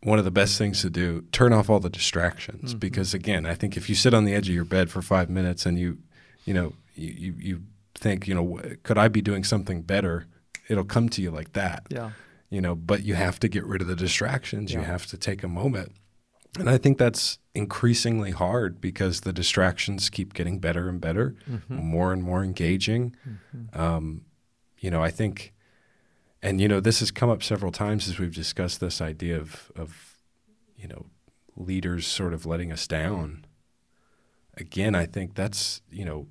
one 0.02 0.18
of 0.18 0.24
the 0.24 0.30
best 0.30 0.58
things 0.58 0.80
to 0.82 0.90
do 0.90 1.22
turn 1.32 1.52
off 1.52 1.68
all 1.68 1.80
the 1.80 1.90
distractions 1.90 2.70
mm-hmm. 2.70 2.78
because 2.78 3.14
again, 3.14 3.44
I 3.46 3.54
think 3.54 3.76
if 3.76 3.88
you 3.88 3.94
sit 3.94 4.14
on 4.14 4.24
the 4.24 4.34
edge 4.34 4.48
of 4.48 4.54
your 4.54 4.64
bed 4.64 4.90
for 4.90 5.02
five 5.02 5.28
minutes 5.28 5.66
and 5.66 5.78
you 5.78 5.98
you 6.44 6.54
know 6.54 6.72
you 6.94 7.12
you, 7.12 7.34
you 7.38 7.62
think 7.94 8.26
you 8.26 8.34
know 8.34 8.60
could 8.82 8.98
I 8.98 9.08
be 9.08 9.20
doing 9.20 9.44
something 9.44 9.82
better, 9.82 10.26
it'll 10.68 10.84
come 10.84 11.08
to 11.10 11.22
you 11.22 11.30
like 11.30 11.52
that. 11.52 11.86
Yeah 11.90 12.12
you 12.52 12.60
know, 12.60 12.74
but 12.74 13.02
you 13.02 13.14
have 13.14 13.40
to 13.40 13.48
get 13.48 13.64
rid 13.64 13.80
of 13.80 13.88
the 13.88 13.96
distractions. 13.96 14.72
Yeah. 14.72 14.80
You 14.80 14.84
have 14.84 15.06
to 15.06 15.16
take 15.16 15.42
a 15.42 15.48
moment. 15.48 15.92
And 16.58 16.68
I 16.68 16.76
think 16.76 16.98
that's 16.98 17.38
increasingly 17.54 18.30
hard 18.30 18.78
because 18.78 19.22
the 19.22 19.32
distractions 19.32 20.10
keep 20.10 20.34
getting 20.34 20.58
better 20.58 20.86
and 20.90 21.00
better, 21.00 21.34
mm-hmm. 21.50 21.74
more 21.74 22.12
and 22.12 22.22
more 22.22 22.44
engaging. 22.44 23.16
Mm-hmm. 23.26 23.80
Um, 23.80 24.26
you 24.80 24.90
know, 24.90 25.02
I 25.02 25.10
think, 25.10 25.54
and 26.42 26.60
you 26.60 26.68
know, 26.68 26.78
this 26.78 27.00
has 27.00 27.10
come 27.10 27.30
up 27.30 27.42
several 27.42 27.72
times 27.72 28.06
as 28.06 28.18
we've 28.18 28.34
discussed 28.34 28.80
this 28.80 29.00
idea 29.00 29.40
of, 29.40 29.72
of 29.74 30.18
you 30.76 30.88
know, 30.88 31.06
leaders 31.56 32.06
sort 32.06 32.34
of 32.34 32.44
letting 32.44 32.70
us 32.70 32.86
down. 32.86 33.46
Again, 34.58 34.94
I 34.94 35.06
think 35.06 35.36
that's 35.36 35.80
you 35.90 36.04
know, 36.04 36.26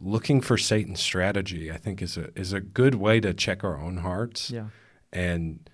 looking 0.00 0.40
for 0.40 0.56
Satan's 0.56 1.00
strategy. 1.00 1.72
I 1.72 1.78
think 1.78 2.00
is 2.00 2.16
a 2.16 2.30
is 2.38 2.52
a 2.52 2.60
good 2.60 2.94
way 2.94 3.18
to 3.18 3.34
check 3.34 3.64
our 3.64 3.76
own 3.76 3.98
hearts. 3.98 4.52
Yeah 4.52 4.66
and 5.12 5.68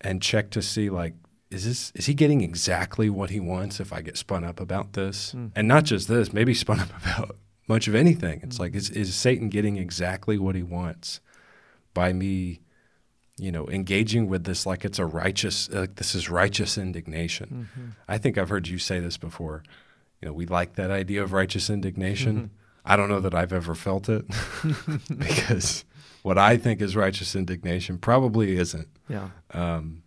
and 0.00 0.20
check 0.20 0.50
to 0.50 0.62
see 0.62 0.90
like 0.90 1.14
is 1.52 1.64
this 1.64 1.92
is 1.94 2.06
he 2.06 2.14
getting 2.14 2.40
exactly 2.40 3.10
what 3.10 3.30
he 3.30 3.38
wants 3.38 3.78
if 3.78 3.92
I 3.92 4.00
get 4.00 4.16
spun 4.16 4.42
up 4.44 4.58
about 4.58 4.94
this? 4.94 5.32
Mm. 5.32 5.52
And 5.54 5.68
not 5.68 5.84
just 5.84 6.08
this, 6.08 6.32
maybe 6.32 6.54
spun 6.54 6.80
up 6.80 6.90
about 7.02 7.36
much 7.68 7.88
of 7.88 7.94
anything. 7.94 8.40
It's 8.42 8.56
mm. 8.56 8.60
like 8.60 8.74
is 8.74 8.90
is 8.90 9.14
Satan 9.14 9.48
getting 9.48 9.76
exactly 9.76 10.38
what 10.38 10.54
he 10.54 10.62
wants 10.62 11.20
by 11.94 12.12
me, 12.12 12.60
you 13.38 13.52
know, 13.52 13.68
engaging 13.68 14.28
with 14.28 14.44
this 14.44 14.64
like 14.64 14.84
it's 14.84 14.98
a 14.98 15.06
righteous 15.06 15.70
like 15.70 15.96
this 15.96 16.14
is 16.14 16.30
righteous 16.30 16.78
indignation. 16.78 17.68
Mm-hmm. 17.76 17.90
I 18.08 18.18
think 18.18 18.38
I've 18.38 18.48
heard 18.48 18.68
you 18.68 18.78
say 18.78 18.98
this 19.00 19.18
before. 19.18 19.62
You 20.20 20.28
know, 20.28 20.34
we 20.34 20.46
like 20.46 20.76
that 20.76 20.90
idea 20.90 21.22
of 21.22 21.32
righteous 21.32 21.68
indignation. 21.68 22.36
Mm-hmm. 22.36 22.46
I 22.84 22.96
don't 22.96 23.08
know 23.08 23.20
that 23.20 23.34
I've 23.34 23.52
ever 23.52 23.74
felt 23.74 24.08
it 24.08 24.24
because 25.18 25.84
what 26.22 26.38
I 26.38 26.56
think 26.56 26.80
is 26.80 26.96
righteous 26.96 27.34
indignation 27.34 27.98
probably 27.98 28.56
isn't. 28.56 28.88
Yeah. 29.08 29.30
Um, 29.52 30.02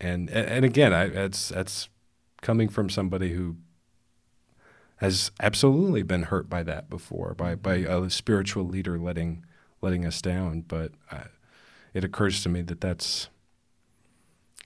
and 0.00 0.28
and 0.30 0.64
again, 0.64 0.92
I, 0.92 1.08
that's 1.08 1.50
that's 1.50 1.88
coming 2.42 2.68
from 2.68 2.90
somebody 2.90 3.32
who 3.32 3.56
has 4.96 5.30
absolutely 5.40 6.02
been 6.02 6.24
hurt 6.24 6.48
by 6.48 6.62
that 6.64 6.90
before, 6.90 7.34
by 7.34 7.54
by 7.54 7.76
a 7.76 8.10
spiritual 8.10 8.64
leader 8.64 8.98
letting 8.98 9.44
letting 9.80 10.04
us 10.04 10.20
down. 10.20 10.62
But 10.62 10.92
I, 11.10 11.24
it 11.92 12.04
occurs 12.04 12.42
to 12.42 12.48
me 12.48 12.62
that 12.62 12.80
that's 12.80 13.28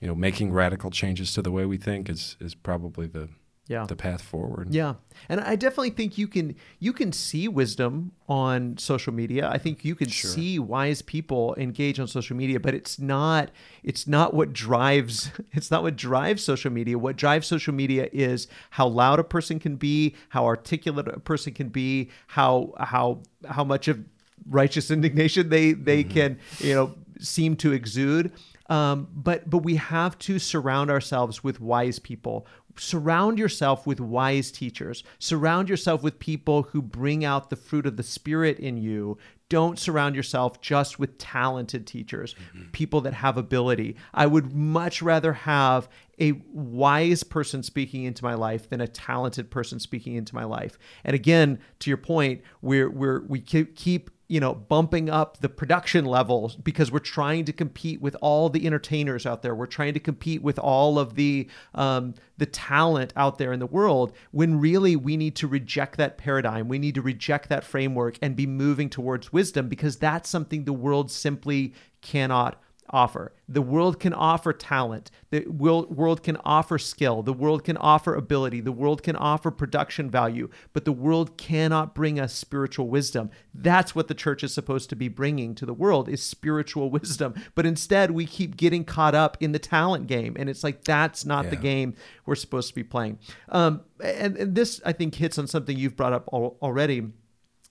you 0.01 0.07
know 0.07 0.15
making 0.15 0.51
radical 0.51 0.89
changes 0.91 1.33
to 1.33 1.41
the 1.41 1.51
way 1.51 1.65
we 1.65 1.77
think 1.77 2.09
is 2.09 2.37
is 2.39 2.55
probably 2.55 3.07
the 3.07 3.29
yeah. 3.69 3.85
the 3.85 3.95
path 3.95 4.21
forward. 4.21 4.73
Yeah. 4.73 4.95
And 5.29 5.39
I 5.39 5.55
definitely 5.55 5.91
think 5.91 6.17
you 6.17 6.27
can 6.27 6.55
you 6.79 6.91
can 6.91 7.13
see 7.13 7.47
wisdom 7.47 8.11
on 8.27 8.77
social 8.79 9.13
media. 9.13 9.47
I 9.47 9.59
think 9.59 9.85
you 9.85 9.93
can 9.95 10.09
sure. 10.09 10.31
see 10.31 10.57
wise 10.57 11.03
people 11.03 11.53
engage 11.55 11.99
on 11.99 12.07
social 12.07 12.35
media, 12.35 12.59
but 12.59 12.73
it's 12.73 12.97
not 12.97 13.51
it's 13.83 14.07
not 14.07 14.33
what 14.33 14.53
drives 14.53 15.31
it's 15.51 15.69
not 15.69 15.83
what 15.83 15.95
drives 15.95 16.43
social 16.43 16.71
media. 16.71 16.97
What 16.97 17.15
drives 17.15 17.45
social 17.45 17.73
media 17.73 18.09
is 18.11 18.47
how 18.71 18.87
loud 18.87 19.19
a 19.19 19.23
person 19.23 19.59
can 19.59 19.75
be, 19.75 20.15
how 20.29 20.45
articulate 20.45 21.07
a 21.07 21.19
person 21.19 21.53
can 21.53 21.69
be, 21.69 22.09
how 22.25 22.73
how 22.79 23.21
how 23.47 23.63
much 23.63 23.87
of 23.87 24.03
righteous 24.49 24.89
indignation 24.91 25.49
they 25.49 25.73
they 25.73 26.03
mm-hmm. 26.03 26.13
can, 26.13 26.39
you 26.57 26.73
know, 26.73 26.95
seem 27.19 27.55
to 27.57 27.71
exude. 27.71 28.31
Um, 28.67 29.07
but 29.13 29.49
but 29.49 29.59
we 29.59 29.75
have 29.75 30.17
to 30.19 30.39
surround 30.39 30.89
ourselves 30.89 31.43
with 31.43 31.59
wise 31.59 31.99
people 31.99 32.47
surround 32.79 33.37
yourself 33.37 33.85
with 33.85 33.99
wise 33.99 34.51
teachers. 34.51 35.03
Surround 35.19 35.69
yourself 35.69 36.01
with 36.01 36.19
people 36.19 36.63
who 36.63 36.81
bring 36.81 37.25
out 37.25 37.49
the 37.49 37.55
fruit 37.55 37.85
of 37.85 37.97
the 37.97 38.03
Spirit 38.03 38.59
in 38.59 38.77
you. 38.77 39.17
Don't 39.49 39.79
surround 39.79 40.15
yourself 40.15 40.61
just 40.61 40.99
with 40.99 41.17
talented 41.17 41.87
teachers, 41.87 42.35
mm-hmm. 42.35 42.69
people 42.71 43.01
that 43.01 43.15
have 43.15 43.37
ability. 43.37 43.95
I 44.13 44.27
would 44.27 44.53
much 44.53 45.01
rather 45.01 45.33
have 45.33 45.89
a 46.19 46.33
wise 46.53 47.23
person 47.23 47.63
speaking 47.63 48.03
into 48.03 48.23
my 48.23 48.35
life 48.35 48.69
than 48.69 48.81
a 48.81 48.87
talented 48.87 49.49
person 49.49 49.79
speaking 49.79 50.15
into 50.15 50.35
my 50.35 50.43
life. 50.43 50.77
And 51.03 51.15
again, 51.15 51.59
to 51.79 51.89
your 51.89 51.97
point, 51.97 52.41
we're, 52.61 52.89
we're 52.89 53.21
we 53.21 53.39
keep 53.41 54.11
you 54.29 54.39
know, 54.39 54.53
bumping 54.53 55.09
up 55.09 55.39
the 55.39 55.49
production 55.49 56.05
levels 56.05 56.55
because 56.55 56.91
we're 56.91 56.99
trying 56.99 57.45
to 57.45 57.51
compete 57.51 57.99
with 57.99 58.15
all 58.21 58.47
the 58.47 58.67
entertainers 58.67 59.25
out 59.25 59.41
there. 59.41 59.55
We're 59.55 59.65
trying 59.65 59.95
to 59.95 59.99
compete 59.99 60.43
with 60.43 60.59
all 60.59 60.99
of 60.99 61.15
the 61.15 61.49
um, 61.73 62.13
the 62.37 62.45
talent 62.45 63.11
out 63.15 63.39
there 63.39 63.51
in 63.51 63.59
the 63.59 63.65
world. 63.65 64.13
When 64.29 64.59
really 64.59 64.95
we 64.95 65.17
need 65.17 65.35
to 65.37 65.47
reject 65.47 65.97
that 65.97 66.19
paradigm. 66.19 66.67
We 66.67 66.77
need 66.77 66.93
to 66.95 67.01
reject 67.01 67.49
that 67.49 67.63
framework 67.63 68.19
and 68.21 68.35
be 68.35 68.45
moving 68.45 68.89
towards 68.89 69.33
wisdom 69.33 69.67
because 69.67 69.97
that's 69.97 70.29
something 70.29 70.63
the 70.63 70.73
world 70.73 71.09
simply 71.09 71.73
cannot 72.01 72.61
offer. 72.91 73.33
The 73.47 73.61
world 73.61 73.99
can 73.99 74.13
offer 74.13 74.53
talent. 74.53 75.11
The 75.31 75.45
world 75.47 76.23
can 76.23 76.37
offer 76.45 76.77
skill. 76.77 77.23
The 77.23 77.33
world 77.33 77.63
can 77.63 77.77
offer 77.77 78.15
ability. 78.15 78.61
The 78.61 78.71
world 78.71 79.03
can 79.03 79.15
offer 79.15 79.51
production 79.51 80.09
value, 80.09 80.49
but 80.73 80.85
the 80.85 80.91
world 80.91 81.37
cannot 81.37 81.95
bring 81.95 82.19
us 82.19 82.33
spiritual 82.33 82.87
wisdom. 82.87 83.29
That's 83.53 83.95
what 83.95 84.07
the 84.07 84.13
church 84.13 84.43
is 84.43 84.53
supposed 84.53 84.89
to 84.89 84.95
be 84.95 85.07
bringing 85.07 85.55
to 85.55 85.65
the 85.65 85.73
world 85.73 86.09
is 86.09 86.21
spiritual 86.21 86.89
wisdom. 86.99 87.33
But 87.55 87.65
instead, 87.65 88.11
we 88.11 88.25
keep 88.25 88.57
getting 88.57 88.83
caught 88.83 89.15
up 89.15 89.37
in 89.39 89.51
the 89.51 89.59
talent 89.59 90.07
game, 90.07 90.35
and 90.37 90.49
it's 90.49 90.63
like 90.63 90.83
that's 90.83 91.25
not 91.25 91.45
yeah. 91.45 91.51
the 91.51 91.55
game 91.57 91.95
we're 92.25 92.35
supposed 92.35 92.69
to 92.69 92.75
be 92.75 92.83
playing. 92.83 93.19
Um, 93.49 93.81
and, 94.03 94.37
and 94.37 94.55
this, 94.55 94.81
I 94.85 94.93
think, 94.93 95.15
hits 95.15 95.37
on 95.37 95.47
something 95.47 95.77
you've 95.77 95.95
brought 95.95 96.13
up 96.13 96.29
al- 96.31 96.57
already 96.61 97.09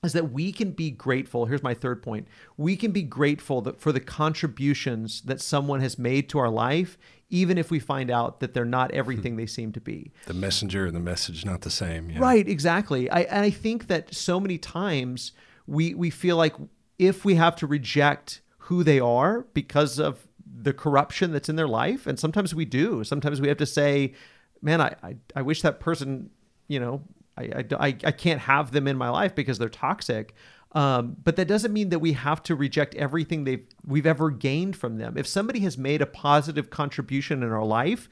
is 0.05 0.13
that 0.13 0.31
we 0.31 0.53
can 0.53 0.71
be 0.71 0.91
grateful. 0.93 1.47
Here's 1.47 1.63
my 1.63 1.75
third 1.75 2.03
point. 2.03 2.29
We 2.57 2.77
can 2.77 2.93
be 2.93 3.03
grateful 3.03 3.61
that 3.63 3.81
for 3.81 3.91
the 3.91 4.01
contributions 4.01 5.23
that 5.23 5.41
someone 5.41 5.81
has 5.81 5.99
made 5.99 6.29
to 6.29 6.39
our 6.39 6.49
life, 6.49 6.97
even 7.31 7.59
if 7.59 7.71
we 7.73 7.81
find 7.81 8.09
out 8.09 8.39
that 8.39 8.55
they're 8.55 8.65
not 8.65 8.93
hmm. 8.93 8.99
everything 8.99 9.37
they 9.37 9.47
seem 9.47 9.73
to 9.73 9.81
be. 9.81 10.13
The 10.27 10.35
messenger 10.35 10.87
and 10.87 10.95
the 10.95 11.01
message 11.01 11.45
not 11.45 11.63
the 11.63 11.71
same. 11.71 12.11
Yeah. 12.11 12.21
Right, 12.21 12.49
exactly. 12.49 13.11
I, 13.11 13.23
and 13.23 13.45
I 13.45 13.51
think 13.51 13.89
that 13.89 14.15
so 14.15 14.39
many 14.39 14.57
times 14.57 15.33
we 15.67 15.95
we 15.95 16.11
feel 16.11 16.37
like 16.37 16.55
if 16.99 17.25
we 17.25 17.35
have 17.35 17.57
to 17.57 17.67
reject 17.67 18.41
who 18.59 18.85
they 18.85 19.01
are 19.01 19.47
because 19.53 19.99
of 19.99 20.29
the 20.61 20.73
corruption 20.73 21.33
that's 21.33 21.49
in 21.49 21.57
their 21.57 21.69
life, 21.69 22.07
and 22.07 22.19
sometimes 22.19 22.55
we 22.55 22.65
do. 22.65 23.03
Sometimes 23.03 23.41
we 23.41 23.49
have 23.49 23.59
to 23.59 23.67
say, 23.67 24.15
"Man, 24.63 24.81
I 24.81 24.95
I, 25.03 25.17
I 25.35 25.43
wish 25.43 25.63
that 25.63 25.81
person." 25.81 26.31
You 26.69 26.81
know, 26.81 27.03
I, 27.39 27.65
I, 27.79 27.87
I 28.05 28.13
can't 28.13 28.41
have 28.41 28.73
them 28.73 28.87
in 28.87 28.97
my 28.97 29.09
life 29.09 29.35
because 29.35 29.59
they're 29.59 29.69
toxic. 29.69 30.35
Um, 30.73 31.17
but 31.25 31.37
that 31.37 31.49
doesn't 31.49 31.73
mean 31.73 31.89
that 31.91 32.01
we 32.01 32.13
have 32.13 32.43
to 32.45 32.55
reject 32.55 32.95
everything 32.95 33.45
they've 33.45 33.67
we've 33.87 34.07
ever 34.07 34.31
gained 34.31 34.77
from 34.77 34.99
them. 34.99 35.17
If 35.17 35.27
somebody 35.27 35.61
has 35.61 35.79
made 35.79 36.03
a 36.03 36.07
positive 36.07 36.69
contribution 36.69 37.43
in 37.43 37.51
our 37.51 37.65
life, 37.65 38.09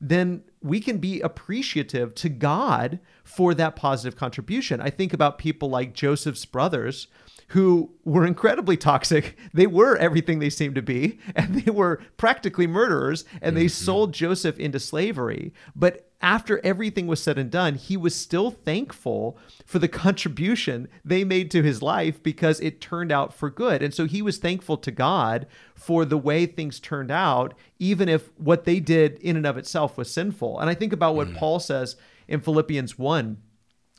then 0.00 0.42
we 0.62 0.80
can 0.80 0.98
be 0.98 1.20
appreciative 1.20 2.14
to 2.16 2.28
God 2.28 2.98
for 3.22 3.54
that 3.54 3.76
positive 3.76 4.18
contribution. 4.18 4.80
I 4.80 4.90
think 4.90 5.12
about 5.12 5.38
people 5.38 5.68
like 5.68 5.92
Joseph's 5.92 6.44
brothers 6.44 7.06
who 7.48 7.90
were 8.04 8.26
incredibly 8.26 8.76
toxic. 8.76 9.36
They 9.52 9.66
were 9.66 9.96
everything 9.96 10.38
they 10.38 10.50
seemed 10.50 10.76
to 10.76 10.82
be, 10.82 11.18
and 11.36 11.62
they 11.62 11.70
were 11.70 12.00
practically 12.16 12.66
murderers, 12.66 13.24
and 13.42 13.56
they 13.56 13.66
mm-hmm. 13.66 13.84
sold 13.84 14.14
Joseph 14.14 14.58
into 14.58 14.80
slavery. 14.80 15.52
But 15.76 16.09
after 16.22 16.60
everything 16.64 17.06
was 17.06 17.22
said 17.22 17.38
and 17.38 17.50
done, 17.50 17.76
he 17.76 17.96
was 17.96 18.14
still 18.14 18.50
thankful 18.50 19.38
for 19.64 19.78
the 19.78 19.88
contribution 19.88 20.88
they 21.04 21.24
made 21.24 21.50
to 21.50 21.62
his 21.62 21.82
life 21.82 22.22
because 22.22 22.60
it 22.60 22.80
turned 22.80 23.10
out 23.10 23.32
for 23.32 23.48
good. 23.48 23.82
And 23.82 23.94
so 23.94 24.04
he 24.04 24.20
was 24.20 24.38
thankful 24.38 24.76
to 24.78 24.90
God 24.90 25.46
for 25.74 26.04
the 26.04 26.18
way 26.18 26.44
things 26.44 26.78
turned 26.78 27.10
out, 27.10 27.54
even 27.78 28.08
if 28.08 28.30
what 28.36 28.64
they 28.64 28.80
did 28.80 29.18
in 29.20 29.36
and 29.36 29.46
of 29.46 29.56
itself 29.56 29.96
was 29.96 30.12
sinful. 30.12 30.60
And 30.60 30.68
I 30.68 30.74
think 30.74 30.92
about 30.92 31.14
what 31.14 31.28
mm. 31.28 31.36
Paul 31.36 31.58
says 31.58 31.96
in 32.28 32.40
Philippians 32.40 32.98
1 32.98 33.38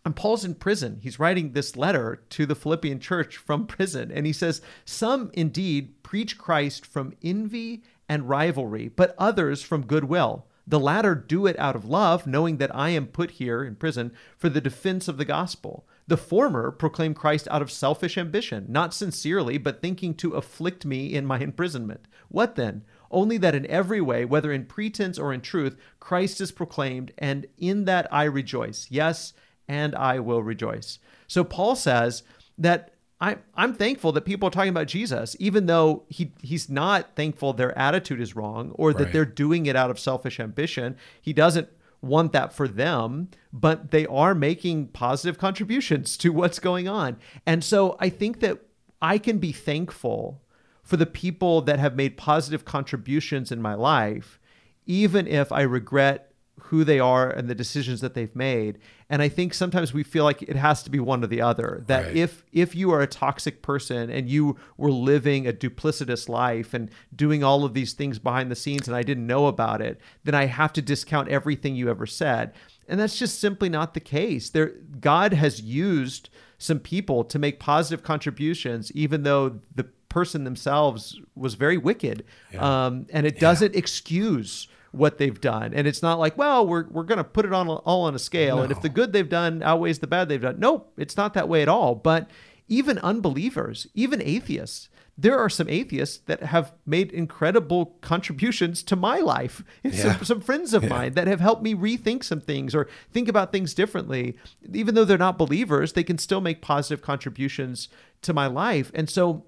and 0.04 0.16
Paul's 0.16 0.46
in 0.46 0.56
prison. 0.56 1.00
He's 1.02 1.20
writing 1.20 1.52
this 1.52 1.76
letter 1.76 2.24
to 2.30 2.46
the 2.46 2.56
Philippian 2.56 3.00
church 3.00 3.38
from 3.38 3.68
prison. 3.68 4.12
And 4.12 4.26
he 4.26 4.34
says, 4.34 4.62
Some 4.84 5.30
indeed 5.34 6.02
preach 6.04 6.38
Christ 6.38 6.86
from 6.86 7.14
envy 7.24 7.84
and 8.10 8.28
rivalry, 8.28 8.90
but 8.90 9.16
others 9.18 9.62
from 9.62 9.86
goodwill. 9.86 10.48
The 10.68 10.80
latter 10.80 11.16
do 11.16 11.48
it 11.48 11.58
out 11.60 11.76
of 11.76 11.86
love, 11.86 12.28
knowing 12.28 12.58
that 12.58 12.74
I 12.76 12.90
am 12.90 13.08
put 13.08 13.32
here 13.32 13.64
in 13.64 13.76
prison 13.76 14.12
for 14.38 14.50
the 14.50 14.62
defense 14.62 15.08
of 15.08 15.18
the 15.18 15.26
gospel. 15.26 15.88
The 16.08 16.18
former 16.18 16.72
proclaim 16.72 17.14
Christ 17.14 17.48
out 17.50 17.62
of 17.62 17.72
selfish 17.72 18.18
ambition, 18.18 18.66
not 18.70 18.94
sincerely, 18.94 19.58
but 19.58 19.82
thinking 19.82 20.14
to 20.16 20.34
afflict 20.34 20.86
me 20.86 21.14
in 21.14 21.26
my 21.26 21.40
imprisonment. 21.40 22.08
What 22.28 22.56
then? 22.56 22.84
Only 23.10 23.38
that 23.40 23.56
in 23.56 23.66
every 23.68 24.02
way, 24.02 24.24
whether 24.26 24.52
in 24.52 24.66
pretense 24.66 25.18
or 25.18 25.34
in 25.34 25.42
truth, 25.42 25.78
Christ 26.00 26.40
is 26.42 26.52
proclaimed, 26.52 27.12
and 27.18 27.46
in 27.58 27.86
that 27.86 28.08
I 28.12 28.24
rejoice. 28.24 28.88
Yes, 28.90 29.34
and 29.68 29.96
I 29.96 30.20
will 30.20 30.44
rejoice. 30.44 31.00
So 31.28 31.44
Paul 31.44 31.76
says 31.76 32.24
that 32.58 32.94
I, 33.22 33.38
I'm 33.54 33.76
thankful 33.76 34.12
that 34.14 34.26
people 34.26 34.48
are 34.48 34.52
talking 34.52 34.72
about 34.72 34.88
Jesus, 34.88 35.36
even 35.40 35.68
though 35.68 36.04
he, 36.10 36.32
he's 36.42 36.70
not 36.70 37.16
thankful 37.16 37.54
their 37.54 37.78
attitude 37.78 38.20
is 38.20 38.36
wrong 38.36 38.72
or 38.76 38.94
that 38.94 39.04
right. 39.04 39.14
they're 39.14 39.26
doing 39.26 39.68
it 39.68 39.76
out 39.76 39.92
of 39.92 40.00
selfish 40.00 40.40
ambition. 40.40 40.98
He 41.22 41.32
doesn't 41.32 41.70
want 42.02 42.32
that 42.34 42.52
for 42.52 42.68
them, 42.68 43.30
but 43.54 43.92
they 43.92 44.08
are 44.08 44.34
making 44.34 44.88
positive 44.88 45.38
contributions 45.38 46.18
to 46.18 46.34
what's 46.34 46.58
going 46.58 46.88
on. 46.88 47.18
And 47.46 47.64
so 47.64 47.96
I 48.00 48.10
think 48.10 48.40
that 48.40 48.60
I 49.02 49.20
can 49.20 49.38
be 49.38 49.52
thankful 49.52 50.42
for 50.82 50.98
the 50.98 51.06
people 51.06 51.62
that 51.62 51.78
have 51.78 51.96
made 51.96 52.18
positive 52.18 52.66
contributions 52.66 53.52
in 53.52 53.62
my 53.62 53.76
life, 53.76 54.40
even 54.88 55.28
if 55.28 55.52
I 55.52 55.62
regret 55.62 56.31
who 56.72 56.86
they 56.86 57.02
are 57.02 57.30
and 57.30 57.50
the 57.50 57.54
decisions 57.54 58.00
that 58.00 58.14
they've 58.14 58.34
made. 58.34 58.80
And 59.10 59.22
i 59.22 59.28
think 59.28 59.54
sometimes 59.54 59.94
we 59.94 60.04
feel 60.04 60.24
like 60.24 60.42
it 60.42 60.56
has 60.56 60.82
to 60.84 60.90
be 60.90 61.02
one 61.02 61.22
or 61.22 61.28
the 61.28 61.42
other 61.42 61.84
that 61.88 62.06
right. 62.06 62.16
if 62.16 62.46
if 62.54 62.74
you 62.74 62.92
are 62.92 63.02
a 63.02 63.08
toxic 63.08 63.62
person 63.62 64.10
and 64.10 64.30
you 64.30 64.56
were 64.78 64.90
living 64.90 65.46
a 65.46 65.52
duplicitous 65.52 66.30
life 66.30 66.74
and 66.74 66.90
doing 67.14 67.44
all 67.44 67.66
of 67.66 67.74
these 67.74 67.92
things 67.92 68.20
behind 68.20 68.50
the 68.50 68.56
scenes 68.56 68.88
and 68.88 68.96
i 68.96 69.04
didn't 69.04 69.28
know 69.28 69.48
about 69.48 69.82
it 69.82 70.00
then 70.24 70.34
i 70.34 70.46
have 70.46 70.72
to 70.72 70.82
discount 70.82 71.28
everything 71.28 71.76
you 71.76 71.90
ever 71.90 72.06
said. 72.06 72.54
And 72.88 73.00
that's 73.00 73.18
just 73.20 73.40
simply 73.40 73.70
not 73.70 73.94
the 73.94 74.00
case. 74.00 74.50
There 74.50 74.72
god 75.02 75.34
has 75.34 75.62
used 75.62 76.30
some 76.58 76.80
people 76.80 77.26
to 77.26 77.38
make 77.38 77.60
positive 77.60 78.02
contributions 78.02 78.94
even 78.94 79.24
though 79.24 79.60
the 79.76 79.84
person 80.08 80.46
themselves 80.46 81.20
was 81.36 81.56
very 81.56 81.78
wicked. 81.78 82.24
Yeah. 82.54 82.86
um, 82.86 83.08
and 83.12 83.28
it 83.28 83.40
doesn't 83.42 83.76
excuse 83.76 84.70
what 84.92 85.18
they've 85.18 85.40
done. 85.40 85.74
And 85.74 85.88
it's 85.88 86.02
not 86.02 86.20
like, 86.20 86.38
well, 86.38 86.66
we're, 86.68 86.88
we're 86.90 87.04
going 87.04 87.18
to 87.18 87.24
put 87.24 87.46
it 87.46 87.54
on 87.54 87.68
all 87.70 88.04
on 88.04 88.16
a 88.16 88.20
scale. 88.20 88.58
No. 88.58 88.64
And 88.64 88.72
if 88.72 88.82
the 88.82 88.90
good 88.90 89.14
they've 89.14 89.28
done 89.28 89.64
outweighs 89.64 90.00
the 90.00 90.08
bad 90.08 90.30
they've 90.30 90.42
done, 90.42 90.60
nope, 90.60 90.92
it's 90.98 91.18
not 91.18 91.34
that 91.34 91.48
way 91.48 91.62
at 91.62 91.70
all. 91.70 91.96
But 91.96 92.30
even 92.68 92.98
unbelievers, 93.00 93.88
even 93.94 94.22
atheists, 94.22 94.90
there 95.18 95.38
are 95.38 95.50
some 95.50 95.70
atheists 95.70 96.20
that 96.26 96.42
have 96.44 96.74
made 96.86 97.12
incredible 97.12 97.98
contributions 98.02 98.82
to 98.84 98.96
my 98.96 99.20
life. 99.20 99.64
Yeah. 99.84 99.92
Some, 99.92 100.26
some, 100.26 100.42
friends 100.42 100.74
of 100.74 100.84
yeah. 100.84 100.90
mine 100.90 101.14
that 101.14 101.28
have 101.28 101.40
helped 101.40 101.64
me 101.64 101.74
rethink 101.74 102.24
some 102.24 102.40
things 102.40 102.74
or 102.74 102.88
think 103.12 103.28
about 103.28 103.52
things 103.52 103.74
differently. 103.74 104.38
Even 104.74 104.96
though 104.96 105.06
they're 105.06 105.18
not 105.18 105.38
believers, 105.38 105.94
they 105.94 106.04
can 106.04 106.18
still 106.18 106.40
make 106.40 106.62
positive 106.62 107.02
contributions 107.02 107.90
to 108.22 108.34
my 108.34 108.48
life. 108.48 108.92
And 108.94 109.10
so 109.10 109.46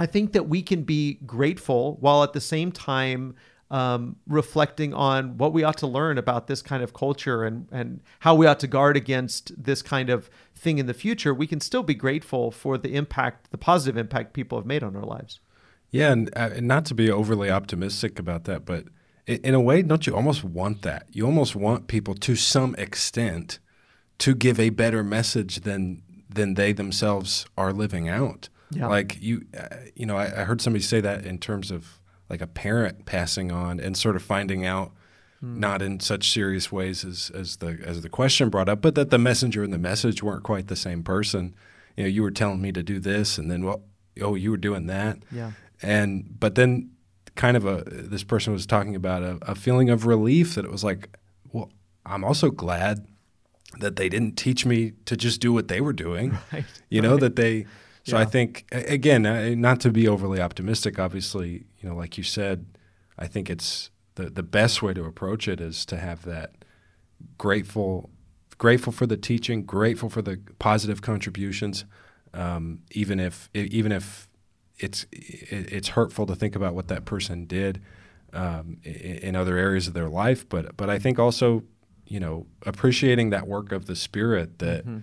I 0.00 0.06
think 0.06 0.32
that 0.32 0.48
we 0.48 0.62
can 0.62 0.82
be 0.82 1.14
grateful 1.26 1.96
while 2.00 2.22
at 2.22 2.32
the 2.32 2.40
same 2.40 2.72
time 2.72 3.34
um, 3.74 4.14
reflecting 4.28 4.94
on 4.94 5.36
what 5.36 5.52
we 5.52 5.64
ought 5.64 5.78
to 5.78 5.86
learn 5.88 6.16
about 6.16 6.46
this 6.46 6.62
kind 6.62 6.80
of 6.80 6.94
culture 6.94 7.42
and, 7.42 7.66
and 7.72 8.00
how 8.20 8.32
we 8.32 8.46
ought 8.46 8.60
to 8.60 8.68
guard 8.68 8.96
against 8.96 9.50
this 9.60 9.82
kind 9.82 10.10
of 10.10 10.30
thing 10.54 10.78
in 10.78 10.86
the 10.86 10.94
future, 10.94 11.34
we 11.34 11.48
can 11.48 11.58
still 11.58 11.82
be 11.82 11.92
grateful 11.92 12.52
for 12.52 12.78
the 12.78 12.94
impact, 12.94 13.50
the 13.50 13.58
positive 13.58 13.96
impact 13.96 14.32
people 14.32 14.56
have 14.56 14.64
made 14.64 14.84
on 14.84 14.94
our 14.94 15.02
lives. 15.02 15.40
Yeah, 15.90 16.12
and, 16.12 16.30
uh, 16.36 16.50
and 16.54 16.68
not 16.68 16.84
to 16.86 16.94
be 16.94 17.10
overly 17.10 17.50
optimistic 17.50 18.20
about 18.20 18.44
that, 18.44 18.64
but 18.64 18.84
in, 19.26 19.38
in 19.38 19.54
a 19.54 19.60
way, 19.60 19.82
don't 19.82 20.06
you 20.06 20.14
almost 20.14 20.44
want 20.44 20.82
that? 20.82 21.08
You 21.10 21.26
almost 21.26 21.56
want 21.56 21.88
people 21.88 22.14
to 22.14 22.36
some 22.36 22.76
extent 22.76 23.58
to 24.18 24.36
give 24.36 24.60
a 24.60 24.70
better 24.70 25.02
message 25.02 25.62
than 25.62 26.02
than 26.28 26.54
they 26.54 26.72
themselves 26.72 27.46
are 27.58 27.72
living 27.72 28.08
out. 28.08 28.48
Yeah. 28.70 28.86
Like 28.86 29.20
you, 29.20 29.46
uh, 29.56 29.66
you 29.94 30.06
know, 30.06 30.16
I, 30.16 30.26
I 30.26 30.44
heard 30.44 30.60
somebody 30.60 30.82
say 30.82 31.00
that 31.00 31.24
in 31.24 31.38
terms 31.38 31.70
of 31.70 32.00
like 32.28 32.40
a 32.40 32.46
parent 32.46 33.06
passing 33.06 33.52
on 33.52 33.78
and 33.80 33.96
sort 33.96 34.16
of 34.16 34.22
finding 34.22 34.64
out 34.64 34.92
hmm. 35.40 35.58
not 35.58 35.82
in 35.82 36.00
such 36.00 36.30
serious 36.30 36.72
ways 36.72 37.04
as, 37.04 37.30
as 37.34 37.56
the 37.56 37.78
as 37.84 38.02
the 38.02 38.08
question 38.08 38.48
brought 38.48 38.68
up, 38.68 38.80
but 38.80 38.94
that 38.94 39.10
the 39.10 39.18
messenger 39.18 39.62
and 39.62 39.72
the 39.72 39.78
message 39.78 40.22
weren't 40.22 40.42
quite 40.42 40.68
the 40.68 40.76
same 40.76 41.02
person. 41.02 41.54
You 41.96 42.04
know, 42.04 42.08
you 42.08 42.22
were 42.22 42.30
telling 42.30 42.60
me 42.60 42.72
to 42.72 42.82
do 42.82 42.98
this, 42.98 43.38
and 43.38 43.50
then 43.50 43.64
well, 43.64 43.82
oh, 44.20 44.34
you 44.34 44.50
were 44.50 44.56
doing 44.56 44.86
that. 44.86 45.18
Yeah. 45.30 45.52
And 45.82 46.38
but 46.38 46.54
then, 46.54 46.90
kind 47.34 47.56
of 47.56 47.66
a 47.66 47.82
this 47.86 48.24
person 48.24 48.52
was 48.52 48.66
talking 48.66 48.96
about 48.96 49.22
a, 49.22 49.38
a 49.42 49.54
feeling 49.54 49.90
of 49.90 50.06
relief 50.06 50.54
that 50.54 50.64
it 50.64 50.70
was 50.70 50.84
like, 50.84 51.16
well, 51.52 51.70
I'm 52.06 52.24
also 52.24 52.50
glad 52.50 53.06
that 53.80 53.96
they 53.96 54.08
didn't 54.08 54.36
teach 54.36 54.64
me 54.64 54.92
to 55.06 55.16
just 55.16 55.40
do 55.40 55.52
what 55.52 55.68
they 55.68 55.80
were 55.80 55.92
doing. 55.92 56.38
Right. 56.52 56.64
You 56.88 57.02
know 57.02 57.16
that 57.16 57.36
they. 57.36 57.66
So 58.06 58.18
I 58.18 58.26
think 58.26 58.66
again, 58.70 59.22
not 59.60 59.80
to 59.80 59.90
be 59.90 60.06
overly 60.06 60.40
optimistic. 60.40 60.98
Obviously, 60.98 61.64
you 61.78 61.88
know, 61.88 61.96
like 61.96 62.18
you 62.18 62.24
said, 62.24 62.66
I 63.18 63.26
think 63.26 63.48
it's 63.48 63.90
the 64.16 64.28
the 64.28 64.42
best 64.42 64.82
way 64.82 64.92
to 64.94 65.04
approach 65.04 65.48
it 65.48 65.60
is 65.60 65.86
to 65.86 65.96
have 65.96 66.22
that 66.24 66.52
grateful, 67.38 68.10
grateful 68.58 68.92
for 68.92 69.06
the 69.06 69.16
teaching, 69.16 69.64
grateful 69.64 70.10
for 70.10 70.22
the 70.22 70.38
positive 70.58 71.00
contributions, 71.00 71.86
um, 72.34 72.80
even 72.90 73.18
if 73.18 73.48
even 73.54 73.90
if 73.90 74.28
it's 74.78 75.06
it's 75.10 75.88
hurtful 75.88 76.26
to 76.26 76.34
think 76.34 76.54
about 76.54 76.74
what 76.74 76.88
that 76.88 77.06
person 77.06 77.46
did 77.46 77.80
um, 78.32 78.78
in 78.82 79.34
other 79.34 79.56
areas 79.56 79.88
of 79.88 79.94
their 79.94 80.08
life. 80.08 80.46
But 80.48 80.76
but 80.76 80.90
I 80.90 80.98
think 80.98 81.18
also, 81.18 81.62
you 82.06 82.20
know, 82.20 82.46
appreciating 82.66 83.30
that 83.30 83.46
work 83.46 83.72
of 83.72 83.86
the 83.86 83.96
Spirit 83.96 84.58
that 84.58 84.84
Mm-hmm. 84.84 84.98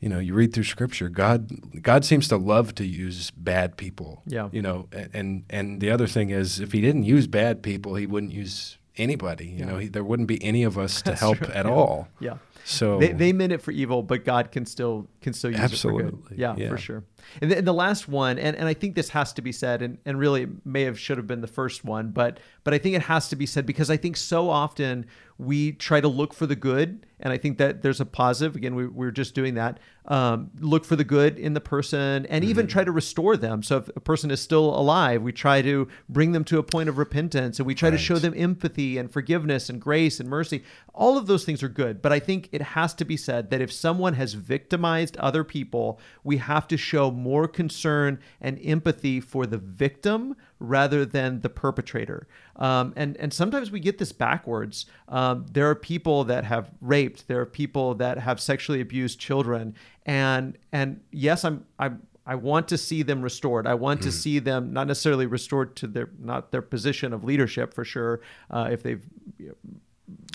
You 0.00 0.08
know 0.08 0.18
you 0.18 0.34
read 0.34 0.52
through 0.52 0.64
scripture 0.64 1.08
god 1.08 1.50
god 1.82 2.04
seems 2.04 2.26
to 2.28 2.36
love 2.36 2.74
to 2.74 2.84
use 2.86 3.30
bad 3.32 3.76
people 3.76 4.22
Yeah. 4.26 4.48
you 4.52 4.62
know 4.62 4.88
and 5.12 5.44
and 5.50 5.80
the 5.80 5.90
other 5.90 6.06
thing 6.06 6.30
is 6.30 6.58
if 6.60 6.72
he 6.72 6.80
didn't 6.80 7.04
use 7.04 7.26
bad 7.26 7.62
people 7.62 7.94
he 7.96 8.06
wouldn't 8.06 8.32
use 8.32 8.78
anybody 8.96 9.46
you 9.46 9.58
Yeah. 9.58 9.64
know 9.66 9.78
he, 9.78 9.88
there 9.88 10.04
wouldn't 10.04 10.28
be 10.28 10.42
any 10.42 10.62
of 10.64 10.76
us 10.78 11.02
to 11.02 11.14
help 11.14 11.38
true. 11.38 11.48
at 11.54 11.66
Yeah. 11.66 11.72
all 11.72 12.08
Yeah. 12.20 12.36
so 12.64 12.98
They, 12.98 13.12
they 13.12 13.32
meant 13.32 13.52
it 13.52 13.62
for 13.62 13.70
evil, 13.72 14.02
but 14.02 14.24
God 14.24 14.50
can 14.52 14.66
still 14.66 15.08
can 15.22 15.32
still 15.32 15.50
use 15.50 15.58
it 15.58 15.62
for 15.62 15.64
Absolutely. 15.72 16.10
good. 16.30 16.38
Yeah, 16.38 16.54
Yeah. 16.56 16.68
for 16.68 16.76
sure. 16.78 17.04
And 17.40 17.50
the, 17.50 17.58
and 17.58 17.66
the 17.66 17.72
last 17.74 18.08
one, 18.08 18.38
and, 18.38 18.56
and 18.56 18.66
I 18.68 18.74
think 18.74 18.94
this 18.96 19.10
has 19.10 19.32
to 19.34 19.42
be 19.42 19.52
said, 19.52 19.82
and, 19.82 19.98
and 20.06 20.18
really 20.18 20.46
may 20.64 20.82
have 20.82 20.98
should 20.98 21.16
have 21.18 21.26
been 21.26 21.40
the 21.40 21.46
first 21.60 21.84
one, 21.84 22.10
but 22.10 22.40
but 22.64 22.74
I 22.74 22.78
think 22.78 22.94
it 22.96 23.02
has 23.02 23.28
to 23.28 23.36
be 23.36 23.46
said 23.46 23.64
because 23.66 23.90
I 23.90 23.96
think 23.96 24.16
so 24.16 24.50
often 24.50 25.06
we 25.40 25.72
try 25.72 26.00
to 26.00 26.08
look 26.08 26.34
for 26.34 26.46
the 26.46 26.54
good, 26.56 27.06
and 27.18 27.32
I 27.32 27.38
think 27.38 27.56
that 27.58 27.80
there's 27.82 28.00
a 28.00 28.06
positive. 28.06 28.56
Again, 28.56 28.74
we, 28.74 28.86
we're 28.86 29.10
just 29.10 29.34
doing 29.34 29.54
that. 29.54 29.78
Um, 30.06 30.50
look 30.58 30.84
for 30.84 30.96
the 30.96 31.04
good 31.04 31.38
in 31.38 31.54
the 31.54 31.60
person, 31.60 32.26
and 32.26 32.44
even 32.44 32.66
Mm-hmm. 32.66 32.72
try 32.72 32.84
to 32.84 32.92
restore 32.92 33.36
them. 33.36 33.62
So 33.62 33.78
if 33.78 33.88
a 33.96 34.00
person 34.00 34.30
is 34.30 34.40
still 34.40 34.68
alive, 34.78 35.22
we 35.22 35.32
try 35.32 35.62
to 35.62 35.88
bring 36.08 36.32
them 36.32 36.44
to 36.44 36.58
a 36.58 36.62
point 36.62 36.88
of 36.90 36.98
repentance, 36.98 37.58
and 37.58 37.66
we 37.66 37.74
try 37.74 37.88
to 37.90 37.96
show 37.98 38.18
them 38.18 38.34
empathy 38.36 38.98
and 38.98 39.10
forgiveness 39.10 39.70
and 39.70 39.80
grace 39.80 40.20
and 40.20 40.28
mercy. 40.28 40.62
All 40.94 41.16
of 41.16 41.26
those 41.26 41.44
things 41.44 41.62
are 41.62 41.68
good, 41.68 42.02
but 42.02 42.12
I 42.12 42.18
think 42.18 42.48
it 42.52 42.62
has 42.62 42.92
to 42.94 43.04
be 43.04 43.16
said 43.16 43.50
that 43.50 43.60
if 43.62 43.72
someone 43.72 44.14
has 44.14 44.34
victimized 44.34 45.16
other 45.18 45.44
people, 45.44 45.98
we 46.24 46.36
have 46.38 46.68
to 46.68 46.76
show 46.76 47.10
more 47.10 47.48
concern 47.48 48.18
and 48.40 48.58
empathy 48.62 49.20
for 49.20 49.46
the 49.46 49.58
victim 49.58 50.36
rather 50.60 51.04
than 51.04 51.40
the 51.40 51.48
perpetrator. 51.48 52.28
Um, 52.56 52.92
and 52.94 53.16
and 53.16 53.32
sometimes 53.32 53.70
we 53.70 53.80
get 53.80 53.98
this 53.98 54.12
backwards. 54.12 54.86
Um, 55.08 55.46
there 55.50 55.68
are 55.68 55.74
people 55.74 56.22
that 56.24 56.44
have 56.44 56.70
raped. 56.80 57.26
There 57.26 57.40
are 57.40 57.46
people 57.46 57.94
that 57.96 58.18
have 58.18 58.40
sexually 58.40 58.80
abused 58.80 59.18
children. 59.18 59.74
And 60.06 60.56
and 60.70 61.00
yes, 61.10 61.44
I'm 61.44 61.64
I'm 61.78 62.02
I 62.26 62.34
want 62.36 62.68
to 62.68 62.78
see 62.78 63.02
them 63.02 63.22
restored. 63.22 63.66
I 63.66 63.74
want 63.74 64.02
to 64.02 64.12
see 64.12 64.38
them 64.38 64.72
not 64.72 64.86
necessarily 64.86 65.26
restored 65.26 65.74
to 65.76 65.86
their 65.88 66.10
not 66.18 66.52
their 66.52 66.62
position 66.62 67.12
of 67.12 67.24
leadership 67.24 67.74
for 67.74 67.84
sure. 67.84 68.20
Uh, 68.50 68.68
if 68.70 68.82
they've 68.82 69.02
you 69.38 69.48
know, 69.48 69.54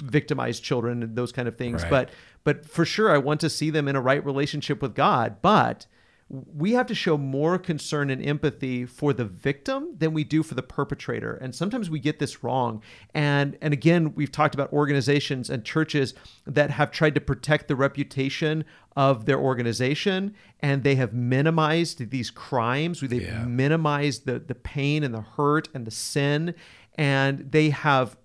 victimized 0.03 0.63
children 0.63 1.03
and 1.03 1.15
those 1.15 1.31
kind 1.31 1.47
of 1.47 1.57
things, 1.57 1.83
Right. 1.83 1.89
but 1.91 2.09
but 2.43 2.65
for 2.65 2.85
sure 2.85 3.11
I 3.13 3.17
want 3.19 3.39
to 3.41 3.49
see 3.49 3.69
them 3.69 3.87
in 3.87 3.95
a 3.95 4.01
right 4.01 4.23
relationship 4.25 4.81
with 4.81 4.95
God. 4.95 5.37
But 5.41 5.85
we 6.27 6.71
have 6.73 6.87
to 6.87 6.95
show 6.95 7.17
more 7.19 7.59
concern 7.59 8.09
and 8.09 8.23
empathy 8.25 8.83
for 8.85 9.13
the 9.13 9.25
victim 9.25 9.89
than 9.99 10.11
we 10.11 10.23
do 10.23 10.41
for 10.41 10.55
the 10.55 10.63
perpetrator. 10.63 11.35
And 11.35 11.53
sometimes 11.53 11.87
we 11.87 11.99
get 11.99 12.17
this 12.17 12.43
wrong. 12.43 12.81
And 13.13 13.57
and 13.61 13.73
again 13.73 14.15
we've 14.15 14.31
talked 14.31 14.55
about 14.55 14.73
organizations 14.73 15.51
and 15.51 15.63
churches 15.63 16.15
that 16.47 16.71
have 16.71 16.89
tried 16.89 17.13
to 17.15 17.21
protect 17.21 17.67
the 17.67 17.75
reputation 17.75 18.65
of 18.95 19.25
their 19.25 19.37
organization 19.39 20.33
and 20.61 20.83
they 20.83 20.95
have 20.95 21.13
minimized 21.13 22.09
these 22.09 22.31
crimes. 22.31 23.01
They've 23.01 23.21
Yeah. 23.21 23.45
minimized 23.45 24.25
the 24.25 24.39
the 24.39 24.55
pain 24.55 25.03
and 25.03 25.13
the 25.13 25.21
hurt 25.21 25.69
and 25.75 25.85
the 25.85 25.91
sin. 25.91 26.55
And 26.97 27.51
they 27.51 27.69
have 27.69 28.17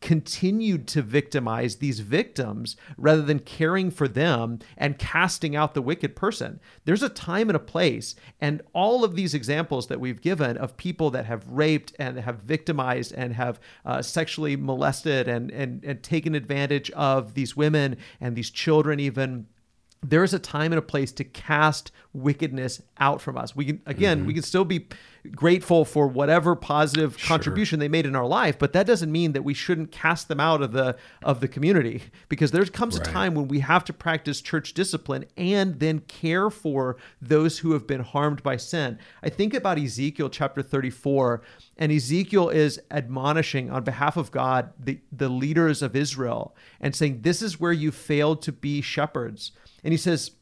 continued 0.00 0.86
to 0.86 1.02
victimize 1.02 1.76
these 1.76 2.00
victims 2.00 2.76
rather 2.96 3.22
than 3.22 3.40
caring 3.40 3.90
for 3.90 4.06
them 4.06 4.58
and 4.76 4.98
casting 4.98 5.56
out 5.56 5.74
the 5.74 5.82
wicked 5.82 6.14
person. 6.14 6.60
There's 6.84 7.02
a 7.02 7.08
time 7.08 7.48
and 7.48 7.56
a 7.56 7.60
place, 7.60 8.14
and 8.40 8.62
all 8.72 9.04
of 9.04 9.16
these 9.16 9.34
examples 9.34 9.88
that 9.88 10.00
we've 10.00 10.20
given 10.20 10.56
of 10.56 10.76
people 10.76 11.10
that 11.10 11.26
have 11.26 11.48
raped 11.48 11.94
and 11.98 12.18
have 12.18 12.40
victimized 12.42 13.12
and 13.12 13.34
have 13.34 13.58
uh, 13.84 14.00
sexually 14.02 14.56
molested 14.56 15.26
and, 15.28 15.50
and 15.50 15.84
and 15.84 16.02
taken 16.02 16.34
advantage 16.34 16.90
of 16.92 17.34
these 17.34 17.56
women 17.56 17.96
and 18.20 18.36
these 18.36 18.50
children 18.50 19.00
even 19.00 19.46
there 20.02 20.22
is 20.22 20.32
a 20.32 20.38
time 20.38 20.72
and 20.72 20.78
a 20.78 20.82
place 20.82 21.12
to 21.12 21.24
cast 21.24 21.90
wickedness 22.12 22.80
out 22.98 23.20
from 23.20 23.36
us. 23.36 23.56
We 23.56 23.64
can 23.64 23.82
again, 23.86 24.26
we 24.26 24.34
can 24.34 24.42
still 24.42 24.64
be 24.64 24.86
grateful 25.32 25.84
for 25.84 26.06
whatever 26.06 26.56
positive 26.56 27.18
contribution 27.18 27.78
they 27.78 27.88
made 27.88 28.06
in 28.06 28.16
our 28.16 28.26
life, 28.26 28.58
but 28.58 28.72
that 28.72 28.86
doesn't 28.86 29.10
mean 29.10 29.32
that 29.32 29.42
we 29.42 29.54
shouldn't 29.54 29.92
cast 29.92 30.28
them 30.28 30.40
out 30.40 30.62
of 30.62 30.72
the 30.72 30.96
of 31.22 31.40
the 31.40 31.48
community 31.48 32.02
because 32.28 32.50
there 32.50 32.64
comes 32.66 32.96
a 32.96 33.00
time 33.00 33.34
when 33.34 33.48
we 33.48 33.60
have 33.60 33.84
to 33.84 33.92
practice 33.92 34.40
church 34.40 34.74
discipline 34.74 35.24
and 35.36 35.80
then 35.80 36.00
care 36.00 36.50
for 36.50 36.96
those 37.20 37.58
who 37.58 37.72
have 37.72 37.86
been 37.86 38.00
harmed 38.00 38.42
by 38.42 38.56
sin. 38.56 38.98
I 39.22 39.28
think 39.28 39.54
about 39.54 39.78
Ezekiel 39.78 40.30
chapter 40.30 40.62
34 40.62 41.42
and 41.76 41.92
Ezekiel 41.92 42.48
is 42.48 42.80
admonishing 42.90 43.70
on 43.70 43.84
behalf 43.84 44.16
of 44.16 44.30
God 44.30 44.72
the 44.78 45.00
the 45.12 45.28
leaders 45.28 45.82
of 45.82 45.94
Israel 45.94 46.54
and 46.80 46.94
saying 46.94 47.22
this 47.22 47.42
is 47.42 47.60
where 47.60 47.72
you 47.72 47.90
failed 47.90 48.42
to 48.42 48.52
be 48.52 48.80
shepherds. 48.80 49.52
And 49.84 49.92
he 49.92 49.98
says, 49.98 50.32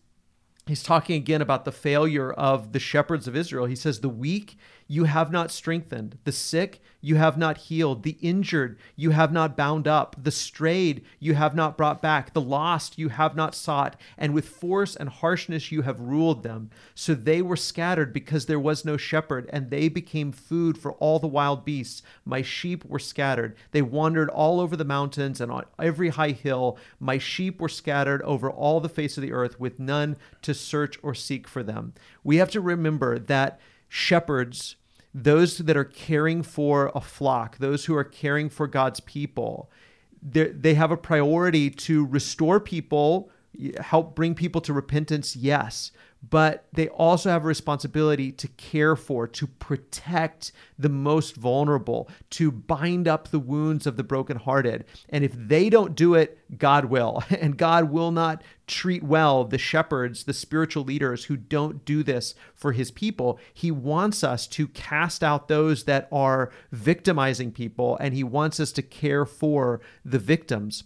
he's 0.66 0.82
talking 0.82 1.16
again 1.16 1.40
about 1.40 1.64
the 1.64 1.72
failure 1.72 2.32
of 2.32 2.72
the 2.72 2.78
shepherds 2.78 3.28
of 3.28 3.36
Israel. 3.36 3.66
He 3.66 3.76
says, 3.76 4.00
The 4.00 4.08
weak 4.08 4.58
you 4.88 5.04
have 5.04 5.32
not 5.32 5.50
strengthened, 5.50 6.18
the 6.24 6.32
sick 6.32 6.80
you 7.00 7.16
have 7.16 7.38
not 7.38 7.58
healed, 7.58 8.02
the 8.02 8.16
injured 8.20 8.78
you 8.96 9.10
have 9.10 9.32
not 9.32 9.56
bound 9.56 9.86
up, 9.86 10.16
the 10.20 10.30
strayed 10.30 11.04
you 11.20 11.34
have 11.34 11.54
not 11.54 11.76
brought 11.76 12.02
back, 12.02 12.32
the 12.32 12.40
lost 12.40 12.98
you 12.98 13.08
have 13.08 13.36
not 13.36 13.54
sought, 13.54 14.00
and 14.18 14.34
with 14.34 14.48
force 14.48 14.96
and 14.96 15.08
harshness 15.08 15.70
you 15.70 15.82
have 15.82 16.00
ruled 16.00 16.42
them. 16.42 16.70
So 16.94 17.14
they 17.14 17.42
were 17.42 17.56
scattered 17.56 18.12
because 18.12 18.46
there 18.46 18.58
was 18.58 18.84
no 18.84 18.96
shepherd, 18.96 19.48
and 19.52 19.70
they 19.70 19.88
became 19.88 20.32
food 20.32 20.78
for 20.78 20.92
all 20.94 21.18
the 21.18 21.26
wild 21.26 21.64
beasts. 21.64 22.02
My 22.24 22.42
sheep 22.42 22.84
were 22.84 22.98
scattered. 22.98 23.56
They 23.70 23.82
wandered 23.82 24.30
all 24.30 24.60
over 24.60 24.76
the 24.76 24.84
mountains 24.84 25.40
and 25.40 25.52
on 25.52 25.64
every 25.78 26.08
high 26.08 26.30
hill. 26.30 26.78
My 26.98 27.18
sheep 27.18 27.60
were 27.60 27.68
scattered 27.68 28.22
over 28.22 28.50
all 28.50 28.80
the 28.80 28.88
face 28.88 29.16
of 29.16 29.22
the 29.22 29.32
earth, 29.32 29.60
with 29.60 29.78
none 29.78 30.16
to 30.42 30.54
search 30.54 30.98
or 31.02 31.14
seek 31.14 31.46
for 31.46 31.62
them. 31.62 31.92
We 32.24 32.36
have 32.36 32.50
to 32.50 32.60
remember 32.60 33.18
that 33.18 33.60
shepherds, 33.88 34.76
those 35.14 35.58
that 35.58 35.76
are 35.76 35.84
caring 35.84 36.42
for 36.42 36.90
a 36.94 37.00
flock, 37.00 37.58
those 37.58 37.86
who 37.86 37.94
are 37.96 38.04
caring 38.04 38.48
for 38.48 38.66
God's 38.66 39.00
people, 39.00 39.70
they 40.22 40.74
have 40.74 40.90
a 40.90 40.96
priority 40.96 41.70
to 41.70 42.04
restore 42.06 42.58
people, 42.60 43.30
help 43.80 44.14
bring 44.14 44.34
people 44.34 44.60
to 44.60 44.72
repentance, 44.72 45.36
yes, 45.36 45.92
but 46.30 46.66
they 46.72 46.88
also 46.88 47.30
have 47.30 47.44
a 47.44 47.48
responsibility 47.48 48.32
to 48.32 48.48
care 48.48 48.96
for, 48.96 49.26
to 49.26 49.46
protect 49.46 50.52
the 50.78 50.88
most 50.88 51.36
vulnerable, 51.36 52.08
to 52.30 52.50
bind 52.50 53.06
up 53.06 53.28
the 53.28 53.38
wounds 53.38 53.86
of 53.86 53.96
the 53.96 54.02
brokenhearted. 54.02 54.84
And 55.08 55.24
if 55.24 55.32
they 55.34 55.68
don't 55.68 55.94
do 55.94 56.14
it, 56.14 56.38
God 56.58 56.86
will. 56.86 57.22
And 57.36 57.58
God 57.58 57.90
will 57.90 58.12
not 58.12 58.42
treat 58.66 59.02
well 59.02 59.44
the 59.44 59.58
shepherds, 59.58 60.24
the 60.24 60.32
spiritual 60.32 60.84
leaders 60.84 61.24
who 61.24 61.36
don't 61.36 61.84
do 61.84 62.02
this 62.02 62.34
for 62.54 62.72
his 62.72 62.90
people. 62.90 63.38
He 63.52 63.70
wants 63.70 64.24
us 64.24 64.46
to 64.48 64.66
cast 64.68 65.22
out 65.22 65.48
those 65.48 65.84
that 65.84 66.08
are 66.10 66.50
victimizing 66.72 67.52
people, 67.52 67.96
and 67.98 68.14
he 68.14 68.24
wants 68.24 68.58
us 68.58 68.72
to 68.72 68.82
care 68.82 69.26
for 69.26 69.80
the 70.04 70.18
victims. 70.18 70.84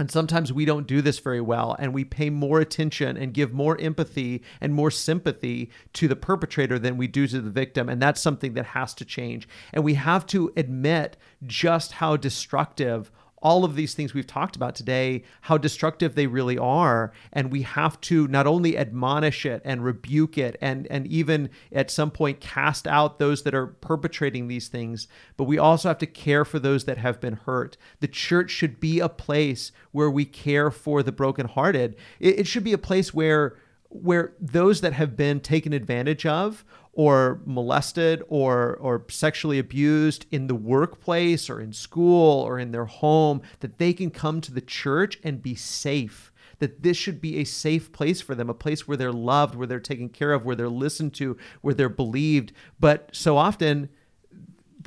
And 0.00 0.10
sometimes 0.10 0.50
we 0.50 0.64
don't 0.64 0.86
do 0.86 1.02
this 1.02 1.18
very 1.18 1.42
well, 1.42 1.76
and 1.78 1.92
we 1.92 2.06
pay 2.06 2.30
more 2.30 2.58
attention 2.58 3.18
and 3.18 3.34
give 3.34 3.52
more 3.52 3.78
empathy 3.78 4.42
and 4.58 4.72
more 4.72 4.90
sympathy 4.90 5.70
to 5.92 6.08
the 6.08 6.16
perpetrator 6.16 6.78
than 6.78 6.96
we 6.96 7.06
do 7.06 7.26
to 7.26 7.38
the 7.38 7.50
victim. 7.50 7.90
And 7.90 8.00
that's 8.00 8.18
something 8.18 8.54
that 8.54 8.64
has 8.64 8.94
to 8.94 9.04
change. 9.04 9.46
And 9.74 9.84
we 9.84 9.94
have 9.94 10.24
to 10.28 10.54
admit 10.56 11.18
just 11.46 11.92
how 11.92 12.16
destructive 12.16 13.12
all 13.42 13.64
of 13.64 13.74
these 13.74 13.94
things 13.94 14.12
we've 14.12 14.26
talked 14.26 14.56
about 14.56 14.74
today, 14.74 15.22
how 15.42 15.56
destructive 15.56 16.14
they 16.14 16.26
really 16.26 16.58
are. 16.58 17.12
And 17.32 17.50
we 17.50 17.62
have 17.62 18.00
to 18.02 18.28
not 18.28 18.46
only 18.46 18.76
admonish 18.76 19.46
it 19.46 19.62
and 19.64 19.84
rebuke 19.84 20.36
it 20.36 20.56
and, 20.60 20.86
and 20.88 21.06
even 21.06 21.50
at 21.72 21.90
some 21.90 22.10
point 22.10 22.40
cast 22.40 22.86
out 22.86 23.18
those 23.18 23.42
that 23.44 23.54
are 23.54 23.68
perpetrating 23.68 24.48
these 24.48 24.68
things, 24.68 25.08
but 25.36 25.44
we 25.44 25.58
also 25.58 25.88
have 25.88 25.98
to 25.98 26.06
care 26.06 26.44
for 26.44 26.58
those 26.58 26.84
that 26.84 26.98
have 26.98 27.20
been 27.20 27.34
hurt. 27.34 27.76
The 28.00 28.08
church 28.08 28.50
should 28.50 28.78
be 28.78 29.00
a 29.00 29.08
place 29.08 29.72
where 29.92 30.10
we 30.10 30.24
care 30.24 30.70
for 30.70 31.02
the 31.02 31.12
brokenhearted. 31.12 31.96
It, 32.18 32.40
it 32.40 32.46
should 32.46 32.64
be 32.64 32.72
a 32.72 32.78
place 32.78 33.14
where 33.14 33.56
where 33.90 34.32
those 34.40 34.82
that 34.82 34.92
have 34.92 35.16
been 35.16 35.40
taken 35.40 35.72
advantage 35.72 36.24
of 36.24 36.64
or 36.92 37.40
molested 37.44 38.22
or 38.28 38.76
or 38.76 39.04
sexually 39.08 39.58
abused 39.58 40.26
in 40.30 40.46
the 40.46 40.54
workplace 40.54 41.48
or 41.48 41.60
in 41.60 41.72
school 41.72 42.42
or 42.42 42.58
in 42.58 42.72
their 42.72 42.86
home 42.86 43.40
that 43.60 43.78
they 43.78 43.92
can 43.92 44.10
come 44.10 44.40
to 44.40 44.52
the 44.52 44.60
church 44.60 45.18
and 45.22 45.42
be 45.42 45.54
safe 45.54 46.32
that 46.60 46.82
this 46.82 46.96
should 46.96 47.20
be 47.20 47.38
a 47.38 47.44
safe 47.44 47.90
place 47.92 48.20
for 48.20 48.34
them 48.34 48.48
a 48.48 48.54
place 48.54 48.86
where 48.86 48.96
they're 48.96 49.12
loved 49.12 49.54
where 49.54 49.66
they're 49.66 49.80
taken 49.80 50.08
care 50.08 50.32
of 50.32 50.44
where 50.44 50.56
they're 50.56 50.68
listened 50.68 51.12
to 51.12 51.36
where 51.60 51.74
they're 51.74 51.88
believed. 51.88 52.52
But 52.78 53.10
so 53.12 53.36
often 53.36 53.88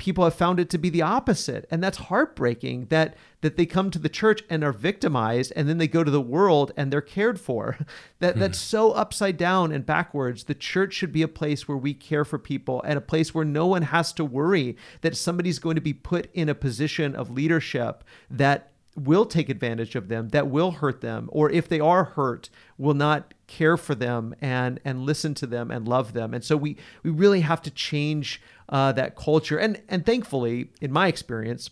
people 0.04 0.24
have 0.24 0.34
found 0.34 0.60
it 0.60 0.68
to 0.68 0.76
be 0.76 0.90
the 0.90 1.00
opposite. 1.00 1.66
And 1.70 1.82
that's 1.82 1.96
heartbreaking 1.96 2.86
that 2.86 3.16
that 3.40 3.56
they 3.56 3.64
come 3.64 3.90
to 3.90 3.98
the 3.98 4.08
church 4.10 4.42
and 4.50 4.62
are 4.62 4.72
victimized 4.72 5.52
and 5.56 5.66
then 5.66 5.78
they 5.78 5.88
go 5.88 6.04
to 6.04 6.10
the 6.10 6.20
world 6.20 6.72
and 6.76 6.92
they're 6.92 7.00
cared 7.00 7.40
for. 7.40 7.78
That 8.20 8.38
that's 8.38 8.58
hmm. 8.58 8.76
so 8.76 8.92
upside 8.92 9.36
down 9.36 9.70
and 9.72 9.84
backwards. 9.84 10.44
The 10.44 10.54
church 10.54 10.94
should 10.94 11.12
be 11.12 11.20
a 11.20 11.28
place 11.28 11.68
where 11.68 11.76
we 11.76 11.92
care 11.92 12.24
for 12.24 12.38
people 12.38 12.80
and 12.82 12.96
a 12.96 13.02
place 13.02 13.34
where 13.34 13.44
no 13.44 13.66
one 13.66 13.82
has 13.82 14.12
to 14.14 14.24
worry 14.24 14.76
that 15.02 15.16
somebody's 15.16 15.58
going 15.58 15.74
to 15.74 15.82
be 15.82 15.92
put 15.92 16.30
in 16.32 16.48
a 16.48 16.54
position 16.54 17.14
of 17.14 17.30
leadership 17.30 18.02
that 18.30 18.72
will 18.96 19.26
take 19.26 19.48
advantage 19.48 19.96
of 19.96 20.08
them 20.08 20.28
that 20.28 20.48
will 20.48 20.70
hurt 20.70 21.00
them 21.00 21.28
or 21.32 21.50
if 21.50 21.68
they 21.68 21.80
are 21.80 22.04
hurt 22.04 22.48
will 22.78 22.94
not 22.94 23.34
care 23.46 23.76
for 23.76 23.94
them 23.94 24.34
and 24.40 24.78
and 24.84 25.00
listen 25.00 25.34
to 25.34 25.46
them 25.46 25.70
and 25.70 25.88
love 25.88 26.12
them 26.12 26.32
and 26.32 26.44
so 26.44 26.56
we 26.56 26.76
we 27.02 27.10
really 27.10 27.40
have 27.40 27.60
to 27.60 27.70
change 27.70 28.40
uh, 28.68 28.92
that 28.92 29.16
culture. 29.16 29.58
And 29.58 29.80
and 29.88 30.04
thankfully, 30.04 30.70
in 30.80 30.92
my 30.92 31.08
experience 31.08 31.70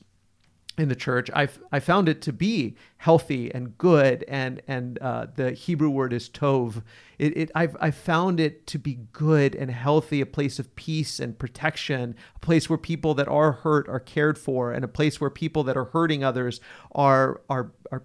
in 0.78 0.88
the 0.88 0.96
church, 0.96 1.30
I 1.34 1.48
I 1.70 1.80
found 1.80 2.08
it 2.08 2.22
to 2.22 2.32
be 2.32 2.76
healthy 2.96 3.52
and 3.52 3.76
good. 3.76 4.24
And 4.26 4.62
and 4.66 4.98
uh, 5.00 5.26
the 5.34 5.52
Hebrew 5.52 5.90
word 5.90 6.12
is 6.12 6.28
tov. 6.30 6.82
It, 7.18 7.36
it 7.36 7.50
I've 7.54 7.76
I 7.80 7.90
found 7.90 8.40
it 8.40 8.66
to 8.68 8.78
be 8.78 9.00
good 9.12 9.54
and 9.54 9.70
healthy, 9.70 10.20
a 10.20 10.26
place 10.26 10.58
of 10.58 10.74
peace 10.74 11.20
and 11.20 11.38
protection, 11.38 12.14
a 12.34 12.38
place 12.38 12.70
where 12.70 12.78
people 12.78 13.14
that 13.14 13.28
are 13.28 13.52
hurt 13.52 13.88
are 13.88 14.00
cared 14.00 14.38
for, 14.38 14.72
and 14.72 14.84
a 14.84 14.88
place 14.88 15.20
where 15.20 15.30
people 15.30 15.62
that 15.64 15.76
are 15.76 15.86
hurting 15.86 16.24
others 16.24 16.60
are 16.92 17.42
are 17.50 17.72
are 17.90 18.04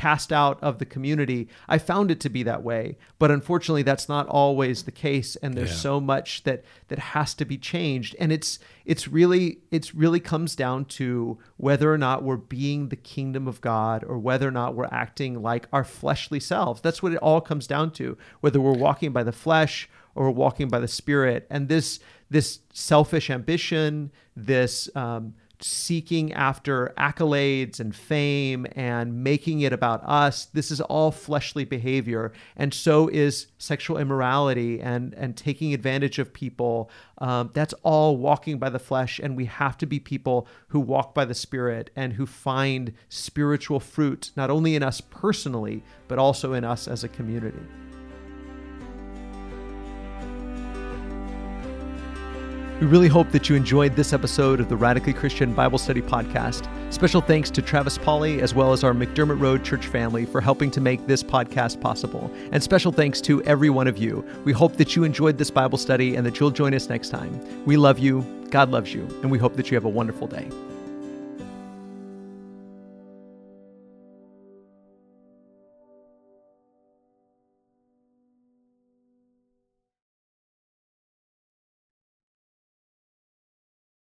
cast 0.00 0.32
out 0.32 0.58
of 0.62 0.78
the 0.78 0.86
community. 0.86 1.46
I 1.68 1.76
found 1.76 2.10
it 2.10 2.20
to 2.20 2.30
be 2.30 2.42
that 2.44 2.62
way, 2.62 2.96
but 3.18 3.30
unfortunately 3.30 3.82
that's 3.82 4.08
not 4.08 4.26
always 4.28 4.84
the 4.84 4.90
case 4.90 5.36
and 5.36 5.52
there's 5.52 5.72
yeah. 5.72 5.76
so 5.76 6.00
much 6.00 6.42
that 6.44 6.64
that 6.88 6.98
has 6.98 7.34
to 7.34 7.44
be 7.44 7.58
changed 7.58 8.16
and 8.18 8.32
it's 8.32 8.58
it's 8.86 9.06
really 9.06 9.58
it's 9.70 9.94
really 9.94 10.18
comes 10.18 10.56
down 10.56 10.86
to 10.86 11.38
whether 11.58 11.92
or 11.92 11.98
not 11.98 12.22
we're 12.22 12.38
being 12.38 12.88
the 12.88 12.96
kingdom 12.96 13.46
of 13.46 13.60
God 13.60 14.02
or 14.06 14.16
whether 14.18 14.48
or 14.48 14.50
not 14.50 14.74
we're 14.74 14.86
acting 14.90 15.42
like 15.42 15.68
our 15.70 15.84
fleshly 15.84 16.40
selves. 16.40 16.80
That's 16.80 17.02
what 17.02 17.12
it 17.12 17.18
all 17.18 17.42
comes 17.42 17.66
down 17.66 17.90
to, 17.92 18.16
whether 18.40 18.58
we're 18.58 18.72
walking 18.72 19.12
by 19.12 19.22
the 19.22 19.32
flesh 19.32 19.86
or 20.14 20.24
we're 20.24 20.30
walking 20.30 20.68
by 20.68 20.80
the 20.80 20.88
spirit. 20.88 21.46
And 21.50 21.68
this 21.68 22.00
this 22.30 22.60
selfish 22.72 23.28
ambition, 23.28 24.12
this 24.34 24.88
um, 24.96 25.34
seeking 25.62 26.32
after 26.32 26.92
accolades 26.98 27.80
and 27.80 27.94
fame 27.94 28.66
and 28.72 29.22
making 29.22 29.60
it 29.60 29.72
about 29.72 30.02
us. 30.04 30.46
This 30.46 30.70
is 30.70 30.80
all 30.80 31.10
fleshly 31.10 31.64
behavior. 31.64 32.32
And 32.56 32.72
so 32.72 33.08
is 33.08 33.48
sexual 33.58 33.98
immorality 33.98 34.80
and, 34.80 35.14
and 35.14 35.36
taking 35.36 35.74
advantage 35.74 36.18
of 36.18 36.32
people. 36.32 36.90
Um, 37.18 37.50
that's 37.52 37.74
all 37.82 38.16
walking 38.16 38.58
by 38.58 38.70
the 38.70 38.78
flesh. 38.78 39.18
And 39.18 39.36
we 39.36 39.46
have 39.46 39.76
to 39.78 39.86
be 39.86 40.00
people 40.00 40.46
who 40.68 40.80
walk 40.80 41.14
by 41.14 41.24
the 41.24 41.34
Spirit 41.34 41.90
and 41.94 42.14
who 42.14 42.26
find 42.26 42.92
spiritual 43.08 43.80
fruit, 43.80 44.30
not 44.36 44.50
only 44.50 44.74
in 44.74 44.82
us 44.82 45.00
personally, 45.00 45.82
but 46.08 46.18
also 46.18 46.52
in 46.52 46.64
us 46.64 46.88
as 46.88 47.04
a 47.04 47.08
community. 47.08 47.79
We 52.80 52.86
really 52.86 53.08
hope 53.08 53.30
that 53.32 53.50
you 53.50 53.56
enjoyed 53.56 53.94
this 53.94 54.14
episode 54.14 54.58
of 54.58 54.70
the 54.70 54.76
Radically 54.76 55.12
Christian 55.12 55.52
Bible 55.52 55.76
Study 55.76 56.00
Podcast. 56.00 56.66
Special 56.90 57.20
thanks 57.20 57.50
to 57.50 57.60
Travis 57.60 57.98
Polly 57.98 58.40
as 58.40 58.54
well 58.54 58.72
as 58.72 58.82
our 58.82 58.94
McDermott 58.94 59.38
Road 59.38 59.62
Church 59.62 59.86
family 59.86 60.24
for 60.24 60.40
helping 60.40 60.70
to 60.70 60.80
make 60.80 61.06
this 61.06 61.22
podcast 61.22 61.78
possible. 61.82 62.32
And 62.52 62.62
special 62.62 62.90
thanks 62.90 63.20
to 63.20 63.42
every 63.42 63.68
one 63.68 63.86
of 63.86 63.98
you. 63.98 64.24
We 64.46 64.54
hope 64.54 64.78
that 64.78 64.96
you 64.96 65.04
enjoyed 65.04 65.36
this 65.36 65.50
Bible 65.50 65.76
study 65.76 66.16
and 66.16 66.24
that 66.24 66.40
you'll 66.40 66.52
join 66.52 66.72
us 66.72 66.88
next 66.88 67.10
time. 67.10 67.38
We 67.66 67.76
love 67.76 67.98
you, 67.98 68.22
God 68.48 68.70
loves 68.70 68.94
you, 68.94 69.02
and 69.20 69.30
we 69.30 69.36
hope 69.36 69.56
that 69.56 69.70
you 69.70 69.74
have 69.74 69.84
a 69.84 69.90
wonderful 69.90 70.26
day. 70.26 70.48